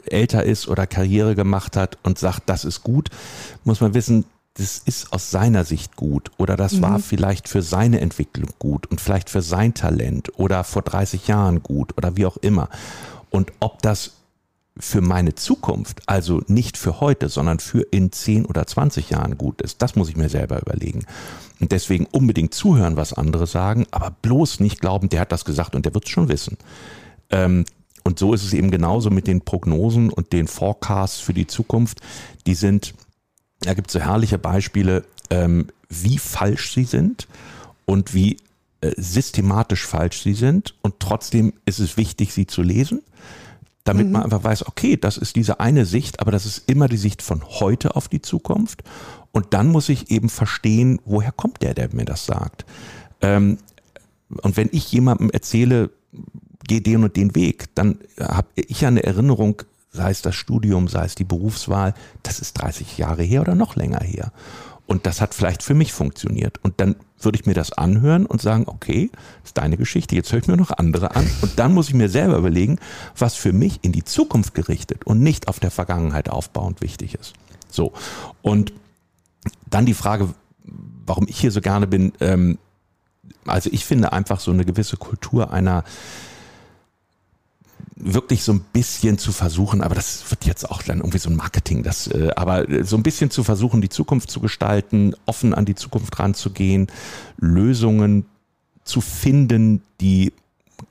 älter 0.05 0.43
ist 0.43 0.67
oder 0.67 0.87
Karriere 0.87 1.35
gemacht 1.35 1.75
hat 1.77 1.97
und 2.03 2.17
sagt, 2.17 2.43
das 2.49 2.65
ist 2.65 2.83
gut, 2.83 3.09
muss 3.63 3.81
man 3.81 3.93
wissen, 3.93 4.25
das 4.55 4.79
ist 4.79 5.13
aus 5.13 5.31
seiner 5.31 5.63
Sicht 5.63 5.95
gut 5.95 6.31
oder 6.37 6.57
das 6.57 6.73
mhm. 6.73 6.81
war 6.81 6.99
vielleicht 6.99 7.47
für 7.47 7.61
seine 7.61 8.01
Entwicklung 8.01 8.49
gut 8.59 8.87
und 8.87 8.99
vielleicht 8.99 9.29
für 9.29 9.41
sein 9.41 9.73
Talent 9.73 10.31
oder 10.37 10.63
vor 10.63 10.81
30 10.81 11.27
Jahren 11.27 11.63
gut 11.63 11.97
oder 11.97 12.17
wie 12.17 12.25
auch 12.25 12.37
immer. 12.37 12.69
Und 13.29 13.51
ob 13.59 13.81
das 13.81 14.18
für 14.79 15.01
meine 15.01 15.35
Zukunft, 15.35 16.01
also 16.05 16.41
nicht 16.47 16.77
für 16.77 17.01
heute, 17.01 17.27
sondern 17.27 17.59
für 17.59 17.81
in 17.91 18.11
10 18.11 18.45
oder 18.45 18.65
20 18.65 19.09
Jahren 19.09 19.37
gut 19.37 19.61
ist, 19.61 19.81
das 19.81 19.95
muss 19.95 20.09
ich 20.09 20.15
mir 20.15 20.29
selber 20.29 20.61
überlegen. 20.61 21.05
Und 21.59 21.73
deswegen 21.73 22.05
unbedingt 22.05 22.53
zuhören, 22.53 22.95
was 22.95 23.13
andere 23.13 23.45
sagen, 23.45 23.85
aber 23.91 24.15
bloß 24.21 24.61
nicht 24.61 24.79
glauben, 24.79 25.09
der 25.09 25.19
hat 25.19 25.33
das 25.33 25.43
gesagt 25.43 25.75
und 25.75 25.85
der 25.85 25.93
wird 25.93 26.05
es 26.05 26.11
schon 26.11 26.29
wissen. 26.29 26.57
Ähm, 27.29 27.65
und 28.05 28.17
so 28.19 28.33
ist 28.33 28.43
es 28.43 28.53
eben 28.53 28.71
genauso 28.71 29.09
mit 29.09 29.27
den 29.27 29.41
Prognosen 29.41 30.09
und 30.09 30.31
den 30.31 30.47
Forecasts 30.47 31.19
für 31.19 31.33
die 31.33 31.47
Zukunft. 31.47 31.99
Die 32.47 32.55
sind, 32.55 32.93
da 33.59 33.73
gibt 33.73 33.89
es 33.89 33.93
so 33.93 33.99
herrliche 33.99 34.37
Beispiele, 34.37 35.03
ähm, 35.29 35.67
wie 35.89 36.17
falsch 36.17 36.73
sie 36.73 36.85
sind 36.85 37.27
und 37.85 38.13
wie 38.13 38.37
äh, 38.79 38.93
systematisch 38.95 39.85
falsch 39.85 40.21
sie 40.21 40.33
sind 40.33 40.75
und 40.81 41.01
trotzdem 41.01 41.53
ist 41.65 41.79
es 41.79 41.97
wichtig, 41.97 42.33
sie 42.33 42.47
zu 42.47 42.61
lesen, 42.61 43.01
damit 43.89 44.05
mhm. 44.05 44.13
man 44.13 44.23
einfach 44.23 44.43
weiß, 44.43 44.67
okay, 44.67 44.97
das 44.97 45.17
ist 45.17 45.35
diese 45.35 45.59
eine 45.59 45.83
Sicht, 45.83 46.19
aber 46.19 46.29
das 46.29 46.45
ist 46.45 46.69
immer 46.69 46.87
die 46.87 46.95
Sicht 46.95 47.23
von 47.23 47.43
heute 47.43 47.95
auf 47.95 48.07
die 48.07 48.21
Zukunft 48.21 48.83
und 49.31 49.47
dann 49.55 49.67
muss 49.69 49.89
ich 49.89 50.11
eben 50.11 50.29
verstehen, 50.29 51.01
woher 51.05 51.31
kommt 51.31 51.63
der, 51.63 51.73
der 51.73 51.89
mir 51.91 52.05
das 52.05 52.27
sagt. 52.27 52.65
Ähm, 53.21 53.57
und 54.43 54.57
wenn 54.57 54.69
ich 54.71 54.91
jemandem 54.91 55.31
erzähle, 55.31 55.89
geh 56.67 56.81
den 56.81 57.03
und 57.03 57.15
den 57.15 57.33
Weg, 57.33 57.73
dann 57.73 57.97
habe 58.19 58.47
ich 58.53 58.85
eine 58.85 59.01
Erinnerung, 59.01 59.63
sei 59.91 60.11
es 60.11 60.21
das 60.21 60.35
Studium, 60.35 60.87
sei 60.87 61.05
es 61.05 61.15
die 61.15 61.23
Berufswahl, 61.23 61.95
das 62.21 62.39
ist 62.39 62.53
30 62.61 62.95
Jahre 62.99 63.23
her 63.23 63.41
oder 63.41 63.55
noch 63.55 63.75
länger 63.75 64.01
her. 64.01 64.31
Und 64.89 65.05
das 65.05 65.21
hat 65.21 65.35
vielleicht 65.35 65.61
für 65.61 65.75
mich 65.75 65.93
funktioniert. 65.93 66.57
Und 66.63 66.81
dann 66.81 66.95
würde 67.19 67.37
ich 67.39 67.45
mir 67.45 67.53
das 67.53 67.71
anhören 67.71 68.25
und 68.25 68.41
sagen, 68.41 68.63
okay, 68.65 69.11
ist 69.43 69.55
deine 69.59 69.77
Geschichte, 69.77 70.15
jetzt 70.15 70.31
höre 70.31 70.39
ich 70.39 70.47
mir 70.47 70.57
noch 70.57 70.71
andere 70.71 71.15
an. 71.15 71.29
Und 71.43 71.59
dann 71.59 71.75
muss 71.75 71.89
ich 71.89 71.93
mir 71.93 72.09
selber 72.09 72.37
überlegen, 72.37 72.79
was 73.15 73.35
für 73.35 73.53
mich 73.53 73.79
in 73.83 73.91
die 73.91 74.03
Zukunft 74.03 74.55
gerichtet 74.55 75.05
und 75.05 75.21
nicht 75.21 75.47
auf 75.47 75.59
der 75.59 75.69
Vergangenheit 75.69 76.31
aufbauend 76.31 76.81
wichtig 76.81 77.13
ist. 77.13 77.33
So. 77.69 77.93
Und 78.41 78.73
dann 79.69 79.85
die 79.85 79.93
Frage, 79.93 80.33
warum 81.05 81.27
ich 81.27 81.39
hier 81.39 81.51
so 81.51 81.61
gerne 81.61 81.85
bin. 81.85 82.11
Ähm, 82.19 82.57
also 83.45 83.69
ich 83.71 83.85
finde 83.85 84.11
einfach 84.11 84.39
so 84.39 84.49
eine 84.49 84.65
gewisse 84.65 84.97
Kultur 84.97 85.53
einer 85.53 85.83
wirklich 87.99 88.43
so 88.43 88.53
ein 88.53 88.61
bisschen 88.73 89.17
zu 89.17 89.31
versuchen, 89.31 89.81
aber 89.81 89.93
das 89.93 90.29
wird 90.31 90.45
jetzt 90.45 90.69
auch 90.69 90.81
dann 90.81 90.99
irgendwie 90.99 91.17
so 91.17 91.29
ein 91.29 91.35
Marketing, 91.35 91.83
das, 91.83 92.07
äh, 92.07 92.31
aber 92.35 92.65
so 92.83 92.95
ein 92.95 93.03
bisschen 93.03 93.29
zu 93.29 93.43
versuchen, 93.43 93.81
die 93.81 93.89
Zukunft 93.89 94.31
zu 94.31 94.39
gestalten, 94.39 95.13
offen 95.25 95.53
an 95.53 95.65
die 95.65 95.75
Zukunft 95.75 96.17
ranzugehen, 96.17 96.87
Lösungen 97.37 98.25
zu 98.83 99.01
finden, 99.01 99.81
die 99.99 100.33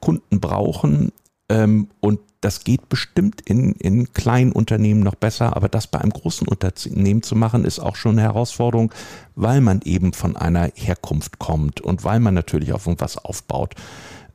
Kunden 0.01 0.39
brauchen 0.39 1.13
ähm, 1.49 1.89
und 2.01 2.21
das 2.41 2.63
geht 2.63 2.89
bestimmt 2.89 3.41
in, 3.41 3.73
in 3.73 4.13
kleinen 4.13 4.53
Unternehmen 4.53 5.01
noch 5.01 5.17
besser, 5.17 5.57
aber 5.57 5.69
das 5.69 5.89
bei 5.89 6.01
einem 6.01 6.13
großen 6.13 6.47
Unternehmen 6.47 7.23
zu 7.23 7.35
machen, 7.35 7.65
ist 7.65 7.81
auch 7.81 7.97
schon 7.97 8.13
eine 8.13 8.23
Herausforderung, 8.23 8.93
weil 9.35 9.61
man 9.61 9.81
eben 9.85 10.13
von 10.13 10.37
einer 10.37 10.71
Herkunft 10.75 11.39
kommt 11.41 11.81
und 11.81 12.05
weil 12.05 12.21
man 12.21 12.35
natürlich 12.35 12.73
auf 12.73 12.87
irgendwas 12.87 13.19
aufbaut. 13.19 13.75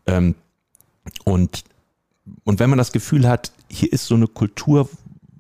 Ähm, 0.05 0.35
und 1.23 1.63
und 2.43 2.59
wenn 2.59 2.69
man 2.69 2.77
das 2.77 2.91
Gefühl 2.91 3.27
hat, 3.27 3.51
hier 3.69 3.91
ist 3.91 4.05
so 4.05 4.15
eine 4.15 4.27
Kultur, 4.27 4.89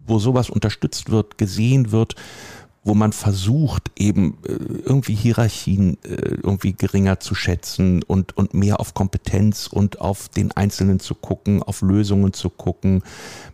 wo 0.05 0.19
sowas 0.19 0.49
unterstützt 0.49 1.09
wird, 1.09 1.37
gesehen 1.37 1.91
wird, 1.91 2.15
wo 2.83 2.93
man 2.93 3.13
versucht, 3.13 3.91
eben 3.97 4.37
äh, 4.45 4.51
irgendwie 4.51 5.15
Hierarchien 5.15 5.97
äh, 6.03 6.35
irgendwie 6.43 6.73
geringer 6.73 7.19
zu 7.19 7.33
schätzen 7.33 8.03
und, 8.03 8.35
und 8.35 8.53
mehr 8.53 8.79
auf 8.79 8.93
Kompetenz 8.93 9.67
und 9.67 10.01
auf 10.01 10.27
den 10.27 10.51
Einzelnen 10.51 10.99
zu 10.99 11.15
gucken, 11.15 11.63
auf 11.63 11.81
Lösungen 11.81 12.33
zu 12.33 12.49
gucken, 12.49 13.03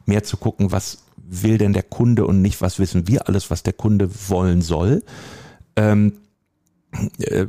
mehr 0.05 0.23
zu 0.23 0.37
gucken, 0.37 0.71
was 0.71 1.03
will 1.15 1.59
denn 1.59 1.73
der 1.73 1.83
Kunde 1.83 2.25
und 2.25 2.41
nicht, 2.41 2.59
was 2.61 2.79
wissen 2.79 3.07
wir 3.07 3.27
alles, 3.27 3.51
was 3.51 3.61
der 3.61 3.73
Kunde 3.73 4.09
wollen 4.29 4.63
soll, 4.63 5.03
ähm, 5.75 6.13
äh, 7.19 7.45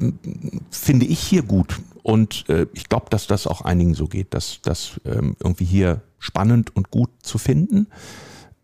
finde 0.71 1.07
ich 1.07 1.19
hier 1.19 1.43
gut. 1.43 1.81
Und 2.11 2.49
äh, 2.49 2.67
ich 2.73 2.89
glaube, 2.89 3.07
dass 3.09 3.29
das 3.29 3.47
auch 3.47 3.61
einigen 3.61 3.95
so 3.95 4.09
geht, 4.09 4.35
dass 4.35 4.59
das 4.63 5.01
ähm, 5.05 5.37
irgendwie 5.39 5.65
hier 5.65 6.01
spannend 6.19 6.75
und 6.75 6.91
gut 6.91 7.11
zu 7.23 7.39
finden. 7.39 7.87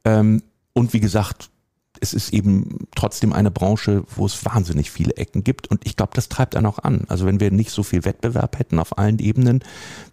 Ähm, 0.04 0.42
und 0.72 0.92
wie 0.92 0.98
gesagt, 0.98 1.48
es 2.00 2.12
ist 2.12 2.32
eben 2.32 2.88
trotzdem 2.96 3.32
eine 3.32 3.52
Branche, 3.52 4.02
wo 4.16 4.26
es 4.26 4.44
wahnsinnig 4.44 4.90
viele 4.90 5.16
Ecken 5.16 5.44
gibt. 5.44 5.68
Und 5.68 5.86
ich 5.86 5.94
glaube, 5.94 6.10
das 6.14 6.28
treibt 6.28 6.56
einen 6.56 6.66
auch 6.66 6.80
an. 6.80 7.04
Also 7.06 7.24
wenn 7.24 7.38
wir 7.38 7.52
nicht 7.52 7.70
so 7.70 7.84
viel 7.84 8.04
Wettbewerb 8.04 8.58
hätten 8.58 8.80
auf 8.80 8.98
allen 8.98 9.20
Ebenen, 9.20 9.62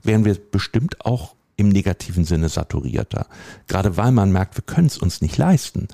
wären 0.04 0.26
wir 0.26 0.36
bestimmt 0.36 1.04
auch 1.04 1.34
im 1.56 1.70
negativen 1.70 2.26
Sinne 2.26 2.50
saturierter. 2.50 3.26
Gerade 3.66 3.98
weil 3.98 4.12
man 4.12 4.32
merkt, 4.32 4.58
wir 4.58 4.64
können 4.64 4.86
es 4.86 5.00
uns 5.00 5.22
nicht 5.22 5.38
leisten, 5.40 5.88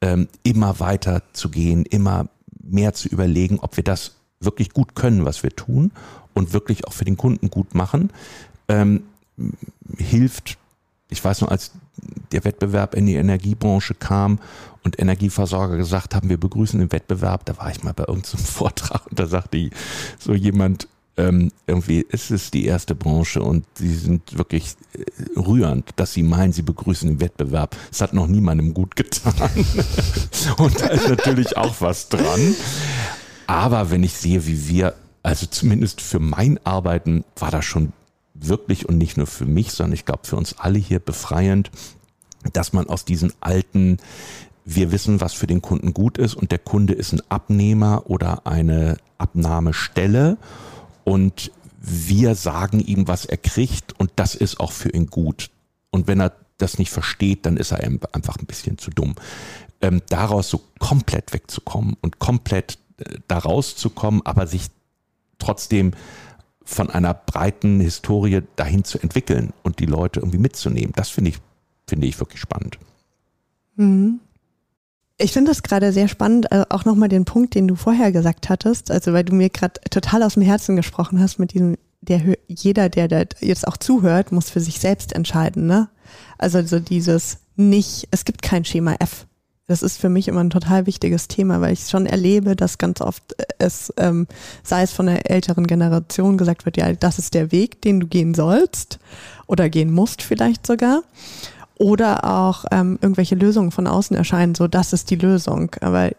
ähm, 0.00 0.28
immer 0.44 0.78
weiter 0.78 1.24
zu 1.32 1.48
gehen, 1.48 1.84
immer 1.84 2.28
mehr 2.62 2.94
zu 2.94 3.08
überlegen, 3.08 3.58
ob 3.58 3.76
wir 3.76 3.84
das 3.84 4.14
wirklich 4.38 4.70
gut 4.70 4.94
können, 4.94 5.24
was 5.24 5.42
wir 5.42 5.50
tun 5.50 5.90
und 6.38 6.52
wirklich 6.52 6.86
auch 6.86 6.92
für 6.92 7.04
den 7.04 7.16
Kunden 7.16 7.50
gut 7.50 7.74
machen, 7.74 8.10
ähm, 8.68 9.02
hilft, 9.98 10.58
ich 11.10 11.22
weiß 11.22 11.42
noch, 11.42 11.48
als 11.48 11.72
der 12.32 12.44
Wettbewerb 12.44 12.94
in 12.94 13.06
die 13.06 13.14
Energiebranche 13.14 13.94
kam 13.94 14.38
und 14.84 14.98
Energieversorger 14.98 15.76
gesagt 15.76 16.14
haben, 16.14 16.28
wir 16.28 16.38
begrüßen 16.38 16.78
den 16.78 16.92
Wettbewerb, 16.92 17.44
da 17.44 17.56
war 17.58 17.70
ich 17.70 17.82
mal 17.82 17.92
bei 17.92 18.04
irgendeinem 18.06 18.38
Vortrag 18.44 19.06
und 19.06 19.18
da 19.18 19.26
sagte 19.26 19.70
so 20.18 20.34
jemand, 20.34 20.88
ähm, 21.16 21.50
irgendwie, 21.66 22.06
es 22.10 22.30
ist 22.30 22.54
die 22.54 22.64
erste 22.64 22.94
Branche 22.94 23.42
und 23.42 23.66
sie 23.74 23.92
sind 23.92 24.38
wirklich 24.38 24.76
äh, 24.92 25.38
rührend, 25.38 25.90
dass 25.96 26.12
sie 26.12 26.22
meinen, 26.22 26.52
sie 26.52 26.62
begrüßen 26.62 27.08
den 27.08 27.20
Wettbewerb. 27.20 27.76
Es 27.90 28.00
hat 28.00 28.14
noch 28.14 28.28
niemandem 28.28 28.72
gut 28.72 28.94
getan. 28.94 29.34
und 30.58 30.80
da 30.80 30.86
ist 30.86 31.08
natürlich 31.08 31.56
auch 31.56 31.74
was 31.80 32.08
dran. 32.08 32.54
Aber 33.48 33.90
wenn 33.90 34.04
ich 34.04 34.12
sehe, 34.12 34.46
wie 34.46 34.68
wir 34.68 34.94
also 35.28 35.44
zumindest 35.44 36.00
für 36.00 36.20
mein 36.20 36.58
Arbeiten 36.64 37.22
war 37.36 37.50
das 37.50 37.66
schon 37.66 37.92
wirklich 38.32 38.88
und 38.88 38.96
nicht 38.96 39.18
nur 39.18 39.26
für 39.26 39.44
mich, 39.44 39.72
sondern 39.72 39.92
ich 39.92 40.06
glaube 40.06 40.26
für 40.26 40.36
uns 40.36 40.58
alle 40.58 40.78
hier 40.78 41.00
befreiend, 41.00 41.70
dass 42.54 42.72
man 42.72 42.88
aus 42.88 43.04
diesen 43.04 43.34
alten, 43.40 43.98
wir 44.64 44.90
wissen, 44.90 45.20
was 45.20 45.34
für 45.34 45.46
den 45.46 45.60
Kunden 45.60 45.92
gut 45.92 46.16
ist 46.16 46.34
und 46.34 46.50
der 46.50 46.58
Kunde 46.58 46.94
ist 46.94 47.12
ein 47.12 47.20
Abnehmer 47.28 48.04
oder 48.06 48.46
eine 48.46 48.96
Abnahmestelle 49.18 50.38
und 51.04 51.52
wir 51.78 52.34
sagen 52.34 52.80
ihm, 52.80 53.06
was 53.06 53.26
er 53.26 53.36
kriegt 53.36 54.00
und 54.00 54.10
das 54.16 54.34
ist 54.34 54.58
auch 54.60 54.72
für 54.72 54.88
ihn 54.88 55.08
gut. 55.08 55.50
Und 55.90 56.06
wenn 56.06 56.20
er 56.20 56.32
das 56.56 56.78
nicht 56.78 56.90
versteht, 56.90 57.44
dann 57.44 57.58
ist 57.58 57.72
er 57.72 57.80
einfach 57.84 58.38
ein 58.38 58.46
bisschen 58.46 58.78
zu 58.78 58.90
dumm. 58.90 59.14
Ähm, 59.82 60.00
daraus 60.08 60.48
so 60.48 60.62
komplett 60.78 61.34
wegzukommen 61.34 61.98
und 62.00 62.18
komplett 62.18 62.78
äh, 62.96 63.18
da 63.28 63.38
rauszukommen, 63.38 64.22
aber 64.24 64.46
sich 64.46 64.70
trotzdem 65.38 65.92
von 66.64 66.90
einer 66.90 67.14
breiten 67.14 67.80
Historie 67.80 68.42
dahin 68.56 68.84
zu 68.84 68.98
entwickeln 68.98 69.52
und 69.62 69.78
die 69.78 69.86
Leute 69.86 70.20
irgendwie 70.20 70.38
mitzunehmen. 70.38 70.92
Das 70.94 71.08
finde 71.08 71.30
ich, 71.30 71.38
finde 71.86 72.06
ich 72.06 72.20
wirklich 72.20 72.40
spannend. 72.40 72.78
Mhm. 73.76 74.20
Ich 75.16 75.32
finde 75.32 75.50
das 75.50 75.62
gerade 75.62 75.92
sehr 75.92 76.06
spannend, 76.06 76.52
äh, 76.52 76.64
auch 76.68 76.84
nochmal 76.84 77.08
den 77.08 77.24
Punkt, 77.24 77.54
den 77.54 77.66
du 77.66 77.74
vorher 77.74 78.12
gesagt 78.12 78.48
hattest, 78.48 78.90
also 78.90 79.12
weil 79.12 79.24
du 79.24 79.34
mir 79.34 79.48
gerade 79.48 79.80
total 79.90 80.22
aus 80.22 80.34
dem 80.34 80.44
Herzen 80.44 80.76
gesprochen 80.76 81.18
hast 81.18 81.38
mit 81.38 81.54
diesem, 81.54 81.76
der 82.02 82.36
jeder, 82.46 82.88
der 82.88 83.08
da 83.08 83.24
jetzt 83.40 83.66
auch 83.66 83.76
zuhört, 83.76 84.30
muss 84.30 84.50
für 84.50 84.60
sich 84.60 84.78
selbst 84.78 85.12
entscheiden, 85.12 85.66
ne? 85.66 85.88
Also 86.36 86.62
so 86.62 86.78
dieses 86.78 87.38
nicht, 87.56 88.06
es 88.12 88.24
gibt 88.24 88.42
kein 88.42 88.64
Schema 88.64 88.94
F. 89.00 89.26
Das 89.68 89.82
ist 89.82 90.00
für 90.00 90.08
mich 90.08 90.28
immer 90.28 90.40
ein 90.40 90.48
total 90.48 90.86
wichtiges 90.86 91.28
Thema, 91.28 91.60
weil 91.60 91.74
ich 91.74 91.88
schon 91.88 92.06
erlebe, 92.06 92.56
dass 92.56 92.78
ganz 92.78 93.02
oft 93.02 93.36
es, 93.58 93.92
ähm, 93.98 94.26
sei 94.62 94.82
es 94.82 94.92
von 94.92 95.04
der 95.04 95.30
älteren 95.30 95.66
Generation 95.66 96.38
gesagt 96.38 96.64
wird, 96.64 96.78
ja, 96.78 96.90
das 96.94 97.18
ist 97.18 97.34
der 97.34 97.52
Weg, 97.52 97.82
den 97.82 98.00
du 98.00 98.06
gehen 98.06 98.32
sollst 98.32 98.98
oder 99.46 99.68
gehen 99.68 99.92
musst 99.92 100.22
vielleicht 100.22 100.66
sogar. 100.66 101.02
Oder 101.76 102.24
auch 102.24 102.64
ähm, 102.72 102.98
irgendwelche 103.02 103.34
Lösungen 103.34 103.70
von 103.70 103.86
außen 103.86 104.16
erscheinen, 104.16 104.54
so 104.54 104.68
das 104.68 104.94
ist 104.94 105.10
die 105.10 105.16
Lösung. 105.16 105.70
Aber 105.82 106.10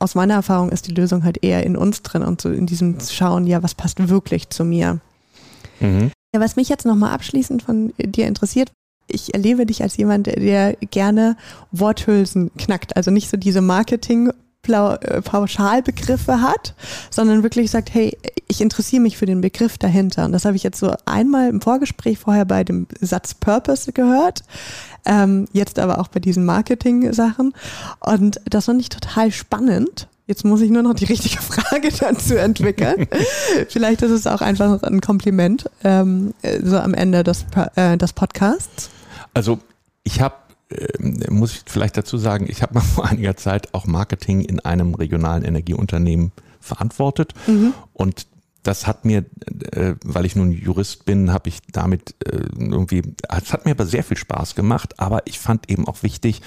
aus 0.00 0.16
meiner 0.16 0.34
Erfahrung 0.34 0.70
ist 0.70 0.88
die 0.88 0.94
Lösung 0.94 1.22
halt 1.22 1.44
eher 1.44 1.64
in 1.64 1.76
uns 1.76 2.02
drin 2.02 2.22
und 2.22 2.40
so 2.40 2.50
in 2.50 2.66
diesem 2.66 2.98
Schauen, 2.98 3.46
ja, 3.46 3.62
was 3.62 3.76
passt 3.76 4.08
wirklich 4.08 4.50
zu 4.50 4.64
mir. 4.64 4.98
Mhm. 5.78 6.10
Ja, 6.34 6.40
was 6.40 6.56
mich 6.56 6.68
jetzt 6.68 6.86
nochmal 6.86 7.12
abschließend 7.12 7.62
von 7.62 7.92
dir 7.98 8.26
interessiert, 8.26 8.72
ich 9.06 9.34
erlebe 9.34 9.66
dich 9.66 9.82
als 9.82 9.96
jemand, 9.96 10.26
der 10.26 10.74
gerne 10.76 11.36
Worthülsen 11.72 12.50
knackt. 12.56 12.96
Also 12.96 13.10
nicht 13.10 13.28
so 13.28 13.36
diese 13.36 13.60
Marketing- 13.60 14.32
äh, 14.66 15.20
Pauschalbegriffe 15.20 16.40
hat, 16.40 16.74
sondern 17.10 17.42
wirklich 17.42 17.70
sagt, 17.70 17.92
hey, 17.92 18.16
ich 18.48 18.62
interessiere 18.62 19.02
mich 19.02 19.18
für 19.18 19.26
den 19.26 19.42
Begriff 19.42 19.76
dahinter. 19.76 20.24
Und 20.24 20.32
das 20.32 20.46
habe 20.46 20.56
ich 20.56 20.62
jetzt 20.62 20.78
so 20.78 20.94
einmal 21.04 21.50
im 21.50 21.60
Vorgespräch 21.60 22.18
vorher 22.18 22.46
bei 22.46 22.64
dem 22.64 22.86
Satz 23.00 23.34
Purpose 23.34 23.92
gehört, 23.92 24.42
ähm, 25.04 25.46
jetzt 25.52 25.78
aber 25.78 25.98
auch 25.98 26.08
bei 26.08 26.20
diesen 26.20 26.46
Marketing-Sachen. 26.46 27.52
Und 28.00 28.40
das 28.46 28.64
fand 28.64 28.80
ich 28.80 28.88
total 28.88 29.30
spannend. 29.32 30.08
Jetzt 30.26 30.44
muss 30.44 30.62
ich 30.62 30.70
nur 30.70 30.82
noch 30.82 30.94
die 30.94 31.04
richtige 31.04 31.36
Frage 31.42 31.90
dazu 31.90 32.36
entwickeln. 32.36 33.06
Vielleicht 33.68 34.02
ist 34.02 34.10
es 34.10 34.26
auch 34.26 34.40
einfach 34.40 34.82
ein 34.82 35.00
Kompliment 35.00 35.70
ähm, 35.82 36.34
so 36.62 36.78
am 36.78 36.94
Ende 36.94 37.24
des, 37.24 37.44
äh, 37.76 37.96
des 37.98 38.12
Podcasts. 38.12 38.90
Also 39.34 39.58
ich 40.02 40.20
habe, 40.20 40.36
äh, 40.70 41.30
muss 41.30 41.52
ich 41.52 41.62
vielleicht 41.66 41.96
dazu 41.96 42.16
sagen, 42.16 42.46
ich 42.48 42.62
habe 42.62 42.74
mal 42.74 42.80
vor 42.94 43.06
einiger 43.06 43.36
Zeit 43.36 43.74
auch 43.74 43.86
Marketing 43.86 44.40
in 44.40 44.60
einem 44.60 44.94
regionalen 44.94 45.44
Energieunternehmen 45.44 46.32
verantwortet 46.60 47.34
mhm. 47.46 47.74
und 47.92 48.26
das 48.62 48.86
hat 48.86 49.04
mir, 49.04 49.26
äh, 49.72 49.94
weil 50.02 50.24
ich 50.24 50.36
nun 50.36 50.50
Jurist 50.50 51.04
bin, 51.04 51.32
habe 51.32 51.50
ich 51.50 51.58
damit 51.70 52.14
äh, 52.24 52.38
irgendwie, 52.58 53.02
es 53.28 53.52
hat 53.52 53.66
mir 53.66 53.72
aber 53.72 53.84
sehr 53.84 54.02
viel 54.02 54.16
Spaß 54.16 54.54
gemacht, 54.54 54.98
aber 54.98 55.26
ich 55.26 55.38
fand 55.38 55.70
eben 55.70 55.86
auch 55.86 56.02
wichtig, 56.02 56.40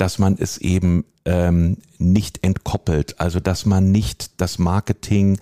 dass 0.00 0.18
man 0.18 0.36
es 0.38 0.56
eben 0.56 1.04
ähm, 1.26 1.76
nicht 1.98 2.42
entkoppelt, 2.42 3.20
also 3.20 3.38
dass 3.38 3.66
man 3.66 3.92
nicht 3.92 4.40
das 4.40 4.58
Marketing 4.58 5.38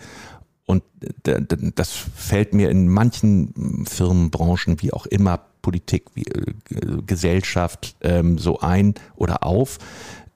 Und 0.66 0.82
das 1.22 1.92
fällt 1.92 2.52
mir 2.54 2.68
in 2.68 2.88
manchen 2.88 3.86
Firmen, 3.86 4.30
Branchen, 4.30 4.82
wie 4.82 4.92
auch 4.92 5.06
immer, 5.06 5.40
Politik, 5.62 6.06
wie, 6.14 6.24
äh, 6.24 7.02
Gesellschaft 7.06 7.94
ähm, 8.00 8.36
so 8.38 8.58
ein 8.58 8.94
oder 9.14 9.44
auf, 9.44 9.78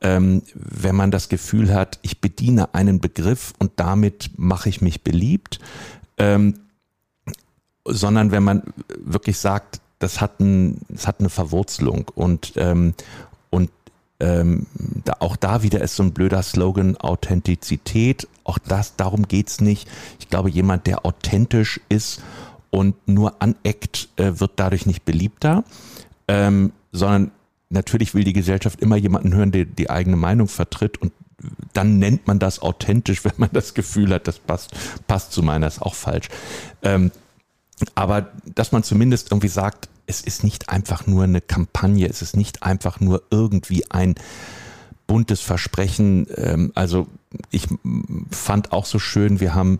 ähm, 0.00 0.42
wenn 0.54 0.94
man 0.94 1.10
das 1.10 1.28
Gefühl 1.28 1.74
hat, 1.74 1.98
ich 2.02 2.20
bediene 2.20 2.74
einen 2.74 3.00
Begriff 3.00 3.54
und 3.58 3.72
damit 3.76 4.30
mache 4.36 4.68
ich 4.68 4.80
mich 4.80 5.02
beliebt, 5.02 5.58
ähm, 6.16 6.60
sondern 7.84 8.30
wenn 8.30 8.44
man 8.44 8.62
wirklich 8.96 9.38
sagt, 9.38 9.80
das 9.98 10.20
hat, 10.20 10.40
ein, 10.40 10.80
das 10.88 11.06
hat 11.06 11.20
eine 11.20 11.28
Verwurzelung 11.28 12.08
und, 12.14 12.52
ähm, 12.56 12.94
ähm, 14.22 14.66
da, 15.04 15.16
auch 15.18 15.34
da 15.34 15.64
wieder 15.64 15.80
ist 15.80 15.96
so 15.96 16.04
ein 16.04 16.12
blöder 16.12 16.42
Slogan 16.44 16.96
Authentizität. 16.96 18.28
Auch 18.44 18.58
das, 18.58 18.94
darum 18.94 19.26
geht's 19.26 19.60
nicht. 19.60 19.88
Ich 20.20 20.28
glaube, 20.28 20.48
jemand, 20.48 20.86
der 20.86 21.04
authentisch 21.04 21.80
ist 21.88 22.22
und 22.70 22.94
nur 23.08 23.42
aneckt, 23.42 24.08
äh, 24.16 24.38
wird 24.38 24.52
dadurch 24.56 24.86
nicht 24.86 25.04
beliebter, 25.04 25.64
ähm, 26.28 26.72
sondern 26.92 27.32
natürlich 27.68 28.14
will 28.14 28.22
die 28.22 28.32
Gesellschaft 28.32 28.80
immer 28.80 28.96
jemanden 28.96 29.34
hören, 29.34 29.50
der 29.50 29.64
die 29.64 29.90
eigene 29.90 30.16
Meinung 30.16 30.46
vertritt 30.46 31.02
und 31.02 31.12
dann 31.72 31.98
nennt 31.98 32.28
man 32.28 32.38
das 32.38 32.60
authentisch, 32.62 33.24
wenn 33.24 33.32
man 33.38 33.50
das 33.52 33.74
Gefühl 33.74 34.14
hat, 34.14 34.28
das 34.28 34.38
passt, 34.38 34.70
passt 35.08 35.32
zu 35.32 35.42
meiner, 35.42 35.66
ist 35.66 35.82
auch 35.82 35.94
falsch. 35.94 36.28
Ähm, 36.82 37.10
aber 37.94 38.28
dass 38.54 38.72
man 38.72 38.82
zumindest 38.82 39.30
irgendwie 39.30 39.48
sagt, 39.48 39.88
es 40.06 40.20
ist 40.20 40.44
nicht 40.44 40.68
einfach 40.68 41.06
nur 41.06 41.24
eine 41.24 41.40
Kampagne, 41.40 42.08
es 42.08 42.22
ist 42.22 42.36
nicht 42.36 42.62
einfach 42.62 43.00
nur 43.00 43.22
irgendwie 43.30 43.90
ein 43.90 44.14
buntes 45.06 45.40
Versprechen. 45.40 46.26
Ähm, 46.36 46.72
also 46.74 47.06
ich 47.50 47.68
fand 48.30 48.72
auch 48.72 48.86
so 48.86 48.98
schön, 48.98 49.40
wir 49.40 49.54
haben 49.54 49.78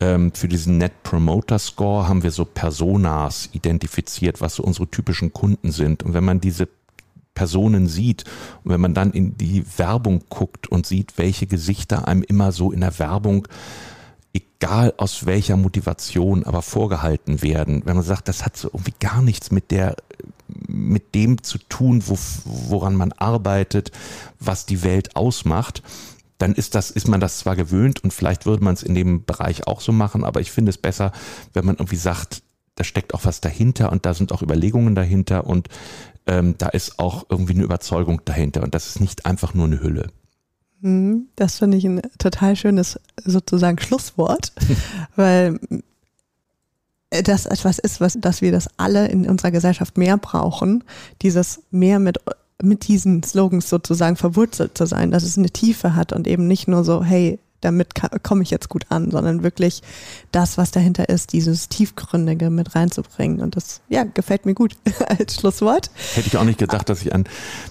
ähm, 0.00 0.32
für 0.32 0.48
diesen 0.48 0.78
Net 0.78 1.02
Promoter 1.02 1.58
Score 1.58 2.08
haben 2.08 2.22
wir 2.22 2.30
so 2.30 2.44
Personas 2.44 3.48
identifiziert, 3.52 4.40
was 4.40 4.56
so 4.56 4.62
unsere 4.62 4.88
typischen 4.88 5.32
Kunden 5.32 5.70
sind. 5.70 6.02
Und 6.02 6.14
wenn 6.14 6.24
man 6.24 6.40
diese 6.40 6.68
Personen 7.34 7.88
sieht 7.88 8.24
und 8.62 8.72
wenn 8.72 8.80
man 8.80 8.94
dann 8.94 9.12
in 9.12 9.36
die 9.38 9.64
Werbung 9.78 10.24
guckt 10.28 10.66
und 10.66 10.86
sieht, 10.86 11.16
welche 11.16 11.46
Gesichter 11.46 12.08
einem 12.08 12.22
immer 12.22 12.52
so 12.52 12.72
in 12.72 12.80
der 12.80 12.98
Werbung 12.98 13.48
egal 14.32 14.94
aus 14.96 15.26
welcher 15.26 15.56
Motivation, 15.56 16.44
aber 16.44 16.62
vorgehalten 16.62 17.42
werden. 17.42 17.82
Wenn 17.84 17.96
man 17.96 18.04
sagt, 18.04 18.28
das 18.28 18.44
hat 18.44 18.56
so 18.56 18.68
irgendwie 18.68 18.94
gar 18.98 19.22
nichts 19.22 19.50
mit 19.50 19.70
der, 19.70 19.96
mit 20.66 21.14
dem 21.14 21.42
zu 21.42 21.58
tun, 21.58 22.02
wo, 22.06 22.18
woran 22.44 22.94
man 22.94 23.12
arbeitet, 23.12 23.92
was 24.38 24.66
die 24.66 24.82
Welt 24.82 25.16
ausmacht, 25.16 25.82
dann 26.38 26.54
ist 26.54 26.74
das, 26.74 26.90
ist 26.90 27.08
man 27.08 27.20
das 27.20 27.38
zwar 27.38 27.56
gewöhnt 27.56 28.02
und 28.02 28.12
vielleicht 28.12 28.46
würde 28.46 28.64
man 28.64 28.74
es 28.74 28.82
in 28.82 28.94
dem 28.94 29.24
Bereich 29.24 29.66
auch 29.66 29.80
so 29.80 29.92
machen, 29.92 30.24
aber 30.24 30.40
ich 30.40 30.50
finde 30.50 30.70
es 30.70 30.78
besser, 30.78 31.12
wenn 31.52 31.64
man 31.64 31.76
irgendwie 31.76 31.96
sagt, 31.96 32.42
da 32.74 32.84
steckt 32.84 33.14
auch 33.14 33.24
was 33.24 33.40
dahinter 33.40 33.92
und 33.92 34.06
da 34.06 34.14
sind 34.14 34.32
auch 34.32 34.42
Überlegungen 34.42 34.94
dahinter 34.94 35.46
und 35.46 35.68
ähm, 36.26 36.56
da 36.58 36.68
ist 36.68 36.98
auch 36.98 37.26
irgendwie 37.28 37.52
eine 37.52 37.62
Überzeugung 37.62 38.22
dahinter 38.24 38.62
und 38.62 38.74
das 38.74 38.86
ist 38.86 39.00
nicht 39.00 39.26
einfach 39.26 39.54
nur 39.54 39.66
eine 39.66 39.80
Hülle. 39.80 40.08
Mhm, 40.82 41.28
das 41.36 41.58
finde 41.58 41.78
ich 41.78 41.84
ein 41.84 42.02
total 42.18 42.56
schönes 42.56 42.98
sozusagen 43.24 43.78
Schlusswort, 43.78 44.52
weil 45.16 45.58
das 47.10 47.46
etwas 47.46 47.78
ist, 47.78 48.00
was, 48.00 48.18
dass 48.20 48.42
wir 48.42 48.52
das 48.52 48.68
alle 48.78 49.06
in 49.06 49.28
unserer 49.28 49.50
Gesellschaft 49.50 49.96
mehr 49.96 50.16
brauchen, 50.16 50.84
dieses 51.22 51.62
mehr 51.70 51.98
mit 51.98 52.18
mit 52.62 52.86
diesen 52.86 53.24
Slogans 53.24 53.68
sozusagen 53.68 54.14
verwurzelt 54.14 54.78
zu 54.78 54.86
sein, 54.86 55.10
dass 55.10 55.24
es 55.24 55.36
eine 55.36 55.50
Tiefe 55.50 55.96
hat 55.96 56.12
und 56.12 56.28
eben 56.28 56.46
nicht 56.46 56.68
nur 56.68 56.84
so, 56.84 57.02
hey, 57.02 57.40
damit 57.62 57.90
komme 58.22 58.42
ich 58.42 58.50
jetzt 58.50 58.68
gut 58.68 58.84
an, 58.90 59.10
sondern 59.10 59.42
wirklich 59.42 59.82
das, 60.32 60.58
was 60.58 60.70
dahinter 60.70 61.08
ist, 61.08 61.32
dieses 61.32 61.68
Tiefgründige 61.68 62.50
mit 62.50 62.74
reinzubringen. 62.74 63.40
Und 63.40 63.56
das, 63.56 63.80
ja, 63.88 64.04
gefällt 64.04 64.46
mir 64.46 64.54
gut 64.54 64.76
als 65.08 65.36
Schlusswort. 65.36 65.90
Hätte 66.14 66.26
ich 66.26 66.36
auch 66.36 66.44
nicht 66.44 66.58
gedacht, 66.58 66.88
dass 66.88 67.02
ich 67.02 67.14
ein 67.14 67.24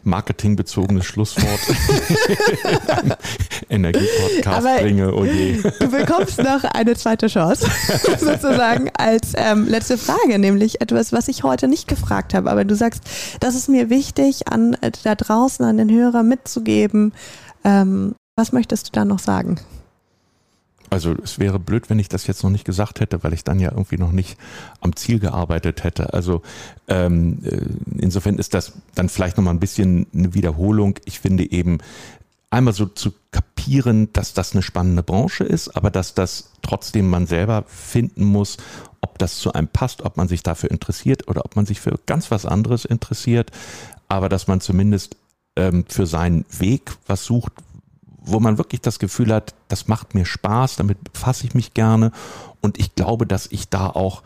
marketingbezogenes 0.03 1.05
Schlusswort 1.05 1.59
Energiepodcast 3.69 4.81
bringe. 4.81 5.13
Oh 5.13 5.25
je. 5.25 5.61
Du 5.79 5.91
bekommst 5.91 6.37
noch 6.39 6.63
eine 6.63 6.95
zweite 6.95 7.27
Chance, 7.27 7.69
sozusagen 8.19 8.89
als 8.97 9.33
ähm, 9.35 9.67
letzte 9.67 9.97
Frage, 9.97 10.39
nämlich 10.39 10.81
etwas, 10.81 11.11
was 11.11 11.27
ich 11.27 11.43
heute 11.43 11.67
nicht 11.67 11.87
gefragt 11.87 12.33
habe. 12.33 12.49
Aber 12.49 12.65
du 12.65 12.75
sagst, 12.75 13.03
das 13.39 13.55
ist 13.55 13.69
mir 13.69 13.89
wichtig, 13.89 14.47
an 14.47 14.75
äh, 14.81 14.91
da 15.03 15.15
draußen 15.15 15.65
an 15.65 15.77
den 15.77 15.91
Hörer 15.91 16.23
mitzugeben. 16.23 17.13
Ähm, 17.63 18.15
was 18.37 18.51
möchtest 18.53 18.87
du 18.87 18.91
da 18.93 19.05
noch 19.05 19.19
sagen? 19.19 19.59
Also 20.91 21.15
es 21.23 21.39
wäre 21.39 21.57
blöd, 21.57 21.89
wenn 21.89 21.99
ich 21.99 22.09
das 22.09 22.27
jetzt 22.27 22.43
noch 22.43 22.49
nicht 22.49 22.65
gesagt 22.65 22.99
hätte, 22.99 23.23
weil 23.23 23.33
ich 23.33 23.45
dann 23.45 23.61
ja 23.61 23.71
irgendwie 23.71 23.97
noch 23.97 24.11
nicht 24.11 24.37
am 24.81 24.93
Ziel 24.95 25.19
gearbeitet 25.19 25.85
hätte. 25.85 26.13
Also 26.13 26.41
ähm, 26.89 27.39
äh, 27.43 27.61
insofern 27.97 28.37
ist 28.37 28.53
das 28.53 28.73
dann 28.93 29.07
vielleicht 29.07 29.37
noch 29.37 29.43
mal 29.45 29.51
ein 29.51 29.61
bisschen 29.61 30.05
eine 30.13 30.33
Wiederholung. 30.33 30.99
Ich 31.05 31.21
finde 31.21 31.49
eben 31.49 31.77
einmal 32.49 32.73
so 32.73 32.87
zu 32.87 33.13
kapieren, 33.31 34.11
dass 34.11 34.33
das 34.33 34.51
eine 34.51 34.61
spannende 34.61 35.01
Branche 35.01 35.45
ist, 35.45 35.69
aber 35.69 35.91
dass 35.91 36.13
das 36.13 36.51
trotzdem 36.61 37.09
man 37.09 37.25
selber 37.25 37.63
finden 37.67 38.25
muss, 38.25 38.57
ob 38.99 39.17
das 39.17 39.39
zu 39.39 39.53
einem 39.53 39.69
passt, 39.69 40.01
ob 40.01 40.17
man 40.17 40.27
sich 40.27 40.43
dafür 40.43 40.71
interessiert 40.71 41.29
oder 41.29 41.45
ob 41.45 41.55
man 41.55 41.65
sich 41.65 41.79
für 41.79 41.97
ganz 42.05 42.31
was 42.31 42.45
anderes 42.45 42.83
interessiert, 42.83 43.51
aber 44.09 44.27
dass 44.27 44.47
man 44.47 44.59
zumindest 44.59 45.15
ähm, 45.55 45.85
für 45.87 46.05
seinen 46.05 46.45
Weg 46.59 46.91
was 47.07 47.23
sucht, 47.23 47.53
wo 48.21 48.39
man 48.39 48.57
wirklich 48.57 48.81
das 48.81 48.99
Gefühl 48.99 49.33
hat, 49.33 49.53
das 49.67 49.87
macht 49.87 50.15
mir 50.15 50.25
Spaß, 50.25 50.75
damit 50.75 51.11
befasse 51.11 51.45
ich 51.45 51.53
mich 51.53 51.73
gerne 51.73 52.11
und 52.61 52.79
ich 52.79 52.95
glaube, 52.95 53.25
dass 53.27 53.47
ich 53.47 53.69
da 53.69 53.87
auch 53.87 54.23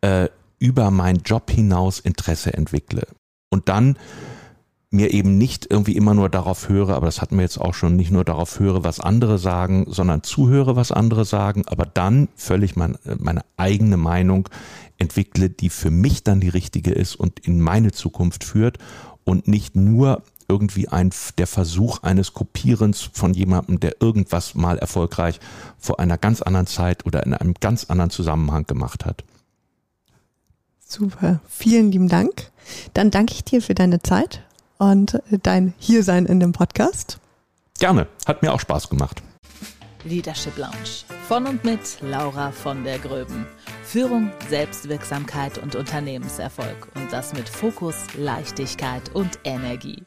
äh, 0.00 0.28
über 0.58 0.90
meinen 0.90 1.20
Job 1.24 1.50
hinaus 1.50 2.00
Interesse 2.00 2.54
entwickle. 2.54 3.06
Und 3.50 3.68
dann 3.68 3.98
mir 4.94 5.12
eben 5.12 5.36
nicht 5.36 5.66
irgendwie 5.68 5.96
immer 5.96 6.14
nur 6.14 6.28
darauf 6.28 6.68
höre, 6.68 6.90
aber 6.90 7.06
das 7.06 7.20
hatten 7.20 7.36
wir 7.36 7.42
jetzt 7.42 7.60
auch 7.60 7.74
schon, 7.74 7.96
nicht 7.96 8.10
nur 8.10 8.24
darauf 8.24 8.60
höre, 8.60 8.84
was 8.84 9.00
andere 9.00 9.38
sagen, 9.38 9.86
sondern 9.88 10.22
zuhöre, 10.22 10.76
was 10.76 10.92
andere 10.92 11.24
sagen, 11.24 11.64
aber 11.66 11.84
dann 11.84 12.28
völlig 12.36 12.76
mein, 12.76 12.96
meine 13.18 13.42
eigene 13.56 13.96
Meinung 13.96 14.48
entwickle, 14.96 15.50
die 15.50 15.68
für 15.68 15.90
mich 15.90 16.22
dann 16.22 16.40
die 16.40 16.48
richtige 16.48 16.92
ist 16.92 17.16
und 17.16 17.40
in 17.40 17.60
meine 17.60 17.90
Zukunft 17.90 18.44
führt 18.44 18.78
und 19.24 19.48
nicht 19.48 19.74
nur 19.74 20.22
irgendwie 20.48 20.88
ein, 20.88 21.10
der 21.38 21.46
Versuch 21.46 22.02
eines 22.02 22.32
Kopierens 22.32 23.00
von 23.00 23.34
jemandem, 23.34 23.80
der 23.80 24.00
irgendwas 24.00 24.54
mal 24.54 24.78
erfolgreich 24.78 25.40
vor 25.78 26.00
einer 26.00 26.18
ganz 26.18 26.42
anderen 26.42 26.66
Zeit 26.66 27.06
oder 27.06 27.24
in 27.24 27.34
einem 27.34 27.54
ganz 27.54 27.84
anderen 27.84 28.10
Zusammenhang 28.10 28.66
gemacht 28.66 29.04
hat. 29.04 29.24
Super, 30.86 31.40
vielen 31.48 31.90
lieben 31.90 32.08
Dank. 32.08 32.50
Dann 32.92 33.10
danke 33.10 33.34
ich 33.34 33.44
dir 33.44 33.62
für 33.62 33.74
deine 33.74 34.00
Zeit 34.02 34.42
und 34.78 35.20
dein 35.42 35.74
Hiersein 35.78 36.26
in 36.26 36.40
dem 36.40 36.52
Podcast. 36.52 37.18
Gerne, 37.78 38.06
hat 38.26 38.42
mir 38.42 38.52
auch 38.52 38.60
Spaß 38.60 38.88
gemacht. 38.88 39.22
Leadership 40.04 40.56
Lounge 40.58 41.04
von 41.26 41.46
und 41.46 41.64
mit 41.64 41.80
Laura 42.02 42.52
von 42.52 42.84
der 42.84 42.98
Gröben. 42.98 43.46
Führung, 43.84 44.32
Selbstwirksamkeit 44.48 45.58
und 45.58 45.74
Unternehmenserfolg 45.76 46.88
und 46.94 47.12
das 47.12 47.32
mit 47.34 47.48
Fokus, 47.48 48.06
Leichtigkeit 48.16 49.14
und 49.14 49.38
Energie. 49.44 50.02